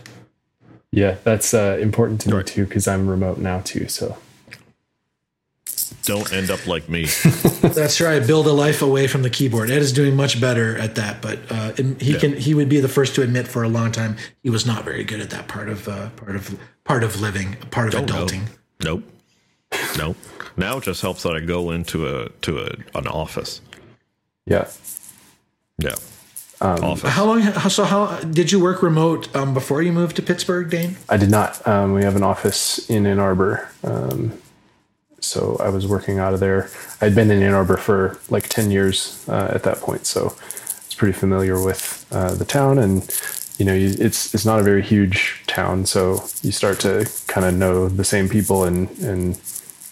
Yeah, 0.92 1.18
that's 1.24 1.54
uh, 1.54 1.78
important 1.82 2.22
to 2.22 2.34
me 2.34 2.44
too 2.44 2.66
because 2.66 2.88
I'm 2.88 3.08
remote 3.08 3.38
now 3.38 3.60
too. 3.60 3.90
So 3.90 4.18
don't 6.04 6.32
end 6.34 6.52
up 6.52 6.66
like 6.68 6.90
me. 6.90 7.06
That's 7.62 8.00
right. 8.02 8.26
Build 8.26 8.48
a 8.48 8.52
life 8.52 8.82
away 8.82 9.08
from 9.08 9.22
the 9.22 9.30
keyboard. 9.30 9.70
Ed 9.70 9.82
is 9.82 9.92
doing 9.92 10.16
much 10.16 10.40
better 10.40 10.78
at 10.78 10.96
that, 10.96 11.22
but 11.22 11.40
uh, 11.50 11.74
he 12.00 12.14
yeah. 12.14 12.20
can. 12.20 12.38
He 12.38 12.54
would 12.54 12.70
be 12.70 12.80
the 12.80 12.88
first 12.88 13.16
to 13.16 13.22
admit 13.22 13.48
for 13.48 13.64
a 13.64 13.70
long 13.70 13.92
time 13.92 14.18
he 14.44 14.50
was 14.50 14.66
not 14.66 14.84
very 14.84 15.04
good 15.04 15.20
at 15.20 15.30
that 15.32 15.48
part 15.48 15.70
of 15.70 15.88
uh, 15.88 16.10
part 16.12 16.36
of 16.36 16.58
part 16.84 17.04
of 17.04 17.22
living, 17.22 17.56
part 17.72 17.94
of 17.94 18.06
Don't 18.06 18.10
adulting. 18.10 18.42
Know. 18.84 18.96
Nope. 18.96 19.04
Nope. 19.98 20.18
Now 20.58 20.78
it 20.78 20.84
just 20.84 21.02
helps 21.02 21.24
that 21.24 21.36
I 21.36 21.40
go 21.40 21.72
into 21.72 22.08
a 22.08 22.30
to 22.30 22.60
a 22.60 22.98
an 22.98 23.08
office. 23.08 23.62
Yeah. 24.46 24.68
Yeah. 25.78 25.96
Um, 26.62 26.84
office. 26.84 27.10
How 27.10 27.26
long? 27.26 27.42
So 27.70 27.84
how 27.84 28.20
did 28.22 28.52
you 28.52 28.62
work 28.62 28.82
remote 28.82 29.34
um, 29.36 29.54
before 29.54 29.82
you 29.82 29.92
moved 29.92 30.16
to 30.16 30.22
Pittsburgh, 30.22 30.70
Dane? 30.70 30.96
I 31.10 31.18
did 31.18 31.30
not. 31.30 31.66
Um, 31.68 31.94
we 31.94 32.04
have 32.04 32.16
an 32.16 32.24
office 32.24 32.90
in 32.90 33.06
Ann 33.06 33.20
Arbor. 33.20 33.70
So 35.20 35.58
I 35.60 35.70
was 35.70 35.88
working 35.88 36.20
out 36.20 36.34
of 36.34 36.40
there. 36.40 36.70
I'd 37.02 37.16
been 37.16 37.32
in 37.32 37.42
Ann 37.42 37.54
Arbor 37.54 37.78
for 37.78 38.20
like 38.30 38.48
10 38.48 38.72
years 38.72 39.26
uh, 39.28 39.52
at 39.54 39.64
that 39.64 39.80
point. 39.80 40.06
So 40.06 40.22
I 40.22 40.86
was 40.86 40.96
pretty 40.96 41.14
familiar 41.14 41.62
with 41.64 42.06
uh, 42.12 42.36
the 42.36 42.46
town 42.46 42.80
and, 42.80 43.10
you 43.58 43.66
know, 43.66 43.74
it's, 43.74 44.34
it's 44.34 44.46
not 44.46 44.60
a 44.60 44.64
very 44.64 44.82
huge 44.82 45.42
town. 45.48 45.86
So 45.86 46.24
you 46.42 46.52
start 46.52 46.80
to 46.82 47.10
kind 47.28 47.46
of 47.46 47.56
know 47.56 47.90
the 47.90 48.04
same 48.04 48.30
people 48.30 48.66
and, 48.66 48.90
and 49.00 49.36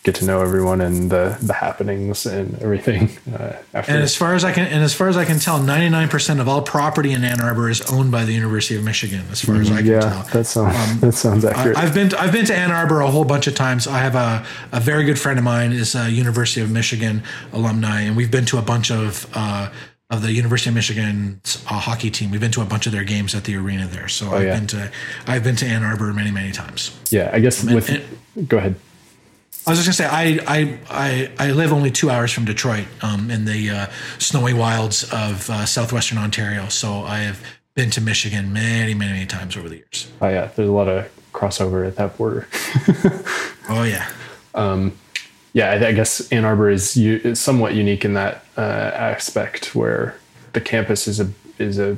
get 0.03 0.15
to 0.15 0.25
know 0.25 0.41
everyone 0.41 0.81
and 0.81 1.09
the 1.09 1.37
the 1.41 1.53
happenings 1.53 2.25
and 2.25 2.61
everything. 2.61 3.09
Uh, 3.33 3.55
and 3.73 4.03
as 4.03 4.15
far 4.15 4.35
as 4.35 4.43
I 4.43 4.51
can, 4.51 4.67
and 4.67 4.83
as 4.83 4.93
far 4.93 5.07
as 5.07 5.17
I 5.17 5.25
can 5.25 5.39
tell, 5.39 5.61
ninety 5.61 5.89
nine 5.89 6.09
percent 6.09 6.39
of 6.39 6.47
all 6.47 6.61
property 6.61 7.11
in 7.13 7.23
Ann 7.23 7.41
Arbor 7.41 7.69
is 7.69 7.81
owned 7.91 8.11
by 8.11 8.25
the 8.25 8.33
University 8.33 8.75
of 8.75 8.83
Michigan. 8.83 9.23
As 9.31 9.41
far 9.41 9.55
as 9.55 9.71
I 9.71 9.77
can 9.77 9.85
yeah, 9.85 9.99
tell, 10.01 10.23
that 10.23 10.45
sounds 10.45 10.75
um, 10.75 10.99
that 11.01 11.13
sounds 11.13 11.45
accurate. 11.45 11.77
I, 11.77 11.81
have 11.81 11.93
been 11.93 12.09
to, 12.09 12.19
I've 12.19 12.33
been 12.33 12.45
to 12.45 12.55
Ann 12.55 12.71
Arbor 12.71 13.01
a 13.01 13.09
whole 13.09 13.25
bunch 13.25 13.47
of 13.47 13.55
times. 13.55 13.87
I 13.87 13.99
have 13.99 14.15
a 14.15 14.45
a 14.71 14.79
very 14.79 15.05
good 15.05 15.17
friend 15.17 15.39
of 15.39 15.45
mine 15.45 15.71
is 15.71 15.95
a 15.95 16.11
University 16.11 16.61
of 16.61 16.69
Michigan 16.69 17.23
alumni, 17.53 18.01
and 18.01 18.17
we've 18.17 18.31
been 18.31 18.45
to 18.45 18.57
a 18.57 18.63
bunch 18.63 18.91
of. 18.91 19.27
Uh, 19.33 19.71
of 20.09 20.21
the 20.21 20.31
University 20.31 20.69
of 20.69 20.75
Michigan's 20.75 21.63
uh, 21.65 21.79
hockey 21.79 22.11
team. 22.11 22.29
We've 22.29 22.39
been 22.39 22.51
to 22.51 22.61
a 22.61 22.65
bunch 22.65 22.85
of 22.85 22.91
their 22.91 23.03
games 23.03 23.33
at 23.33 23.45
the 23.45 23.55
arena 23.55 23.87
there. 23.87 24.07
So 24.07 24.27
oh, 24.27 24.35
I've 24.35 24.43
yeah. 24.43 24.59
been 24.59 24.67
to 24.67 24.91
I've 25.25 25.43
been 25.43 25.55
to 25.55 25.65
Ann 25.65 25.81
Arbor 25.81 26.13
many 26.13 26.29
many 26.29 26.51
times. 26.51 26.95
Yeah, 27.09 27.31
I 27.33 27.39
guess 27.39 27.63
with 27.63 27.89
and, 27.89 28.47
go 28.47 28.57
ahead. 28.57 28.75
I 29.65 29.69
was 29.69 29.83
just 29.83 29.97
gonna 29.97 30.09
say 30.09 30.39
I 30.39 30.39
I 30.47 30.77
I, 30.89 31.47
I 31.47 31.51
live 31.51 31.71
only 31.71 31.89
two 31.89 32.09
hours 32.09 32.31
from 32.31 32.43
Detroit, 32.45 32.85
um, 33.01 33.31
in 33.31 33.45
the 33.45 33.69
uh, 33.69 33.85
snowy 34.17 34.53
wilds 34.53 35.03
of 35.05 35.49
uh, 35.49 35.65
southwestern 35.65 36.17
Ontario. 36.17 36.67
So 36.67 37.03
I 37.03 37.19
have 37.19 37.41
been 37.73 37.89
to 37.91 38.01
Michigan 38.01 38.51
many, 38.51 38.93
many, 38.93 39.13
many 39.13 39.25
times 39.25 39.55
over 39.55 39.69
the 39.69 39.77
years. 39.77 40.11
Oh 40.21 40.27
yeah, 40.27 40.49
there's 40.55 40.69
a 40.69 40.71
lot 40.71 40.87
of 40.89 41.09
crossover 41.31 41.87
at 41.87 41.95
that 41.95 42.17
border. 42.17 42.47
oh 43.69 43.83
yeah. 43.83 44.09
Um, 44.53 44.97
yeah, 45.53 45.71
I, 45.71 45.87
I 45.87 45.91
guess 45.93 46.31
Ann 46.31 46.45
Arbor 46.45 46.69
is, 46.69 46.97
u- 46.97 47.21
is 47.23 47.39
somewhat 47.39 47.73
unique 47.75 48.03
in 48.03 48.15
that 48.15 48.43
uh, 48.57 48.61
aspect 48.61 49.75
where 49.75 50.17
the 50.53 50.61
campus 50.61 51.07
is 51.07 51.19
a 51.19 51.31
is 51.57 51.79
a 51.79 51.97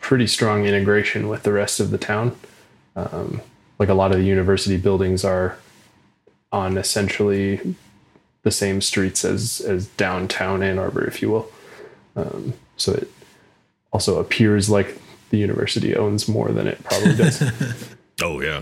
pretty 0.00 0.26
strong 0.26 0.64
integration 0.64 1.28
with 1.28 1.42
the 1.42 1.52
rest 1.52 1.80
of 1.80 1.90
the 1.90 1.98
town. 1.98 2.36
Um, 2.94 3.40
like 3.78 3.88
a 3.88 3.94
lot 3.94 4.12
of 4.12 4.18
the 4.18 4.24
university 4.24 4.76
buildings 4.76 5.24
are 5.24 5.58
on 6.52 6.76
essentially 6.76 7.74
the 8.42 8.50
same 8.50 8.80
streets 8.80 9.24
as 9.24 9.60
as 9.60 9.86
downtown 9.88 10.62
Ann 10.62 10.78
Arbor, 10.78 11.04
if 11.06 11.22
you 11.22 11.30
will. 11.30 11.50
Um, 12.16 12.54
so 12.76 12.92
it 12.92 13.10
also 13.92 14.18
appears 14.18 14.68
like 14.70 14.98
the 15.30 15.38
university 15.38 15.94
owns 15.94 16.28
more 16.28 16.48
than 16.48 16.66
it 16.66 16.82
probably 16.84 17.14
does. 17.16 17.42
Oh 18.22 18.38
yeah. 18.42 18.60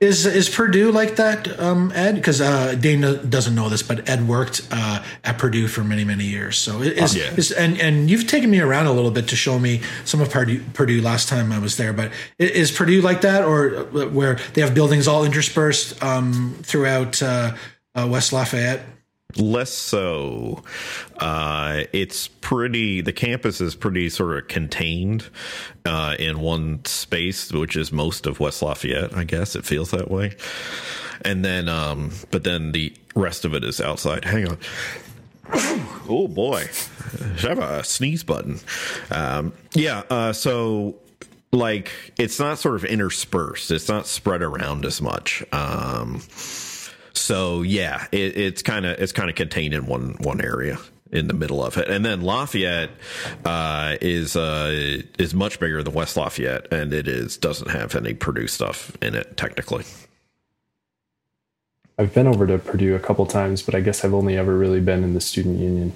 Is 0.00 0.26
is 0.26 0.48
Purdue 0.48 0.92
like 0.92 1.16
that, 1.16 1.58
um, 1.58 1.90
Ed? 1.92 2.14
Because 2.14 2.40
uh, 2.40 2.76
Dane 2.76 3.00
doesn't 3.28 3.54
know 3.54 3.68
this, 3.68 3.82
but 3.82 4.08
Ed 4.08 4.28
worked 4.28 4.66
uh, 4.70 5.02
at 5.24 5.38
Purdue 5.38 5.66
for 5.66 5.82
many 5.82 6.04
many 6.04 6.24
years. 6.24 6.56
So 6.56 6.82
is, 6.82 7.16
Yeah. 7.16 7.34
is 7.36 7.50
and 7.50 7.80
and 7.80 8.08
you've 8.08 8.28
taken 8.28 8.48
me 8.48 8.60
around 8.60 8.86
a 8.86 8.92
little 8.92 9.10
bit 9.10 9.26
to 9.28 9.36
show 9.36 9.58
me 9.58 9.80
some 10.04 10.20
of 10.20 10.30
Purdue, 10.30 10.62
Purdue 10.72 11.02
last 11.02 11.28
time 11.28 11.50
I 11.50 11.58
was 11.58 11.76
there. 11.78 11.92
But 11.92 12.12
is 12.38 12.70
Purdue 12.70 13.00
like 13.00 13.22
that, 13.22 13.42
or 13.44 13.76
uh, 13.76 14.06
where 14.06 14.38
they 14.54 14.60
have 14.60 14.72
buildings 14.72 15.08
all 15.08 15.24
interspersed 15.24 16.00
um, 16.00 16.56
throughout 16.62 17.20
uh, 17.20 17.56
uh, 17.96 18.06
West 18.08 18.32
Lafayette? 18.32 18.82
Less 19.36 19.70
so. 19.70 20.62
Uh, 21.18 21.82
it's 21.92 22.28
pretty. 22.28 23.02
The 23.02 23.12
campus 23.12 23.60
is 23.60 23.74
pretty 23.74 24.08
sort 24.08 24.38
of 24.38 24.48
contained 24.48 25.28
uh, 25.84 26.16
in 26.18 26.40
one 26.40 26.82
space, 26.86 27.52
which 27.52 27.76
is 27.76 27.92
most 27.92 28.26
of 28.26 28.40
West 28.40 28.62
Lafayette. 28.62 29.14
I 29.14 29.24
guess 29.24 29.54
it 29.54 29.66
feels 29.66 29.90
that 29.90 30.10
way. 30.10 30.34
And 31.26 31.44
then, 31.44 31.68
um, 31.68 32.12
but 32.30 32.44
then 32.44 32.72
the 32.72 32.94
rest 33.14 33.44
of 33.44 33.52
it 33.54 33.64
is 33.64 33.80
outside. 33.80 34.24
Hang 34.24 34.48
on. 34.48 34.58
Oh 36.10 36.26
boy, 36.26 36.66
should 37.36 37.50
have 37.50 37.58
a 37.58 37.84
sneeze 37.84 38.22
button. 38.24 38.60
Um, 39.10 39.52
yeah. 39.74 40.04
Uh, 40.08 40.32
so 40.32 40.96
like 41.52 41.90
it's 42.16 42.38
not 42.38 42.58
sort 42.58 42.76
of 42.76 42.84
interspersed. 42.86 43.70
It's 43.70 43.88
not 43.88 44.06
spread 44.06 44.40
around 44.40 44.86
as 44.86 45.02
much. 45.02 45.44
Um, 45.52 46.22
so 47.18 47.62
yeah, 47.62 48.06
it, 48.12 48.36
it's 48.36 48.62
kind 48.62 48.86
of 48.86 48.98
it's 49.00 49.12
kind 49.12 49.28
of 49.28 49.36
contained 49.36 49.74
in 49.74 49.86
one 49.86 50.16
one 50.20 50.40
area 50.40 50.78
in 51.10 51.26
the 51.26 51.34
middle 51.34 51.64
of 51.64 51.76
it, 51.78 51.88
and 51.88 52.04
then 52.04 52.20
Lafayette 52.20 52.90
uh, 53.44 53.96
is 54.00 54.36
uh, 54.36 55.00
is 55.18 55.34
much 55.34 55.58
bigger 55.60 55.82
than 55.82 55.94
West 55.94 56.16
Lafayette, 56.16 56.72
and 56.72 56.92
it 56.92 57.08
is 57.08 57.36
doesn't 57.36 57.70
have 57.70 57.94
any 57.94 58.14
Purdue 58.14 58.46
stuff 58.46 58.96
in 59.02 59.14
it 59.14 59.36
technically. 59.36 59.84
I've 61.98 62.14
been 62.14 62.28
over 62.28 62.46
to 62.46 62.58
Purdue 62.58 62.94
a 62.94 63.00
couple 63.00 63.26
times, 63.26 63.62
but 63.62 63.74
I 63.74 63.80
guess 63.80 64.04
I've 64.04 64.14
only 64.14 64.36
ever 64.38 64.56
really 64.56 64.80
been 64.80 65.02
in 65.02 65.14
the 65.14 65.20
student 65.20 65.58
union. 65.58 65.94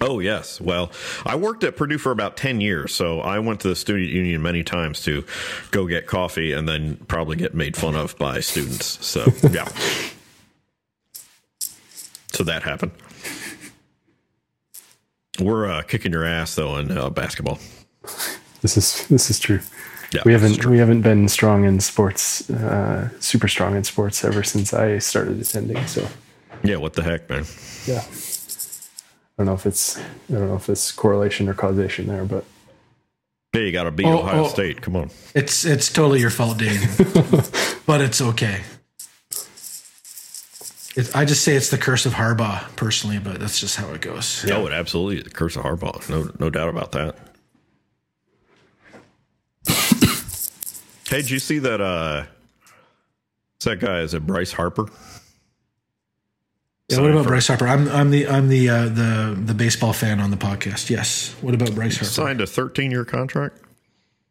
Oh 0.00 0.18
yes, 0.18 0.60
well, 0.60 0.90
I 1.24 1.36
worked 1.36 1.62
at 1.62 1.76
Purdue 1.76 1.98
for 1.98 2.10
about 2.10 2.36
ten 2.36 2.60
years, 2.60 2.92
so 2.94 3.20
I 3.20 3.38
went 3.38 3.60
to 3.60 3.68
the 3.68 3.76
student 3.76 4.10
union 4.10 4.42
many 4.42 4.64
times 4.64 5.02
to 5.02 5.24
go 5.70 5.86
get 5.86 6.06
coffee, 6.06 6.52
and 6.52 6.68
then 6.68 6.96
probably 7.08 7.36
get 7.36 7.54
made 7.54 7.76
fun 7.76 7.94
of 7.94 8.16
by 8.18 8.40
students. 8.40 9.04
So 9.06 9.26
yeah, 9.50 9.68
so 12.32 12.42
that 12.44 12.62
happened. 12.62 12.92
We're 15.40 15.70
uh, 15.70 15.82
kicking 15.82 16.12
your 16.12 16.24
ass 16.24 16.54
though 16.54 16.76
in 16.78 16.90
uh, 16.96 17.10
basketball. 17.10 17.58
This 18.60 18.76
is 18.76 19.06
this 19.08 19.30
is 19.30 19.38
true. 19.38 19.60
Yeah, 20.12 20.22
we 20.24 20.32
haven't 20.32 20.64
we 20.66 20.78
haven't 20.78 21.02
been 21.02 21.28
strong 21.28 21.64
in 21.64 21.80
sports, 21.80 22.50
uh, 22.50 23.08
super 23.20 23.48
strong 23.48 23.76
in 23.76 23.84
sports 23.84 24.24
ever 24.24 24.42
since 24.42 24.74
I 24.74 24.98
started 24.98 25.40
attending. 25.40 25.86
So 25.86 26.06
Yeah, 26.64 26.76
what 26.76 26.94
the 26.94 27.02
heck, 27.02 27.30
man? 27.30 27.44
yeah, 27.86 28.04
don't 29.38 29.46
know 29.46 29.54
if 29.54 29.66
it's 29.66 29.98
I 29.98 30.02
don't 30.28 30.48
know 30.48 30.56
if 30.56 30.68
it's 30.68 30.92
correlation 30.92 31.48
or 31.48 31.54
causation 31.54 32.06
there, 32.06 32.24
but 32.24 32.44
Yeah, 33.54 33.62
you 33.62 33.72
got 33.72 33.84
to 33.84 33.90
beat 33.90 34.06
Oh, 34.06 34.18
Ohio 34.20 34.44
oh. 34.44 34.48
State. 34.48 34.80
Come 34.82 34.96
on. 34.96 35.10
It's 35.34 35.64
it's 35.64 35.90
totally 35.92 36.20
your 36.20 36.30
fault, 36.30 36.58
Dane, 36.58 36.80
but 37.86 38.00
it's 38.00 38.20
okay. 38.20 38.60
It, 40.94 41.16
I 41.16 41.24
just 41.24 41.42
say 41.42 41.54
it's 41.56 41.70
the 41.70 41.78
curse 41.78 42.04
of 42.04 42.12
Harbaugh 42.12 42.76
personally, 42.76 43.18
but 43.18 43.40
that's 43.40 43.58
just 43.58 43.76
how 43.76 43.90
it 43.94 44.02
goes. 44.02 44.44
No, 44.44 44.66
it 44.66 44.74
absolutely 44.74 45.16
is 45.18 45.24
the 45.24 45.30
curse 45.30 45.56
of 45.56 45.62
Harbaugh. 45.64 46.06
No, 46.10 46.30
no 46.38 46.50
doubt 46.50 46.68
about 46.68 46.92
that. 46.92 47.16
hey, 51.08 51.22
did 51.22 51.30
you 51.30 51.38
see 51.38 51.58
that? 51.60 51.80
Uh, 51.80 52.24
what's 53.54 53.64
that 53.64 53.80
guy? 53.80 54.00
Is 54.00 54.12
it 54.12 54.26
Bryce 54.26 54.52
Harper? 54.52 54.84
Yeah, 56.92 57.00
what 57.00 57.10
about 57.10 57.26
Bryce 57.26 57.48
Harper? 57.48 57.66
I'm 57.66 57.88
I'm 57.88 58.10
the 58.10 58.28
I'm 58.28 58.48
the 58.48 58.68
uh, 58.68 58.84
the 58.84 59.38
the 59.38 59.54
baseball 59.54 59.92
fan 59.92 60.20
on 60.20 60.30
the 60.30 60.36
podcast. 60.36 60.90
Yes. 60.90 61.34
What 61.40 61.54
about 61.54 61.74
Bryce 61.74 61.96
Harper? 61.96 62.10
Signed 62.10 62.40
a 62.40 62.46
13 62.46 62.90
year 62.90 63.04
contract. 63.04 63.58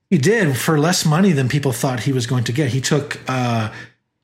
He 0.09 0.17
did 0.17 0.57
for 0.57 0.77
less 0.77 1.05
money 1.05 1.31
than 1.31 1.47
people 1.47 1.71
thought 1.71 2.01
he 2.01 2.11
was 2.11 2.27
going 2.27 2.43
to 2.45 2.51
get. 2.51 2.69
He 2.69 2.81
took 2.81 3.19
uh, 3.27 3.71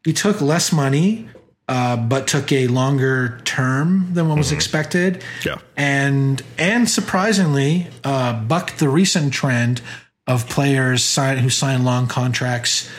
he 0.04 0.14
took 0.14 0.42
less 0.42 0.72
money, 0.72 1.30
uh, 1.68 1.98
but 1.98 2.28
took 2.28 2.52
a 2.52 2.68
longer 2.68 3.40
term 3.46 4.10
than 4.14 4.30
what 4.30 4.38
was 4.38 4.52
expected. 4.52 5.24
Yeah. 5.46 5.60
and 5.76 6.42
and 6.58 6.90
surprisingly, 6.90 7.88
uh, 8.04 8.34
bucked 8.44 8.80
the 8.80 8.90
recent 8.90 9.34
trend 9.34 9.82
of 10.28 10.50
players 10.50 11.04
sign, 11.04 11.38
who 11.38 11.50
sign 11.50 11.86
long 11.86 12.08
contracts 12.08 12.90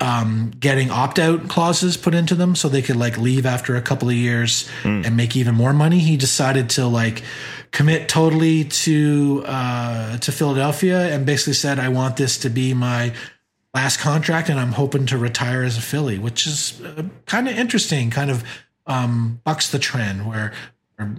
um, 0.00 0.52
getting 0.58 0.90
opt 0.90 1.18
out 1.18 1.48
clauses 1.48 1.96
put 1.96 2.14
into 2.14 2.34
them 2.34 2.54
so 2.54 2.68
they 2.68 2.82
could 2.82 2.96
like 2.96 3.18
leave 3.18 3.46
after 3.46 3.76
a 3.76 3.82
couple 3.82 4.08
of 4.08 4.14
years 4.14 4.68
and 5.04 5.16
make 5.16 5.36
even 5.36 5.54
more 5.54 5.72
money. 5.72 5.98
He 5.98 6.16
decided 6.16 6.70
to 6.70 6.86
like 6.86 7.22
commit 7.70 8.08
totally 8.08 8.64
to 8.64 9.42
uh, 9.46 10.18
to 10.18 10.32
Philadelphia 10.32 11.14
and 11.14 11.24
basically 11.26 11.54
said, 11.54 11.78
"I 11.78 11.88
want 11.88 12.16
this 12.16 12.38
to 12.38 12.50
be 12.50 12.74
my." 12.74 13.12
Last 13.74 14.00
contract, 14.00 14.48
and 14.48 14.58
I'm 14.58 14.72
hoping 14.72 15.04
to 15.04 15.18
retire 15.18 15.62
as 15.62 15.76
a 15.76 15.82
Phillie, 15.82 16.18
which 16.18 16.46
is 16.46 16.80
uh, 16.80 17.02
kind 17.26 17.46
of 17.46 17.58
interesting. 17.58 18.08
Kind 18.08 18.30
of 18.30 18.42
um, 18.86 19.42
bucks 19.44 19.70
the 19.70 19.78
trend 19.78 20.26
where, 20.26 20.54
where 20.96 21.14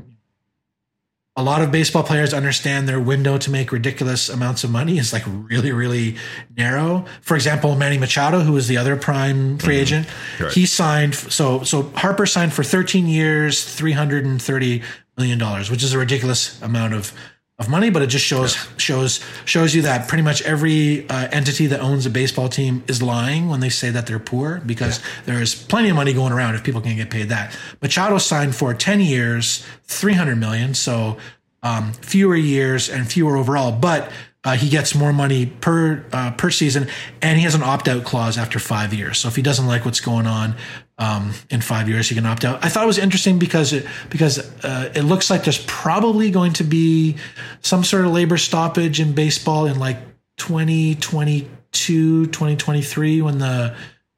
a 1.37 1.43
lot 1.43 1.61
of 1.61 1.71
baseball 1.71 2.01
players 2.01 2.33
understand 2.33 2.89
their 2.89 2.99
window 2.99 3.37
to 3.37 3.51
make 3.51 3.71
ridiculous 3.71 4.27
amounts 4.27 4.63
of 4.63 4.71
money 4.71 4.97
is 4.97 5.13
like 5.13 5.23
really, 5.27 5.71
really 5.71 6.17
narrow. 6.57 7.05
For 7.21 7.35
example, 7.35 7.75
Manny 7.75 7.99
Machado, 7.99 8.39
who 8.39 8.53
was 8.53 8.67
the 8.67 8.77
other 8.77 8.95
prime 8.95 9.59
free 9.59 9.75
mm-hmm. 9.75 9.81
agent, 9.81 10.07
Right. 10.39 10.51
he 10.51 10.65
signed. 10.65 11.13
So, 11.13 11.61
so 11.63 11.83
Harper 11.95 12.25
signed 12.25 12.53
for 12.53 12.63
13 12.63 13.05
years, 13.05 13.63
330 13.63 14.81
million 15.15 15.37
dollars, 15.37 15.69
which 15.69 15.83
is 15.83 15.93
a 15.93 15.99
ridiculous 15.99 16.59
amount 16.63 16.95
of 16.95 17.13
of 17.59 17.69
money. 17.69 17.89
But 17.89 18.03
it 18.03 18.07
just 18.07 18.25
shows 18.25 18.55
shows 18.77 19.19
shows 19.45 19.73
you 19.73 19.81
that 19.83 20.07
pretty 20.07 20.23
much 20.23 20.41
every 20.43 21.09
uh, 21.09 21.27
entity 21.31 21.67
that 21.67 21.79
owns 21.79 22.05
a 22.05 22.09
baseball 22.09 22.49
team 22.49 22.83
is 22.87 23.01
lying 23.01 23.49
when 23.49 23.59
they 23.59 23.69
say 23.69 23.89
that 23.89 24.07
they're 24.07 24.19
poor 24.19 24.61
because 24.65 25.01
there 25.25 25.41
is 25.41 25.55
plenty 25.55 25.89
of 25.89 25.95
money 25.95 26.13
going 26.13 26.31
around 26.31 26.55
if 26.55 26.63
people 26.63 26.81
can 26.81 26.95
get 26.95 27.09
paid 27.09 27.29
that. 27.29 27.57
Machado 27.81 28.17
signed 28.17 28.55
for 28.55 28.73
10 28.73 28.99
years, 28.99 29.65
300 29.85 30.35
million. 30.35 30.73
So 30.73 31.17
um, 31.63 31.93
fewer 31.93 32.35
years 32.35 32.89
and 32.89 33.11
fewer 33.11 33.35
overall, 33.35 33.71
but 33.71 34.11
uh, 34.43 34.55
he 34.55 34.69
gets 34.69 34.93
more 34.93 35.11
money 35.11 35.47
per 35.47 36.05
uh, 36.13 36.31
per 36.31 36.51
season, 36.51 36.87
and 37.21 37.37
he 37.37 37.43
has 37.43 37.55
an 37.55 37.63
opt 37.63 37.87
out 37.87 38.03
clause 38.05 38.37
after 38.37 38.59
five 38.59 38.93
years. 38.93 39.17
So 39.17 39.27
if 39.27 39.35
he 39.35 39.41
doesn't 39.41 39.65
like 39.65 39.83
what's 39.83 39.99
going 39.99 40.27
on 40.27 40.55
um, 40.99 41.33
in 41.49 41.61
five 41.61 41.87
years, 41.87 42.09
he 42.09 42.15
can 42.15 42.25
opt 42.25 42.43
out. 42.43 42.63
I 42.63 42.69
thought 42.69 42.83
it 42.83 42.87
was 42.87 42.97
interesting 42.97 43.37
because 43.37 43.71
it 43.73 43.85
because 44.09 44.39
uh, 44.63 44.91
it 44.95 45.03
looks 45.03 45.29
like 45.29 45.43
there's 45.43 45.63
probably 45.65 46.31
going 46.31 46.53
to 46.53 46.63
be 46.63 47.17
some 47.61 47.83
sort 47.83 48.05
of 48.05 48.11
labor 48.11 48.37
stoppage 48.37 48.99
in 48.99 49.13
baseball 49.13 49.67
in 49.67 49.77
like 49.77 49.97
2022, 50.37 52.25
2023 52.27 53.21
when 53.21 53.37
the 53.37 53.75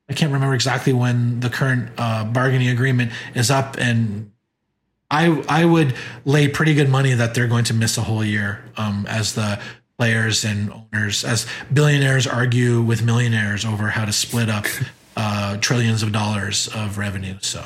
I 0.09 0.13
can't 0.13 0.31
remember 0.31 0.55
exactly 0.55 0.93
when 0.93 1.39
the 1.39 1.49
current 1.49 1.91
uh, 1.97 2.23
bargaining 2.23 2.69
agreement 2.69 3.11
is 3.35 3.51
up 3.51 3.77
and 3.77 4.31
I 5.11 5.43
I 5.49 5.65
would 5.65 5.95
lay 6.23 6.47
pretty 6.47 6.75
good 6.75 6.89
money 6.89 7.13
that 7.13 7.33
they're 7.33 7.47
going 7.47 7.65
to 7.65 7.73
miss 7.73 7.97
a 7.97 8.01
whole 8.01 8.23
year 8.23 8.63
um, 8.77 9.05
as 9.09 9.33
the 9.33 9.59
players 9.97 10.45
and 10.45 10.71
owners, 10.71 11.25
as 11.25 11.45
billionaires 11.73 12.25
argue 12.25 12.81
with 12.81 13.03
millionaires 13.03 13.65
over 13.65 13.89
how 13.89 14.05
to 14.05 14.13
split 14.13 14.49
up 14.49 14.65
uh, 15.17 15.57
trillions 15.57 16.03
of 16.03 16.11
dollars 16.11 16.67
of 16.73 16.97
revenue. 16.97 17.35
So 17.41 17.63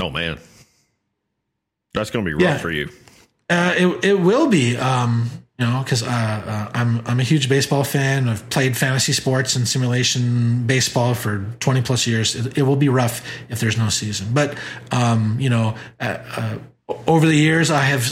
Oh 0.00 0.10
man, 0.10 0.38
that's 1.94 2.10
going 2.10 2.24
to 2.24 2.28
be 2.28 2.34
rough 2.34 2.42
Yeah. 2.42 2.58
for 2.58 2.70
you. 2.70 2.88
uh, 3.50 3.74
it 3.76 4.04
it 4.04 4.14
will 4.20 4.48
be. 4.48 4.76
Um, 4.76 5.30
you 5.58 5.66
know, 5.68 5.82
because 5.84 6.02
uh, 6.02 6.06
uh, 6.08 6.70
I'm 6.74 7.02
I'm 7.06 7.20
a 7.20 7.22
huge 7.22 7.48
baseball 7.48 7.84
fan. 7.84 8.28
I've 8.28 8.48
played 8.50 8.76
fantasy 8.76 9.12
sports 9.12 9.54
and 9.54 9.68
simulation 9.68 10.66
baseball 10.66 11.14
for 11.14 11.44
20 11.60 11.82
plus 11.82 12.06
years. 12.06 12.34
It, 12.34 12.58
it 12.58 12.62
will 12.62 12.74
be 12.76 12.88
rough 12.88 13.22
if 13.48 13.60
there's 13.60 13.76
no 13.76 13.88
season. 13.90 14.28
But 14.32 14.56
um, 14.90 15.36
you 15.38 15.50
know, 15.50 15.76
uh, 16.00 16.18
uh, 16.36 16.58
over 17.06 17.26
the 17.26 17.34
years, 17.36 17.70
I 17.70 17.80
have 17.82 18.02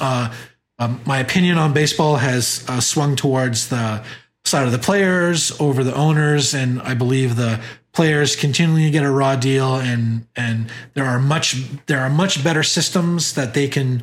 uh, 0.00 0.32
um, 0.78 1.00
my 1.04 1.18
opinion 1.18 1.58
on 1.58 1.72
baseball 1.74 2.16
has 2.16 2.64
uh, 2.68 2.80
swung 2.80 3.16
towards 3.16 3.68
the 3.68 4.02
side 4.44 4.64
of 4.66 4.72
the 4.72 4.78
players 4.78 5.52
over 5.60 5.84
the 5.84 5.94
owners, 5.94 6.54
and 6.54 6.80
I 6.80 6.94
believe 6.94 7.36
the 7.36 7.60
players 7.94 8.36
continually 8.36 8.90
get 8.90 9.04
a 9.04 9.10
raw 9.10 9.36
deal, 9.36 9.76
and 9.76 10.26
and 10.36 10.66
there 10.94 11.04
are 11.04 11.18
much 11.18 11.56
there 11.86 12.00
are 12.00 12.10
much 12.10 12.42
better 12.44 12.62
systems 12.62 13.34
that 13.34 13.54
they 13.54 13.68
can 13.68 14.02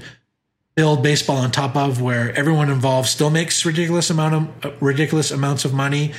build 0.76 1.04
baseball 1.04 1.38
on 1.38 1.52
top 1.52 1.76
of, 1.76 2.02
where 2.02 2.34
everyone 2.36 2.70
involved 2.70 3.08
still 3.10 3.30
makes 3.30 3.66
ridiculous 3.66 4.10
amount 4.10 4.66
of 4.66 4.82
ridiculous 4.82 5.30
amounts 5.32 5.66
of 5.66 5.74
money, 5.74 6.14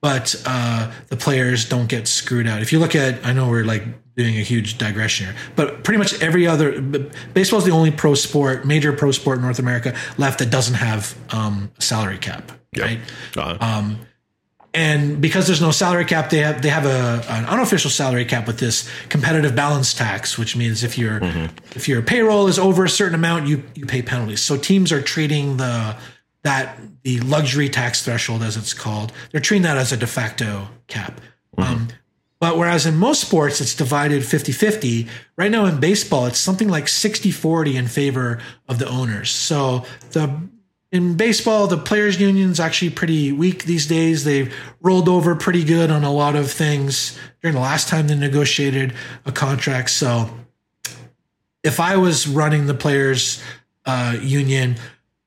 but 0.00 0.34
uh, 0.46 0.90
the 1.08 1.16
players 1.16 1.68
don't 1.68 1.88
get 1.88 2.08
screwed 2.08 2.46
out. 2.46 2.62
If 2.62 2.72
you 2.72 2.78
look 2.78 2.94
at, 2.96 3.24
I 3.24 3.32
know 3.32 3.48
we're 3.48 3.64
like 3.64 3.84
doing 4.16 4.36
a 4.36 4.42
huge 4.42 4.78
digression 4.78 5.26
here, 5.26 5.36
but 5.54 5.84
pretty 5.84 5.98
much 5.98 6.20
every 6.22 6.46
other 6.46 6.80
baseball 6.80 7.60
is 7.60 7.64
the 7.66 7.70
only 7.70 7.90
pro 7.92 8.14
sport, 8.14 8.64
major 8.66 8.92
pro 8.92 9.12
sport 9.12 9.36
in 9.38 9.44
North 9.44 9.58
America 9.60 9.94
left 10.16 10.38
that 10.40 10.50
doesn't 10.50 10.74
have 10.74 11.14
um, 11.30 11.70
salary 11.78 12.18
cap, 12.18 12.50
Yep. 12.74 12.84
right? 12.84 13.00
Uh, 13.36 13.58
Um, 13.60 13.98
and 14.74 15.20
because 15.20 15.46
there's 15.46 15.62
no 15.62 15.70
salary 15.70 16.04
cap, 16.04 16.30
they 16.30 16.38
have 16.38 16.60
they 16.60 16.68
have 16.68 16.84
a 16.84 17.24
an 17.28 17.46
unofficial 17.46 17.90
salary 17.90 18.24
cap 18.24 18.46
with 18.46 18.58
this 18.58 18.88
competitive 19.08 19.56
balance 19.56 19.94
tax, 19.94 20.36
which 20.36 20.56
means 20.56 20.84
if 20.84 20.98
your 20.98 21.20
if 21.74 21.88
your 21.88 22.02
payroll 22.02 22.48
is 22.48 22.58
over 22.58 22.84
a 22.84 22.88
certain 22.88 23.14
amount, 23.14 23.46
you 23.46 23.62
you 23.74 23.86
pay 23.86 24.02
penalties. 24.02 24.42
So 24.42 24.56
teams 24.58 24.92
are 24.92 25.00
treating 25.00 25.56
the 25.56 25.96
that 26.42 26.78
the 27.02 27.20
luxury 27.20 27.68
tax 27.68 28.04
threshold, 28.04 28.42
as 28.42 28.56
it's 28.56 28.74
called, 28.74 29.12
they're 29.32 29.40
treating 29.40 29.62
that 29.62 29.78
as 29.78 29.92
a 29.92 29.96
de 29.96 30.06
facto 30.06 30.68
cap. 30.86 31.20
Um, 31.56 31.88
but 32.38 32.56
whereas 32.56 32.86
in 32.86 32.96
most 32.96 33.20
sports 33.20 33.60
it's 33.60 33.74
divided 33.74 34.22
50-50, 34.22 35.08
right 35.36 35.50
now 35.50 35.64
in 35.64 35.80
baseball 35.80 36.26
it's 36.26 36.38
something 36.38 36.68
like 36.68 36.84
60-40 36.84 37.74
in 37.74 37.88
favor 37.88 38.38
of 38.68 38.78
the 38.78 38.88
owners. 38.88 39.30
So 39.30 39.84
the 40.12 40.48
in 40.90 41.16
baseball, 41.16 41.66
the 41.66 41.76
players' 41.76 42.20
union's 42.20 42.58
actually 42.58 42.90
pretty 42.90 43.30
weak 43.30 43.64
these 43.64 43.86
days. 43.86 44.24
They've 44.24 44.54
rolled 44.80 45.08
over 45.08 45.34
pretty 45.34 45.64
good 45.64 45.90
on 45.90 46.02
a 46.02 46.12
lot 46.12 46.34
of 46.34 46.50
things 46.50 47.18
during 47.42 47.54
the 47.54 47.60
last 47.60 47.88
time 47.88 48.08
they 48.08 48.14
negotiated 48.14 48.94
a 49.26 49.32
contract. 49.32 49.90
So 49.90 50.30
if 51.62 51.78
I 51.78 51.96
was 51.96 52.26
running 52.26 52.66
the 52.66 52.74
players' 52.74 53.42
uh, 53.84 54.16
union, 54.20 54.76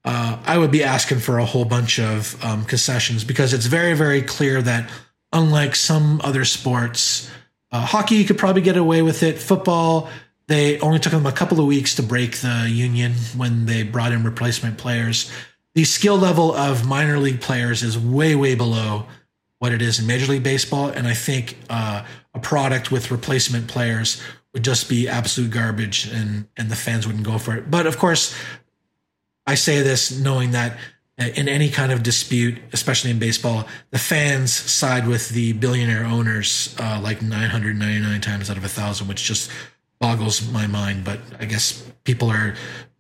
uh, 0.04 0.40
I 0.46 0.58
would 0.58 0.72
be 0.72 0.84
asking 0.84 1.20
for 1.20 1.38
a 1.38 1.46
whole 1.46 1.66
bunch 1.66 2.00
of 2.00 2.44
um, 2.44 2.66
concessions 2.66 3.24
because 3.24 3.54
it's 3.54 3.68
very, 3.68 3.94
very 3.94 4.24
clear 4.24 4.62
that 4.64 4.90
unlike 5.32 5.76
some 5.76 6.22
other 6.24 6.44
sports, 6.44 7.30
uh, 7.72 7.86
hockey 7.86 8.16
you 8.16 8.26
could 8.26 8.40
probably 8.40 8.64
get 8.64 8.78
away 8.78 9.04
with 9.04 9.22
it. 9.22 9.38
Football, 9.38 10.10
they 10.48 10.80
only 10.80 10.98
took 10.98 11.12
them 11.12 11.28
a 11.28 11.32
couple 11.32 11.60
of 11.60 11.68
weeks 11.68 11.96
to 11.96 12.04
break 12.04 12.38
the 12.38 12.68
union 12.68 13.14
when 13.38 13.68
they 13.68 13.84
brought 13.84 14.12
in 14.12 14.24
replacement 14.24 14.80
players. 14.80 15.32
The 15.76 15.86
skill 15.86 16.18
level 16.18 16.54
of 16.54 16.86
minor 16.86 17.18
league 17.18 17.42
players 17.42 17.84
is 17.84 17.98
way, 17.98 18.36
way 18.36 18.56
below 18.56 19.06
what 19.60 19.72
it 19.72 19.82
is 19.82 20.00
in 20.00 20.08
Major 20.08 20.32
League 20.32 20.44
Baseball, 20.44 20.90
and 20.90 21.08
I 21.08 21.14
think 21.14 21.56
uh, 21.70 22.04
a 22.34 22.40
product 22.40 22.92
with 22.92 23.12
replacement 23.12 23.68
players 23.68 24.22
would 24.54 24.64
just 24.64 24.90
be 24.90 25.08
absolute 25.08 25.52
garbage, 25.52 26.08
and 26.08 26.48
and 26.58 26.70
the 26.70 26.76
fans 26.76 27.08
wouldn't 27.08 27.26
go 27.26 27.38
for 27.38 27.56
it. 27.56 27.72
But 27.72 27.88
of 27.88 27.98
course, 27.98 28.36
I 29.46 29.56
say 29.56 29.82
this 29.82 30.18
knowing 30.18 30.52
that 30.52 30.78
in 31.18 31.48
any 31.48 31.70
kind 31.70 31.92
of 31.92 32.04
dispute, 32.04 32.58
especially 32.74 33.12
in 33.12 33.20
baseball, 33.20 33.68
the 33.92 34.00
fans 34.00 34.52
side 34.52 35.08
with 35.08 35.30
the 35.30 35.54
billionaire 35.54 36.06
owners 36.06 36.76
uh, 36.80 37.00
like 37.02 37.22
999 37.22 38.22
times 38.22 38.50
out 38.50 38.58
of 38.58 38.64
a 38.64 38.70
thousand, 38.70 39.08
which 39.08 39.24
just 39.24 39.52
boggles 40.00 40.50
my 40.52 40.68
mind. 40.68 41.04
But 41.04 41.20
I 41.40 41.46
guess 41.46 41.84
people 42.04 42.30
are 42.30 42.56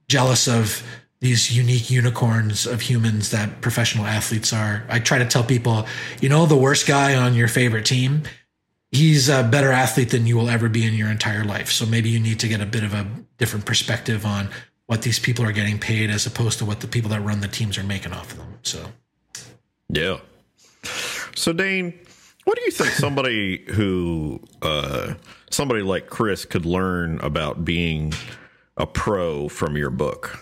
jealous 0.07 0.47
of 0.47 0.83
these 1.21 1.55
unique 1.55 1.91
unicorns 1.91 2.65
of 2.65 2.81
humans 2.81 3.29
that 3.29 3.61
professional 3.61 4.05
athletes 4.05 4.51
are. 4.51 4.83
I 4.89 4.99
try 4.99 5.19
to 5.19 5.25
tell 5.25 5.43
people, 5.43 5.85
you 6.19 6.29
know, 6.29 6.47
the 6.47 6.57
worst 6.57 6.87
guy 6.87 7.15
on 7.15 7.35
your 7.35 7.47
favorite 7.47 7.85
team, 7.85 8.23
he's 8.91 9.29
a 9.29 9.43
better 9.43 9.71
athlete 9.71 10.09
than 10.09 10.25
you 10.25 10.35
will 10.35 10.49
ever 10.49 10.67
be 10.67 10.83
in 10.85 10.95
your 10.95 11.09
entire 11.09 11.45
life. 11.45 11.71
So 11.71 11.85
maybe 11.85 12.09
you 12.09 12.19
need 12.19 12.39
to 12.39 12.47
get 12.47 12.59
a 12.59 12.65
bit 12.65 12.83
of 12.83 12.95
a 12.95 13.05
different 13.37 13.65
perspective 13.65 14.25
on 14.25 14.49
what 14.87 15.03
these 15.03 15.19
people 15.19 15.45
are 15.45 15.51
getting 15.51 15.77
paid 15.77 16.09
as 16.09 16.25
opposed 16.25 16.57
to 16.57 16.65
what 16.65 16.79
the 16.79 16.87
people 16.87 17.11
that 17.11 17.21
run 17.21 17.39
the 17.39 17.47
teams 17.47 17.77
are 17.77 17.83
making 17.83 18.13
off 18.13 18.31
of 18.31 18.39
them. 18.39 18.57
So 18.63 18.83
Yeah. 19.89 20.17
So 21.35 21.53
Dane, 21.53 21.93
what 22.45 22.57
do 22.57 22.63
you 22.65 22.71
think 22.71 22.89
somebody 22.95 23.63
who 23.71 24.41
uh 24.63 25.13
somebody 25.51 25.83
like 25.83 26.07
Chris 26.07 26.45
could 26.45 26.65
learn 26.65 27.19
about 27.19 27.63
being 27.63 28.11
a 28.75 28.87
pro 28.87 29.47
from 29.47 29.77
your 29.77 29.91
book? 29.91 30.39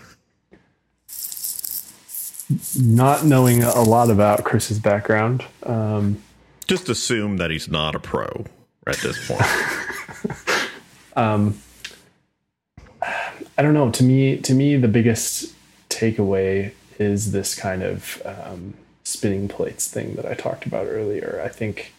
Not 2.76 3.24
knowing 3.24 3.62
a 3.62 3.82
lot 3.82 4.10
about 4.10 4.44
Chris's 4.44 4.78
background, 4.78 5.44
um, 5.62 6.20
Just 6.66 6.88
assume 6.88 7.36
that 7.36 7.50
he's 7.50 7.68
not 7.68 7.94
a 7.94 8.00
pro 8.00 8.44
at 8.86 8.96
this 8.98 9.28
point. 9.28 9.40
I 13.56 13.62
don't 13.62 13.74
know. 13.74 13.90
To 13.90 14.02
me, 14.02 14.38
to 14.38 14.54
me, 14.54 14.76
the 14.76 14.88
biggest 14.88 15.54
takeaway 15.90 16.72
is 16.98 17.32
this 17.32 17.54
kind 17.54 17.82
of 17.82 18.22
um, 18.24 18.74
spinning 19.04 19.48
plates 19.48 19.88
thing 19.88 20.14
that 20.14 20.24
I 20.24 20.34
talked 20.34 20.64
about 20.64 20.86
earlier. 20.86 21.42
I 21.44 21.48
think 21.48 21.92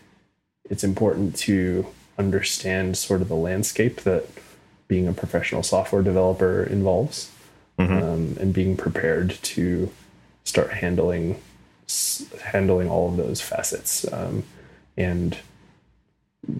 it's 0.69 0.83
important 0.83 1.35
to 1.37 1.85
understand 2.17 2.97
sort 2.97 3.21
of 3.21 3.27
the 3.27 3.35
landscape 3.35 4.01
that 4.01 4.27
being 4.87 5.07
a 5.07 5.13
professional 5.13 5.63
software 5.63 6.01
developer 6.01 6.63
involves, 6.63 7.29
um, 7.77 8.37
and 8.39 8.53
being 8.53 8.75
prepared 8.75 9.37
to 9.43 9.91
start 10.43 10.71
handling 10.73 11.41
handling 12.43 12.89
all 12.89 13.09
of 13.09 13.17
those 13.17 13.41
facets. 13.41 14.11
Um, 14.11 14.43
and 14.97 15.37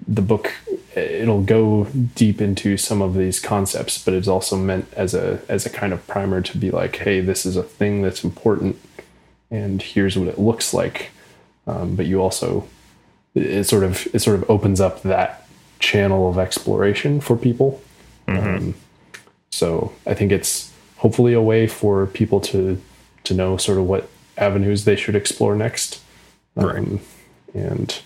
the 0.08 0.22
book 0.22 0.52
it'll 0.96 1.42
go 1.42 1.86
deep 2.16 2.42
into 2.42 2.78
some 2.78 3.02
of 3.02 3.16
these 3.16 3.40
concepts 3.40 4.04
but 4.04 4.14
it's 4.14 4.28
also 4.28 4.56
meant 4.56 4.86
as 4.94 5.16
a 5.16 5.42
as 5.50 5.66
a 5.66 5.72
kind 5.72 5.92
of 5.92 6.06
primer 6.06 6.40
to 6.40 6.56
be 6.56 6.70
like 6.70 6.98
hey 6.98 7.20
this 7.20 7.48
is 7.48 7.56
a 7.56 7.64
thing 7.64 8.04
that's 8.04 8.24
important 8.24 8.78
and 9.50 9.82
here's 9.82 10.18
what 10.18 10.28
it 10.28 10.40
looks 10.40 10.74
like. 10.74 11.12
Um, 11.68 11.96
but 11.96 12.06
you 12.06 12.22
also 12.22 12.68
it 13.36 13.66
sort 13.66 13.84
of 13.84 14.08
it 14.14 14.20
sort 14.20 14.38
of 14.38 14.50
opens 14.50 14.82
up 14.82 15.02
that 15.04 15.48
channel 15.80 16.30
of 16.30 16.38
exploration 16.38 17.22
for 17.22 17.36
people. 17.36 17.82
Um, 18.28 18.76
so 19.54 19.92
i 20.08 20.14
think 20.14 20.32
it's 20.32 20.72
hopefully 20.98 21.34
a 21.34 21.42
way 21.42 21.68
for 21.68 22.08
people 22.08 22.40
to 22.40 22.82
to 23.24 23.34
know 23.34 23.58
sort 23.58 23.78
of 23.78 23.86
what 23.86 24.10
avenues 24.38 24.86
they 24.86 24.96
should 24.96 25.16
explore 25.16 25.56
next 25.56 26.02
um, 26.58 26.66
Right. 26.66 27.00
and 27.54 28.02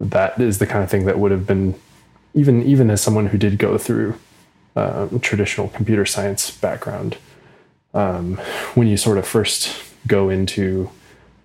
that 0.00 0.40
is 0.40 0.58
the 0.58 0.66
kind 0.66 0.82
of 0.82 0.90
thing 0.90 1.06
that 1.06 1.18
would 1.18 1.30
have 1.30 1.46
been 1.46 1.74
even 2.34 2.62
even 2.62 2.90
as 2.90 3.00
someone 3.00 3.26
who 3.26 3.38
did 3.38 3.58
go 3.58 3.78
through 3.78 4.14
um, 4.76 5.20
traditional 5.20 5.68
computer 5.68 6.06
science 6.06 6.50
background 6.50 7.16
um, 7.94 8.36
when 8.74 8.88
you 8.88 8.96
sort 8.96 9.18
of 9.18 9.26
first 9.26 9.82
go 10.06 10.28
into 10.30 10.90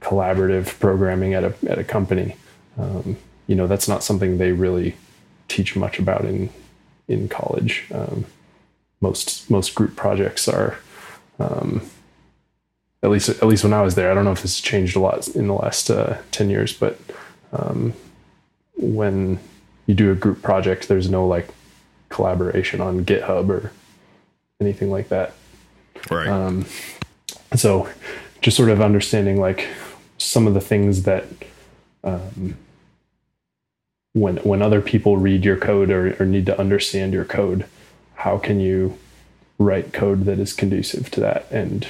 collaborative 0.02 0.80
programming 0.80 1.34
at 1.34 1.44
a 1.44 1.54
at 1.70 1.78
a 1.78 1.84
company 1.84 2.36
um, 2.78 3.18
you 3.48 3.56
know 3.56 3.68
that's 3.68 3.88
not 3.88 4.04
something 4.04 4.38
they 4.38 4.52
really 4.52 4.96
teach 5.48 5.76
much 5.76 6.00
about 6.00 6.26
in 6.26 6.50
in 7.08 7.28
college 7.28 7.86
um, 7.94 8.26
most 9.02 9.50
most 9.50 9.76
group 9.76 9.96
projects 9.96 10.48
are 10.48 10.78
um, 11.40 11.82
at 13.04 13.10
least 13.10 13.30
at 13.30 13.44
least 13.44 13.64
when 13.64 13.74
I 13.74 13.82
was 13.82 13.96
there 13.96 14.12
I 14.12 14.14
don't 14.14 14.26
know 14.26 14.32
if 14.32 14.42
this 14.42 14.58
has 14.58 14.62
changed 14.62 14.96
a 14.96 15.00
lot 15.00 15.28
in 15.30 15.48
the 15.48 15.54
last 15.54 15.90
uh, 15.90 16.18
10 16.32 16.50
years 16.50 16.74
but 16.74 17.00
um, 17.54 17.94
when 18.76 19.40
you 19.88 19.96
do 19.96 20.12
a 20.12 20.16
group 20.16 20.42
project, 20.44 20.88
there's 20.88 21.10
no 21.10 21.26
like 21.26 21.50
collaboration 22.10 22.80
on 22.82 23.06
GitHub 23.06 23.50
or 23.50 23.72
anything 24.62 24.92
like 24.92 25.10
that. 25.10 25.34
Right. 26.12 26.28
Um, 26.28 26.66
so 27.56 27.90
just 28.42 28.56
sort 28.56 28.70
of 28.70 28.82
understanding 28.82 29.40
like 29.40 29.68
some 30.18 30.46
of 30.46 30.54
the 30.54 30.62
things 30.62 31.04
that 31.04 31.26
um, 32.04 32.58
when 34.14 34.38
when 34.38 34.62
other 34.62 34.82
people 34.82 35.18
read 35.18 35.44
your 35.46 35.58
code 35.58 35.90
or, 35.90 36.22
or 36.22 36.26
need 36.26 36.46
to 36.46 36.60
understand 36.60 37.14
your 37.14 37.26
code, 37.26 37.66
how 38.16 38.38
can 38.38 38.60
you 38.60 38.98
write 39.58 39.94
code 39.94 40.26
that 40.26 40.38
is 40.38 40.54
conducive 40.54 41.10
to 41.12 41.20
that? 41.22 41.50
And 41.50 41.88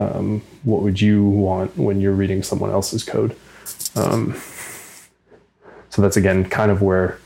um, 0.00 0.42
what 0.64 0.82
would 0.82 1.00
you 1.00 1.24
want 1.24 1.76
when 1.76 2.00
you're 2.00 2.12
reading 2.12 2.42
someone 2.42 2.70
else's 2.70 3.02
code? 3.02 3.36
Um, 3.94 4.34
so 5.90 6.02
that's 6.02 6.16
again 6.16 6.48
kind 6.48 6.70
of 6.70 6.82
where 6.82 7.18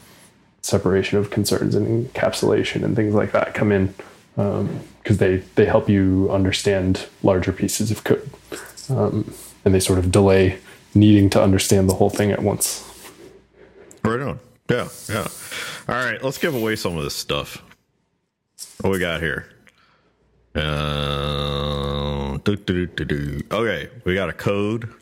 separation 0.62 1.18
of 1.18 1.31
concerns 1.31 1.75
and 1.75 2.09
encapsulation 2.09 2.85
and 2.85 2.95
things 2.95 3.14
like 3.14 3.33
that 3.33 3.55
come 3.55 3.73
in 3.73 3.95
because 4.35 5.18
they 5.18 5.39
they 5.57 5.64
help 5.64 5.89
you 5.89 6.29
understand 6.31 7.07
larger 7.23 7.53
pieces 7.53 7.91
of 7.91 8.05
code 8.05 8.31
um, 8.91 9.33
and 9.64 9.75
they 9.75 9.81
sort 9.81 9.99
of 9.99 10.12
delay 10.12 10.59
needing 10.95 11.31
to 11.31 11.43
understand 11.43 11.89
the 11.89 11.95
whole 11.95 12.11
thing 12.11 12.31
at 12.31 12.43
once. 12.43 12.87
Right 14.05 14.21
on. 14.21 14.39
Yeah, 14.68 14.89
yeah. 15.09 15.27
All 15.89 15.95
right, 15.95 16.23
let's 16.23 16.39
give 16.39 16.55
away 16.55 16.77
some 16.77 16.97
of 16.97 17.05
this 17.05 17.14
stuff. 17.14 17.62
What 18.81 18.91
we 18.91 18.99
got 18.99 19.21
here? 19.21 19.47
Uh, 20.55 21.99
Okay, 23.51 23.88
we 24.05 24.14
got 24.14 24.28
a 24.28 24.32
code. 24.32 24.93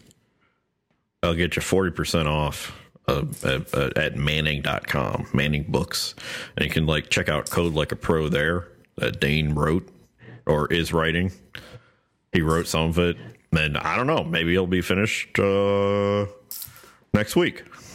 I'll 1.22 1.34
get 1.34 1.56
you 1.56 1.62
forty 1.62 1.90
percent 1.90 2.28
off 2.28 2.78
uh, 3.08 3.24
at, 3.44 3.96
at 3.96 4.16
manning.com, 4.16 5.28
Manning 5.32 5.64
Books. 5.68 6.14
And 6.56 6.64
you 6.64 6.70
can 6.70 6.86
like 6.86 7.08
check 7.08 7.28
out 7.28 7.50
Code 7.50 7.74
Like 7.74 7.92
a 7.92 7.96
Pro 7.96 8.28
there 8.28 8.68
that 8.96 9.20
Dane 9.20 9.54
wrote 9.54 9.88
or 10.46 10.72
is 10.72 10.92
writing. 10.92 11.32
He 12.32 12.42
wrote 12.42 12.66
some 12.66 12.90
of 12.90 12.98
it. 12.98 13.16
And 13.52 13.78
I 13.78 13.96
don't 13.96 14.06
know, 14.06 14.24
maybe 14.24 14.52
it'll 14.52 14.66
be 14.66 14.82
finished 14.82 15.38
uh, 15.38 16.26
next 17.14 17.34
week. 17.34 17.64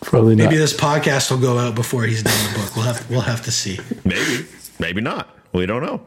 Probably 0.00 0.34
not. 0.34 0.44
Maybe 0.44 0.56
this 0.56 0.74
podcast 0.74 1.30
will 1.30 1.38
go 1.38 1.58
out 1.58 1.74
before 1.74 2.04
he's 2.04 2.22
done 2.22 2.52
the 2.52 2.58
book. 2.58 2.74
We'll 2.76 2.84
have 2.86 3.10
we'll 3.10 3.20
have 3.20 3.42
to 3.44 3.52
see. 3.52 3.78
Maybe, 4.04 4.46
maybe 4.80 5.00
not. 5.00 5.28
We 5.52 5.66
don't 5.66 5.82
know. 5.82 6.00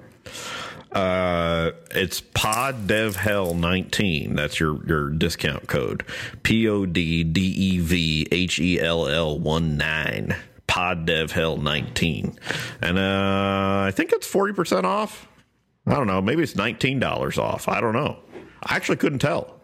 Uh, 0.92 1.72
it's 1.92 2.22
Pod 2.22 2.88
Dev 2.88 3.16
Hell 3.16 3.54
nineteen. 3.54 4.36
That's 4.36 4.60
your 4.60 4.86
your 4.86 5.10
discount 5.10 5.68
code. 5.68 6.06
P 6.44 6.68
O 6.68 6.86
D 6.86 7.24
D 7.24 7.42
E 7.42 7.80
V 7.80 8.28
H 8.32 8.60
E 8.60 8.80
L 8.80 9.08
L 9.08 9.40
one 9.40 9.78
nine. 9.78 10.36
Pod 10.68 11.06
Dev 11.06 11.32
Hell 11.32 11.58
nineteen, 11.58 12.40
and 12.82 12.98
uh, 12.98 13.84
I 13.88 13.92
think 13.94 14.14
it's 14.14 14.26
forty 14.26 14.54
percent 14.54 14.86
off. 14.86 15.28
I 15.86 15.96
don't 15.96 16.08
know. 16.08 16.22
Maybe 16.22 16.44
it's 16.44 16.56
nineteen 16.56 16.98
dollars 16.98 17.38
off. 17.38 17.68
I 17.68 17.82
don't 17.82 17.92
know. 17.92 18.20
I 18.64 18.76
actually 18.78 18.96
couldn't 18.98 19.20
tell. 19.20 19.60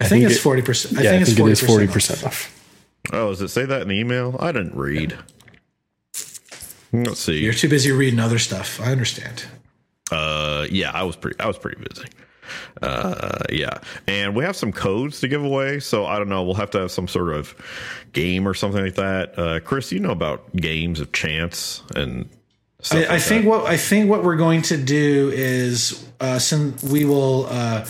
I, 0.00 0.06
think, 0.08 0.22
think 0.22 0.32
it's 0.32 0.40
forty 0.40 0.62
percent. 0.62 0.98
I 0.98 1.02
yeah, 1.02 1.10
think 1.10 1.18
I 1.18 1.22
it's 1.22 1.34
think 1.34 1.48
it 1.48 1.52
is 1.52 1.60
forty 1.60 1.86
forty 1.86 1.92
percent. 1.92 2.22
percent 2.22 2.32
off. 2.32 3.12
Oh, 3.12 3.28
does 3.30 3.40
it 3.40 3.48
say 3.48 3.66
that 3.66 3.82
in 3.82 3.88
the 3.88 3.94
email? 3.94 4.36
I 4.40 4.50
didn't 4.50 4.74
read. 4.74 5.16
Let's 6.92 7.20
see. 7.20 7.38
You're 7.38 7.52
too 7.52 7.68
busy 7.68 7.92
reading 7.92 8.18
other 8.18 8.38
stuff. 8.40 8.80
I 8.80 8.90
understand. 8.90 9.44
Uh, 10.10 10.66
yeah, 10.70 10.90
I 10.92 11.02
was 11.02 11.16
pretty. 11.16 11.38
I 11.40 11.46
was 11.46 11.58
pretty 11.58 11.82
busy. 11.82 12.08
Uh, 12.80 13.40
yeah, 13.50 13.78
and 14.06 14.34
we 14.34 14.44
have 14.44 14.56
some 14.56 14.72
codes 14.72 15.20
to 15.20 15.28
give 15.28 15.44
away. 15.44 15.80
So 15.80 16.06
I 16.06 16.18
don't 16.18 16.28
know. 16.28 16.42
We'll 16.42 16.54
have 16.54 16.70
to 16.70 16.80
have 16.80 16.90
some 16.90 17.08
sort 17.08 17.34
of 17.34 17.54
game 18.12 18.48
or 18.48 18.54
something 18.54 18.82
like 18.82 18.94
that. 18.94 19.38
Uh, 19.38 19.60
Chris, 19.60 19.92
you 19.92 20.00
know 20.00 20.10
about 20.10 20.54
games 20.56 21.00
of 21.00 21.12
chance 21.12 21.82
and. 21.94 22.28
Stuff 22.80 22.98
I, 22.98 23.00
like 23.00 23.10
I 23.10 23.18
think 23.18 23.42
that. 23.42 23.48
what 23.48 23.66
I 23.66 23.76
think 23.76 24.08
what 24.08 24.22
we're 24.22 24.36
going 24.36 24.62
to 24.62 24.76
do 24.76 25.32
is 25.34 26.08
uh, 26.20 26.38
since 26.38 26.80
we 26.84 27.04
will 27.04 27.46
uh, 27.46 27.84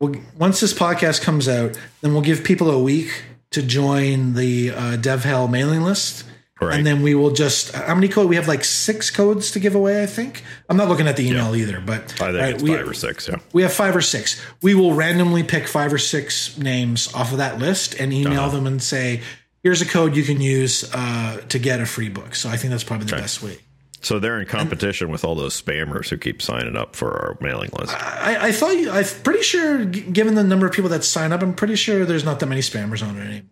we'll, 0.00 0.16
once 0.36 0.58
this 0.58 0.74
podcast 0.74 1.22
comes 1.22 1.48
out, 1.48 1.78
then 2.00 2.12
we'll 2.12 2.22
give 2.22 2.42
people 2.42 2.68
a 2.70 2.82
week 2.82 3.22
to 3.52 3.62
join 3.62 4.34
the 4.34 4.70
uh, 4.70 4.96
DevHell 4.96 5.48
mailing 5.48 5.82
list. 5.82 6.24
Right. 6.66 6.76
And 6.78 6.86
then 6.86 7.02
we 7.02 7.14
will 7.14 7.30
just 7.30 7.72
how 7.74 7.94
many 7.94 8.08
code 8.08 8.28
we 8.28 8.36
have 8.36 8.48
like 8.48 8.64
six 8.64 9.10
codes 9.10 9.50
to 9.52 9.60
give 9.60 9.74
away. 9.74 10.02
I 10.02 10.06
think 10.06 10.42
I'm 10.68 10.76
not 10.76 10.88
looking 10.88 11.08
at 11.08 11.16
the 11.16 11.28
email 11.28 11.54
either, 11.56 11.80
but 11.80 12.02
I 12.20 12.30
think 12.30 12.34
right, 12.34 12.54
it's 12.54 12.62
we, 12.62 12.74
five 12.76 12.88
or 12.88 12.94
six. 12.94 13.28
Yeah. 13.28 13.36
we 13.52 13.62
have 13.62 13.72
five 13.72 13.94
or 13.96 14.00
six. 14.02 14.40
We 14.62 14.74
will 14.74 14.94
randomly 14.94 15.42
pick 15.42 15.66
five 15.68 15.92
or 15.92 15.98
six 15.98 16.56
names 16.58 17.12
off 17.14 17.32
of 17.32 17.38
that 17.38 17.58
list 17.58 17.94
and 18.00 18.12
email 18.12 18.40
Uh-huh. 18.42 18.56
them 18.56 18.66
and 18.66 18.82
say, 18.82 19.22
"Here's 19.62 19.80
a 19.82 19.86
code 19.86 20.16
you 20.16 20.22
can 20.24 20.40
use 20.40 20.88
uh, 20.94 21.40
to 21.48 21.58
get 21.58 21.80
a 21.80 21.86
free 21.86 22.08
book." 22.08 22.34
So 22.34 22.48
I 22.48 22.56
think 22.56 22.70
that's 22.70 22.84
probably 22.84 23.06
the 23.06 23.16
best 23.16 23.42
way. 23.42 23.58
So 24.00 24.18
they're 24.18 24.40
in 24.40 24.46
competition 24.48 25.10
with 25.10 25.24
all 25.24 25.36
those 25.36 25.60
spammers 25.62 26.08
who 26.08 26.16
keep 26.16 26.42
signing 26.42 26.76
up 26.76 26.96
for 26.96 27.12
our 27.12 27.38
mailing 27.40 27.70
list. 27.78 27.94
I, 27.94 28.48
I 28.48 28.52
thought 28.52 28.70
you, 28.76 28.90
I'm 28.90 29.04
pretty 29.22 29.42
sure, 29.42 29.84
given 29.84 30.34
the 30.34 30.42
number 30.42 30.66
of 30.66 30.72
people 30.72 30.90
that 30.90 31.04
sign 31.04 31.30
up, 31.32 31.40
I'm 31.40 31.54
pretty 31.54 31.76
sure 31.76 32.04
there's 32.04 32.24
not 32.24 32.40
that 32.40 32.46
many 32.46 32.62
spammers 32.62 33.00
on 33.06 33.16
it 33.16 33.20
anymore. 33.20 33.42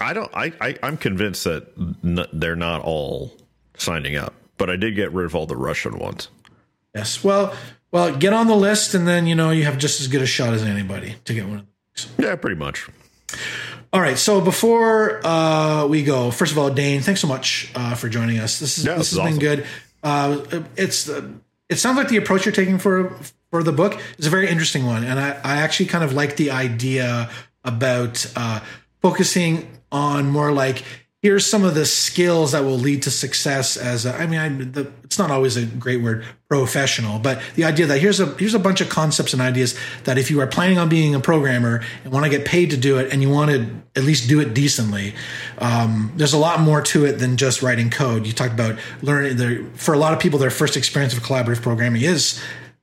I 0.00 0.12
don't. 0.12 0.30
I, 0.34 0.52
I 0.60 0.76
I'm 0.82 0.96
convinced 0.96 1.44
that 1.44 1.68
n- 2.04 2.26
they're 2.32 2.56
not 2.56 2.82
all 2.82 3.32
signing 3.76 4.16
up, 4.16 4.34
but 4.56 4.70
I 4.70 4.76
did 4.76 4.96
get 4.96 5.12
rid 5.12 5.26
of 5.26 5.34
all 5.34 5.46
the 5.46 5.56
Russian 5.56 5.98
ones. 5.98 6.28
Yes. 6.94 7.22
Well, 7.22 7.54
well, 7.92 8.14
get 8.16 8.32
on 8.32 8.46
the 8.46 8.56
list, 8.56 8.94
and 8.94 9.06
then 9.06 9.26
you 9.26 9.34
know 9.34 9.50
you 9.50 9.64
have 9.64 9.78
just 9.78 10.00
as 10.00 10.08
good 10.08 10.22
a 10.22 10.26
shot 10.26 10.54
as 10.54 10.62
anybody 10.62 11.16
to 11.24 11.34
get 11.34 11.46
one 11.46 11.58
of 11.60 11.66
those. 11.96 12.08
Yeah, 12.18 12.36
pretty 12.36 12.56
much. 12.56 12.88
All 13.92 14.00
right. 14.00 14.16
So 14.18 14.40
before 14.40 15.20
uh, 15.24 15.86
we 15.86 16.04
go, 16.04 16.30
first 16.30 16.52
of 16.52 16.58
all, 16.58 16.70
Dane, 16.70 17.00
thanks 17.00 17.20
so 17.20 17.26
much 17.26 17.70
uh, 17.74 17.94
for 17.94 18.08
joining 18.08 18.38
us. 18.38 18.58
This 18.60 18.78
is 18.78 18.86
Yeah, 18.86 18.96
this 18.96 19.10
this 19.10 19.18
has 19.18 19.26
is 19.26 19.38
been 19.38 19.40
good. 19.40 19.66
Uh, 20.02 20.62
it's 20.76 21.08
uh, 21.08 21.28
it 21.68 21.76
sounds 21.76 21.96
like 21.96 22.08
the 22.08 22.16
approach 22.16 22.44
you're 22.46 22.52
taking 22.52 22.78
for 22.78 23.12
for 23.50 23.62
the 23.62 23.72
book 23.72 24.00
is 24.18 24.26
a 24.26 24.30
very 24.30 24.48
interesting 24.48 24.86
one, 24.86 25.02
and 25.04 25.18
I, 25.18 25.30
I 25.42 25.56
actually 25.58 25.86
kind 25.86 26.04
of 26.04 26.12
like 26.12 26.36
the 26.36 26.52
idea 26.52 27.28
about 27.64 28.24
uh, 28.36 28.60
focusing 29.02 29.68
on 29.92 30.30
more 30.30 30.52
like 30.52 30.84
here's 31.22 31.44
some 31.44 31.64
of 31.64 31.74
the 31.74 31.84
skills 31.84 32.52
that 32.52 32.64
will 32.64 32.78
lead 32.78 33.02
to 33.02 33.10
success 33.10 33.76
as 33.76 34.06
a, 34.06 34.14
I 34.14 34.26
mean 34.26 34.38
I, 34.38 34.48
the, 34.48 34.92
it's 35.04 35.18
not 35.18 35.30
always 35.30 35.56
a 35.56 35.66
great 35.66 36.02
word 36.02 36.24
professional 36.48 37.18
but 37.18 37.42
the 37.56 37.64
idea 37.64 37.86
that 37.86 37.98
here's 37.98 38.20
a 38.20 38.26
here's 38.36 38.54
a 38.54 38.58
bunch 38.58 38.80
of 38.80 38.88
concepts 38.88 39.32
and 39.32 39.42
ideas 39.42 39.78
that 40.04 40.16
if 40.16 40.30
you 40.30 40.40
are 40.40 40.46
planning 40.46 40.78
on 40.78 40.88
being 40.88 41.14
a 41.14 41.20
programmer 41.20 41.82
and 42.04 42.12
want 42.12 42.24
to 42.24 42.30
get 42.30 42.46
paid 42.46 42.70
to 42.70 42.76
do 42.76 42.98
it 42.98 43.12
and 43.12 43.22
you 43.22 43.28
want 43.28 43.50
to 43.50 43.80
at 43.96 44.04
least 44.04 44.28
do 44.28 44.40
it 44.40 44.54
decently 44.54 45.14
um, 45.58 46.12
there's 46.16 46.32
a 46.32 46.38
lot 46.38 46.60
more 46.60 46.80
to 46.80 47.04
it 47.04 47.18
than 47.18 47.36
just 47.36 47.60
writing 47.60 47.90
code. 47.90 48.26
You 48.26 48.32
talked 48.32 48.54
about 48.54 48.78
learning 49.02 49.36
there 49.36 49.64
for 49.74 49.92
a 49.94 49.98
lot 49.98 50.12
of 50.12 50.20
people 50.20 50.38
their 50.38 50.50
first 50.50 50.76
experience 50.76 51.12
of 51.12 51.22
collaborative 51.22 51.60
programming 51.60 52.02
is 52.02 52.40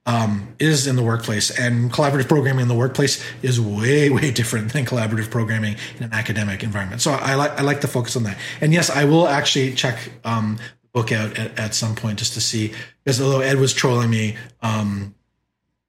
um, 0.08 0.56
is 0.58 0.88
in 0.88 0.96
the 0.96 1.04
workplace, 1.04 1.52
and 1.60 1.92
collaborative 1.92 2.28
programming 2.28 2.64
in 2.64 2.68
the 2.68 2.76
workplace 2.76 3.24
is 3.44 3.62
way, 3.62 4.10
way 4.18 4.32
different 4.32 4.74
than 4.74 4.86
collaborative 4.86 5.30
programming 5.30 5.76
in 5.98 6.04
an 6.06 6.14
academic 6.14 6.64
environment. 6.64 7.02
So 7.02 7.12
I 7.12 7.36
like 7.36 7.52
I 7.60 7.62
like 7.62 7.82
to 7.82 7.88
focus 7.88 8.16
on 8.16 8.24
that. 8.24 8.38
And 8.62 8.74
yes, 8.74 8.90
I 8.90 9.04
will 9.04 9.28
actually 9.28 9.74
check 9.74 10.00
um, 10.24 10.58
the 10.82 10.88
book 10.94 11.12
out 11.12 11.38
at, 11.38 11.60
at 11.60 11.76
some 11.76 11.94
point 11.94 12.18
just 12.18 12.34
to 12.34 12.42
see 12.42 12.74
because 13.04 13.22
although 13.22 13.42
Ed 13.42 13.60
was 13.60 13.74
trolling 13.74 14.10
me, 14.10 14.38
um, 14.62 15.14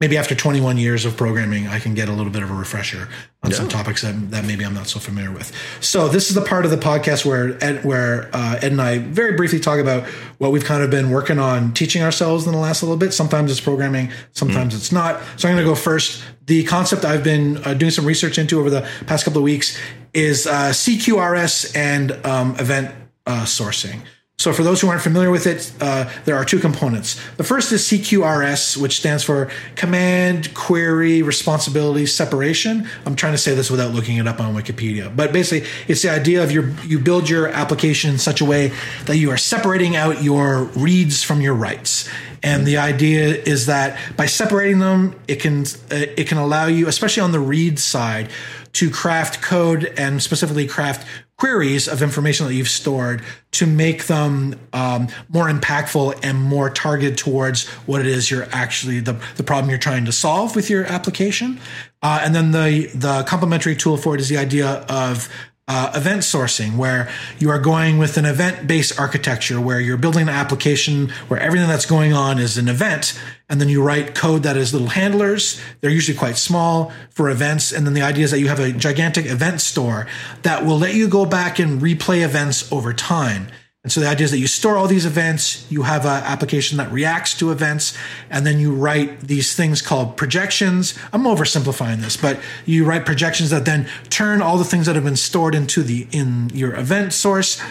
maybe 0.00 0.16
after 0.16 0.34
21 0.34 0.78
years 0.78 1.04
of 1.04 1.16
programming, 1.16 1.66
I 1.66 1.80
can 1.80 1.94
get 1.94 2.08
a 2.08 2.12
little 2.12 2.30
bit 2.30 2.42
of 2.42 2.50
a 2.50 2.54
refresher 2.54 3.08
on 3.42 3.50
some 3.50 3.68
topics 3.68 4.02
that, 4.02 4.30
that 4.30 4.44
maybe 4.44 4.64
I'm 4.64 4.74
not 4.74 4.86
so 4.86 5.00
familiar 5.00 5.32
with. 5.32 5.52
So 5.80 6.08
this 6.08 6.28
is 6.28 6.34
the 6.34 6.42
part 6.42 6.64
of 6.64 6.70
the 6.70 6.76
podcast 6.76 7.24
where 7.24 7.62
Ed, 7.62 7.84
where 7.84 8.30
uh, 8.32 8.58
Ed 8.62 8.72
and 8.72 8.80
I 8.80 8.98
very 8.98 9.36
briefly 9.36 9.58
talk 9.58 9.80
about 9.80 10.04
what 10.38 10.52
we've 10.52 10.64
kind 10.64 10.82
of 10.82 10.90
been 10.90 11.10
working 11.10 11.38
on 11.38 11.72
teaching 11.72 12.02
ourselves 12.02 12.46
in 12.46 12.52
the 12.52 12.58
last 12.58 12.82
little 12.82 12.96
bit. 12.96 13.12
Sometimes 13.12 13.50
it's 13.50 13.60
programming, 13.60 14.10
sometimes 14.32 14.74
it's 14.74 14.92
not. 14.92 15.20
So 15.36 15.48
I'm 15.48 15.54
going 15.54 15.64
to 15.64 15.70
go 15.70 15.74
first. 15.74 16.22
The 16.46 16.64
concept 16.64 17.04
I've 17.04 17.24
been 17.24 17.58
uh, 17.64 17.74
doing 17.74 17.90
some 17.90 18.06
research 18.06 18.38
into 18.38 18.58
over 18.60 18.70
the 18.70 18.88
past 19.06 19.24
couple 19.24 19.38
of 19.38 19.44
weeks 19.44 19.78
is 20.14 20.46
uh, 20.46 20.70
CQRS 20.70 21.76
and 21.76 22.12
um, 22.24 22.54
event 22.56 22.94
uh, 23.26 23.44
sourcing. 23.44 24.00
So, 24.40 24.52
for 24.52 24.62
those 24.62 24.80
who 24.80 24.86
aren't 24.86 25.02
familiar 25.02 25.32
with 25.32 25.48
it, 25.48 25.72
uh, 25.80 26.08
there 26.24 26.36
are 26.36 26.44
two 26.44 26.60
components. 26.60 27.20
The 27.38 27.42
first 27.42 27.72
is 27.72 27.82
CQRS, 27.82 28.76
which 28.76 28.98
stands 28.98 29.24
for 29.24 29.50
Command 29.74 30.54
Query 30.54 31.22
Responsibility 31.22 32.06
Separation. 32.06 32.88
I'm 33.04 33.16
trying 33.16 33.32
to 33.32 33.38
say 33.38 33.56
this 33.56 33.68
without 33.68 33.92
looking 33.92 34.16
it 34.16 34.28
up 34.28 34.38
on 34.38 34.54
Wikipedia, 34.54 35.14
but 35.14 35.32
basically, 35.32 35.68
it's 35.88 36.02
the 36.02 36.10
idea 36.10 36.44
of 36.44 36.52
your 36.52 36.70
you 36.84 37.00
build 37.00 37.28
your 37.28 37.48
application 37.48 38.12
in 38.12 38.18
such 38.18 38.40
a 38.40 38.44
way 38.44 38.70
that 39.06 39.16
you 39.16 39.32
are 39.32 39.36
separating 39.36 39.96
out 39.96 40.22
your 40.22 40.66
reads 40.76 41.24
from 41.24 41.40
your 41.40 41.54
writes. 41.54 42.08
And 42.40 42.64
the 42.64 42.76
idea 42.76 43.34
is 43.34 43.66
that 43.66 43.98
by 44.16 44.26
separating 44.26 44.78
them, 44.78 45.16
it 45.26 45.40
can 45.40 45.62
uh, 45.62 46.06
it 46.16 46.28
can 46.28 46.38
allow 46.38 46.66
you, 46.66 46.86
especially 46.86 47.22
on 47.24 47.32
the 47.32 47.40
read 47.40 47.80
side, 47.80 48.28
to 48.74 48.90
craft 48.90 49.42
code 49.42 49.92
and 49.96 50.22
specifically 50.22 50.66
craft 50.66 51.06
queries 51.38 51.86
of 51.86 52.02
information 52.02 52.46
that 52.46 52.54
you've 52.54 52.68
stored 52.68 53.22
to 53.52 53.64
make 53.64 54.06
them 54.06 54.58
um, 54.72 55.08
more 55.28 55.48
impactful 55.48 56.18
and 56.24 56.36
more 56.40 56.68
targeted 56.68 57.16
towards 57.16 57.68
what 57.86 58.00
it 58.00 58.06
is 58.06 58.30
you're 58.30 58.48
actually 58.50 58.98
the, 58.98 59.16
the 59.36 59.44
problem 59.44 59.70
you're 59.70 59.78
trying 59.78 60.04
to 60.04 60.12
solve 60.12 60.56
with 60.56 60.68
your 60.68 60.84
application. 60.84 61.60
Uh, 62.02 62.20
and 62.22 62.34
then 62.34 62.50
the 62.50 62.90
the 62.94 63.22
complementary 63.24 63.76
tool 63.76 63.96
for 63.96 64.14
it 64.14 64.20
is 64.20 64.28
the 64.28 64.36
idea 64.36 64.84
of 64.88 65.28
uh, 65.68 65.92
event 65.94 66.22
sourcing, 66.22 66.76
where 66.76 67.08
you 67.38 67.50
are 67.50 67.58
going 67.58 67.98
with 67.98 68.16
an 68.16 68.24
event 68.24 68.66
based 68.66 68.98
architecture, 68.98 69.60
where 69.60 69.78
you're 69.78 69.98
building 69.98 70.22
an 70.22 70.28
application 70.30 71.10
where 71.28 71.38
everything 71.38 71.68
that's 71.68 71.86
going 71.86 72.12
on 72.12 72.38
is 72.38 72.56
an 72.58 72.68
event. 72.68 73.20
And 73.50 73.60
then 73.60 73.68
you 73.68 73.82
write 73.82 74.14
code 74.14 74.42
that 74.42 74.56
is 74.56 74.72
little 74.72 74.88
handlers. 74.88 75.60
They're 75.80 75.90
usually 75.90 76.18
quite 76.18 76.36
small 76.36 76.92
for 77.10 77.30
events. 77.30 77.72
And 77.72 77.86
then 77.86 77.94
the 77.94 78.02
idea 78.02 78.24
is 78.24 78.30
that 78.30 78.40
you 78.40 78.48
have 78.48 78.60
a 78.60 78.72
gigantic 78.72 79.26
event 79.26 79.60
store 79.60 80.06
that 80.42 80.64
will 80.64 80.78
let 80.78 80.94
you 80.94 81.08
go 81.08 81.24
back 81.24 81.58
and 81.58 81.80
replay 81.80 82.24
events 82.24 82.70
over 82.72 82.92
time. 82.92 83.48
And 83.84 83.92
so 83.92 84.00
the 84.00 84.08
idea 84.08 84.24
is 84.24 84.32
that 84.32 84.38
you 84.38 84.48
store 84.48 84.76
all 84.76 84.88
these 84.88 85.06
events, 85.06 85.70
you 85.70 85.82
have 85.82 86.04
an 86.04 86.22
application 86.24 86.78
that 86.78 86.90
reacts 86.90 87.32
to 87.38 87.52
events, 87.52 87.96
and 88.28 88.44
then 88.44 88.58
you 88.58 88.74
write 88.74 89.20
these 89.20 89.54
things 89.54 89.80
called 89.80 90.16
projections. 90.16 90.98
I'm 91.12 91.22
oversimplifying 91.22 91.98
this, 91.98 92.16
but 92.16 92.40
you 92.66 92.84
write 92.84 93.06
projections 93.06 93.50
that 93.50 93.64
then 93.64 93.88
turn 94.10 94.42
all 94.42 94.58
the 94.58 94.64
things 94.64 94.86
that 94.86 94.96
have 94.96 95.04
been 95.04 95.16
stored 95.16 95.54
into 95.54 95.82
the 95.82 96.08
in 96.10 96.50
your 96.52 96.74
event 96.74 97.12
source. 97.12 97.62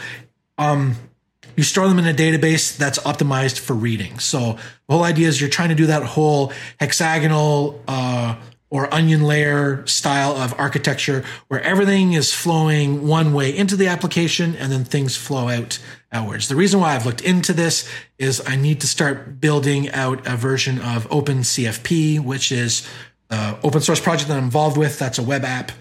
Um, 0.57 0.95
you 1.57 1.63
store 1.63 1.89
them 1.89 1.99
in 1.99 2.07
a 2.07 2.13
database 2.13 2.77
that's 2.77 2.99
optimized 2.99 3.59
for 3.59 3.73
reading. 3.73 4.19
So 4.19 4.57
the 4.87 4.93
whole 4.93 5.03
idea 5.03 5.27
is 5.27 5.41
you're 5.41 5.49
trying 5.49 5.69
to 5.69 5.75
do 5.75 5.87
that 5.87 6.03
whole 6.03 6.53
hexagonal 6.79 7.83
uh, 7.87 8.35
or 8.69 8.93
onion 8.93 9.23
layer 9.23 9.85
style 9.87 10.35
of 10.35 10.53
architecture 10.59 11.23
where 11.47 11.61
everything 11.61 12.13
is 12.13 12.33
flowing 12.33 13.07
one 13.07 13.33
way 13.33 13.55
into 13.55 13.75
the 13.75 13.87
application 13.87 14.55
and 14.55 14.71
then 14.71 14.83
things 14.83 15.15
flow 15.15 15.49
out 15.49 15.79
outwards. 16.11 16.47
The 16.47 16.55
reason 16.55 16.79
why 16.79 16.95
I've 16.95 17.05
looked 17.05 17.21
into 17.21 17.53
this 17.53 17.89
is 18.17 18.41
I 18.47 18.55
need 18.55 18.81
to 18.81 18.87
start 18.87 19.39
building 19.39 19.89
out 19.91 20.25
a 20.27 20.35
version 20.35 20.79
of 20.79 21.07
OpenCFP, 21.09 22.19
which 22.19 22.51
is 22.51 22.87
the 23.29 23.57
open 23.63 23.81
source 23.81 23.99
project 23.99 24.29
that 24.29 24.37
I'm 24.37 24.45
involved 24.45 24.77
with. 24.77 24.99
That's 24.99 25.19
a 25.19 25.23
web 25.23 25.43
app 25.43 25.71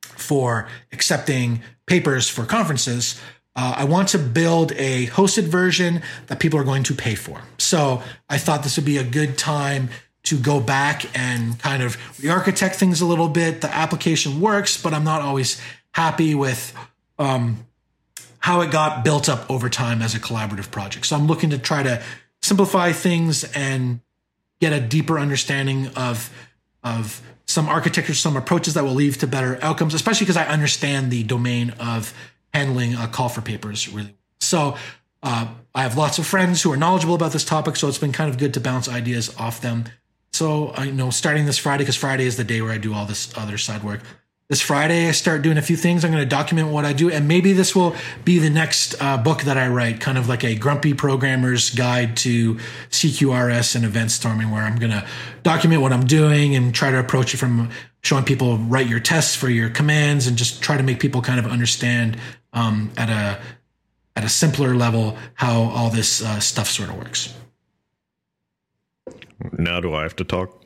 for 0.00 0.68
accepting 0.92 1.62
papers 1.86 2.28
for 2.28 2.44
conferences. 2.44 3.20
Uh, 3.54 3.74
I 3.78 3.84
want 3.84 4.08
to 4.10 4.18
build 4.18 4.72
a 4.72 5.06
hosted 5.08 5.44
version 5.44 6.02
that 6.28 6.38
people 6.38 6.60
are 6.60 6.64
going 6.64 6.84
to 6.84 6.94
pay 6.94 7.14
for. 7.14 7.42
So 7.58 8.02
I 8.28 8.38
thought 8.38 8.62
this 8.62 8.76
would 8.76 8.86
be 8.86 8.98
a 8.98 9.04
good 9.04 9.36
time 9.36 9.90
to 10.24 10.38
go 10.38 10.60
back 10.60 11.06
and 11.18 11.58
kind 11.58 11.82
of 11.82 11.96
re-architect 12.22 12.76
things 12.76 13.00
a 13.00 13.06
little 13.06 13.28
bit. 13.28 13.60
The 13.60 13.74
application 13.74 14.40
works, 14.40 14.80
but 14.80 14.94
I'm 14.94 15.04
not 15.04 15.22
always 15.22 15.60
happy 15.92 16.34
with 16.34 16.72
um, 17.18 17.66
how 18.38 18.60
it 18.60 18.70
got 18.70 19.04
built 19.04 19.28
up 19.28 19.50
over 19.50 19.68
time 19.68 20.02
as 20.02 20.14
a 20.14 20.20
collaborative 20.20 20.70
project. 20.70 21.06
So 21.06 21.16
I'm 21.16 21.26
looking 21.26 21.50
to 21.50 21.58
try 21.58 21.82
to 21.82 22.02
simplify 22.42 22.92
things 22.92 23.44
and 23.54 24.00
get 24.60 24.72
a 24.72 24.80
deeper 24.80 25.18
understanding 25.18 25.88
of 25.96 26.32
of 26.84 27.20
some 27.46 27.68
architecture, 27.68 28.14
some 28.14 28.36
approaches 28.36 28.74
that 28.74 28.84
will 28.84 28.94
lead 28.94 29.14
to 29.14 29.26
better 29.26 29.58
outcomes, 29.62 29.94
especially 29.94 30.24
because 30.24 30.36
I 30.36 30.46
understand 30.46 31.10
the 31.10 31.22
domain 31.24 31.70
of 31.80 32.14
handling 32.54 32.94
a 32.94 33.08
call 33.08 33.28
for 33.28 33.40
papers 33.40 33.88
really. 33.88 34.14
So 34.40 34.76
uh, 35.22 35.48
I 35.74 35.82
have 35.82 35.96
lots 35.96 36.18
of 36.18 36.26
friends 36.26 36.62
who 36.62 36.72
are 36.72 36.76
knowledgeable 36.76 37.14
about 37.14 37.32
this 37.32 37.44
topic, 37.44 37.76
so 37.76 37.88
it's 37.88 37.98
been 37.98 38.12
kind 38.12 38.30
of 38.30 38.38
good 38.38 38.54
to 38.54 38.60
bounce 38.60 38.88
ideas 38.88 39.34
off 39.36 39.60
them. 39.60 39.86
So 40.32 40.68
I 40.68 40.84
you 40.84 40.92
know 40.92 41.10
starting 41.10 41.46
this 41.46 41.58
Friday 41.58 41.82
because 41.82 41.96
Friday 41.96 42.26
is 42.26 42.36
the 42.36 42.44
day 42.44 42.62
where 42.62 42.72
I 42.72 42.78
do 42.78 42.94
all 42.94 43.06
this 43.06 43.36
other 43.36 43.58
side 43.58 43.82
work 43.82 44.02
this 44.48 44.62
Friday, 44.62 45.08
I 45.08 45.12
start 45.12 45.42
doing 45.42 45.58
a 45.58 45.62
few 45.62 45.76
things. 45.76 46.04
I'm 46.04 46.10
going 46.10 46.22
to 46.22 46.28
document 46.28 46.68
what 46.68 46.86
I 46.86 46.94
do, 46.94 47.10
and 47.10 47.28
maybe 47.28 47.52
this 47.52 47.76
will 47.76 47.94
be 48.24 48.38
the 48.38 48.48
next 48.48 48.94
uh, 49.00 49.18
book 49.18 49.42
that 49.42 49.58
I 49.58 49.68
write, 49.68 50.00
kind 50.00 50.16
of 50.16 50.26
like 50.26 50.42
a 50.42 50.54
grumpy 50.54 50.94
programmer's 50.94 51.68
guide 51.68 52.16
to 52.18 52.54
CQRS 52.88 53.76
and 53.76 53.84
event 53.84 54.10
storming, 54.10 54.50
where 54.50 54.62
I'm 54.62 54.76
going 54.76 54.92
to 54.92 55.06
document 55.42 55.82
what 55.82 55.92
I'm 55.92 56.06
doing 56.06 56.56
and 56.56 56.74
try 56.74 56.90
to 56.90 56.98
approach 56.98 57.34
it 57.34 57.36
from 57.36 57.68
showing 58.02 58.24
people 58.24 58.56
write 58.56 58.86
your 58.86 59.00
tests 59.00 59.36
for 59.36 59.50
your 59.50 59.68
commands 59.68 60.26
and 60.26 60.38
just 60.38 60.62
try 60.62 60.78
to 60.78 60.82
make 60.82 60.98
people 60.98 61.20
kind 61.20 61.38
of 61.38 61.46
understand 61.46 62.16
um, 62.54 62.90
at 62.96 63.10
a 63.10 63.38
at 64.16 64.24
a 64.24 64.28
simpler 64.30 64.74
level 64.74 65.16
how 65.34 65.62
all 65.62 65.90
this 65.90 66.22
uh, 66.22 66.40
stuff 66.40 66.68
sort 66.68 66.88
of 66.88 66.96
works. 66.96 67.34
Now, 69.52 69.78
do 69.80 69.94
I 69.94 70.02
have 70.02 70.16
to 70.16 70.24
talk? 70.24 70.64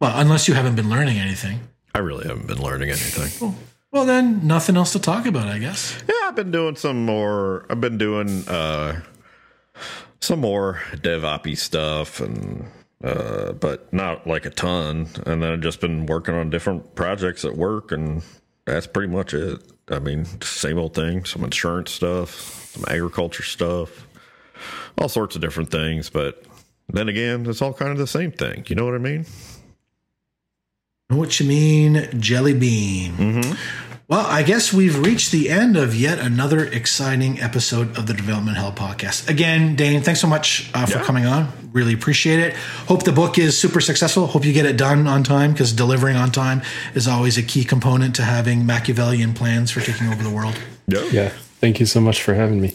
Well, 0.00 0.18
unless 0.18 0.48
you 0.48 0.54
haven't 0.54 0.74
been 0.74 0.90
learning 0.90 1.18
anything. 1.18 1.60
I 1.94 1.98
really 1.98 2.26
haven't 2.26 2.46
been 2.46 2.62
learning 2.62 2.90
anything. 2.90 3.54
Well, 3.92 4.04
then 4.04 4.46
nothing 4.46 4.76
else 4.76 4.92
to 4.92 5.00
talk 5.00 5.26
about, 5.26 5.48
I 5.48 5.58
guess. 5.58 6.00
Yeah, 6.08 6.28
I've 6.28 6.36
been 6.36 6.52
doing 6.52 6.76
some 6.76 7.04
more. 7.04 7.66
I've 7.68 7.80
been 7.80 7.98
doing 7.98 8.46
uh, 8.48 9.00
some 10.20 10.40
more 10.40 10.80
DevOps 10.94 11.58
stuff, 11.58 12.20
and 12.20 12.66
uh, 13.02 13.52
but 13.52 13.92
not 13.92 14.26
like 14.26 14.46
a 14.46 14.50
ton. 14.50 15.08
And 15.26 15.42
then 15.42 15.52
I've 15.52 15.60
just 15.60 15.80
been 15.80 16.06
working 16.06 16.34
on 16.36 16.50
different 16.50 16.94
projects 16.94 17.44
at 17.44 17.56
work, 17.56 17.90
and 17.90 18.22
that's 18.64 18.86
pretty 18.86 19.12
much 19.12 19.34
it. 19.34 19.60
I 19.88 19.98
mean, 19.98 20.24
same 20.40 20.78
old 20.78 20.94
thing. 20.94 21.24
Some 21.24 21.42
insurance 21.42 21.90
stuff, 21.90 22.30
some 22.72 22.84
agriculture 22.86 23.42
stuff, 23.42 24.06
all 24.98 25.08
sorts 25.08 25.34
of 25.34 25.42
different 25.42 25.72
things. 25.72 26.10
But 26.10 26.44
then 26.88 27.08
again, 27.08 27.44
it's 27.46 27.60
all 27.60 27.72
kind 27.72 27.90
of 27.90 27.98
the 27.98 28.06
same 28.06 28.30
thing. 28.30 28.64
You 28.68 28.76
know 28.76 28.84
what 28.84 28.94
I 28.94 28.98
mean? 28.98 29.26
Know 31.10 31.16
what 31.16 31.40
you 31.40 31.46
mean, 31.46 32.08
Jelly 32.20 32.54
Bean. 32.54 33.12
Mm-hmm. 33.14 33.54
Well, 34.06 34.26
I 34.26 34.42
guess 34.42 34.72
we've 34.72 34.98
reached 34.98 35.30
the 35.32 35.50
end 35.50 35.76
of 35.76 35.94
yet 35.94 36.18
another 36.18 36.64
exciting 36.64 37.40
episode 37.40 37.96
of 37.98 38.06
the 38.06 38.14
Development 38.14 38.56
Hell 38.56 38.72
podcast. 38.72 39.28
Again, 39.28 39.76
Dane, 39.76 40.02
thanks 40.02 40.20
so 40.20 40.26
much 40.26 40.70
uh, 40.74 40.86
for 40.86 40.98
Yeah. 40.98 41.04
coming 41.04 41.26
on. 41.26 41.52
Really 41.72 41.94
appreciate 41.94 42.40
it. 42.40 42.54
Hope 42.86 43.04
the 43.04 43.12
book 43.12 43.38
is 43.38 43.56
super 43.58 43.80
successful. 43.80 44.26
Hope 44.26 44.44
you 44.44 44.52
get 44.52 44.66
it 44.66 44.76
done 44.76 45.06
on 45.06 45.22
time 45.22 45.52
because 45.52 45.72
delivering 45.72 46.16
on 46.16 46.32
time 46.32 46.62
is 46.94 47.06
always 47.06 47.38
a 47.38 47.42
key 47.42 47.62
component 47.64 48.16
to 48.16 48.22
having 48.22 48.66
Machiavellian 48.66 49.32
plans 49.32 49.70
for 49.70 49.80
taking 49.80 50.08
over 50.08 50.22
the 50.22 50.30
world. 50.30 50.56
Yeah. 50.88 51.02
Yeah. 51.12 51.28
Thank 51.60 51.78
you 51.78 51.86
so 51.86 52.00
much 52.00 52.20
for 52.22 52.34
having 52.34 52.60
me. 52.60 52.74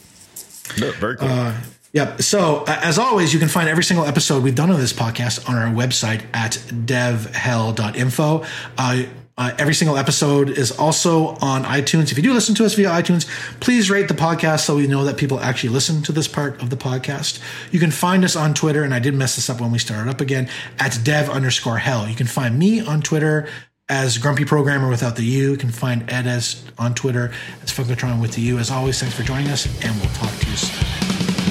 No, 0.79 0.91
very 0.93 1.17
cool. 1.17 1.53
Yep. 1.95 2.21
So, 2.23 2.65
uh, 2.67 2.77
as 2.83 2.99
always, 2.99 3.33
you 3.33 3.39
can 3.39 3.47
find 3.47 3.69
every 3.69 3.83
single 3.85 4.05
episode 4.05 4.43
we've 4.43 4.53
done 4.53 4.69
of 4.69 4.77
this 4.77 4.91
podcast 4.91 5.49
on 5.49 5.55
our 5.55 5.73
website 5.73 6.23
at 6.33 6.51
devhell.info. 6.69 8.43
Uh, 8.77 9.03
uh, 9.37 9.51
every 9.57 9.73
single 9.73 9.95
episode 9.97 10.49
is 10.49 10.77
also 10.77 11.27
on 11.41 11.63
iTunes. 11.63 12.11
If 12.11 12.17
you 12.17 12.23
do 12.23 12.33
listen 12.33 12.53
to 12.55 12.65
us 12.65 12.73
via 12.73 12.89
iTunes, 12.89 13.25
please 13.61 13.89
rate 13.89 14.09
the 14.09 14.13
podcast 14.13 14.65
so 14.65 14.75
we 14.75 14.87
know 14.87 15.05
that 15.05 15.15
people 15.15 15.39
actually 15.39 15.69
listen 15.69 16.01
to 16.03 16.11
this 16.11 16.27
part 16.27 16.61
of 16.61 16.69
the 16.69 16.75
podcast. 16.75 17.39
You 17.71 17.79
can 17.79 17.91
find 17.91 18.25
us 18.25 18.35
on 18.35 18.53
Twitter, 18.53 18.83
and 18.83 18.93
I 18.93 18.99
did 18.99 19.13
mess 19.13 19.37
this 19.37 19.49
up 19.49 19.61
when 19.61 19.71
we 19.71 19.79
started 19.79 20.09
up 20.09 20.19
again, 20.19 20.49
at 20.79 20.99
dev 21.01 21.29
underscore 21.29 21.77
hell. 21.77 22.09
You 22.09 22.15
can 22.15 22.27
find 22.27 22.59
me 22.59 22.81
on 22.81 23.01
Twitter 23.03 23.47
as 23.87 24.17
Grumpy 24.17 24.43
Programmer 24.43 24.89
without 24.89 25.15
the 25.15 25.23
U. 25.23 25.51
You 25.51 25.57
can 25.57 25.71
find 25.71 26.11
Ed 26.11 26.27
as 26.27 26.61
on 26.77 26.93
Twitter 26.93 27.31
as 27.63 27.71
Funkatron 27.71 28.19
with 28.21 28.33
the 28.33 28.41
U. 28.41 28.59
As 28.59 28.69
always, 28.69 28.99
thanks 28.99 29.15
for 29.15 29.23
joining 29.23 29.47
us, 29.47 29.65
and 29.81 29.95
we'll 30.01 30.11
talk 30.11 30.37
to 30.39 30.49
you 30.49 30.57
soon. 30.57 30.94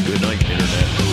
Good 0.04 0.20
night, 0.20 0.50
Internet. 0.50 1.03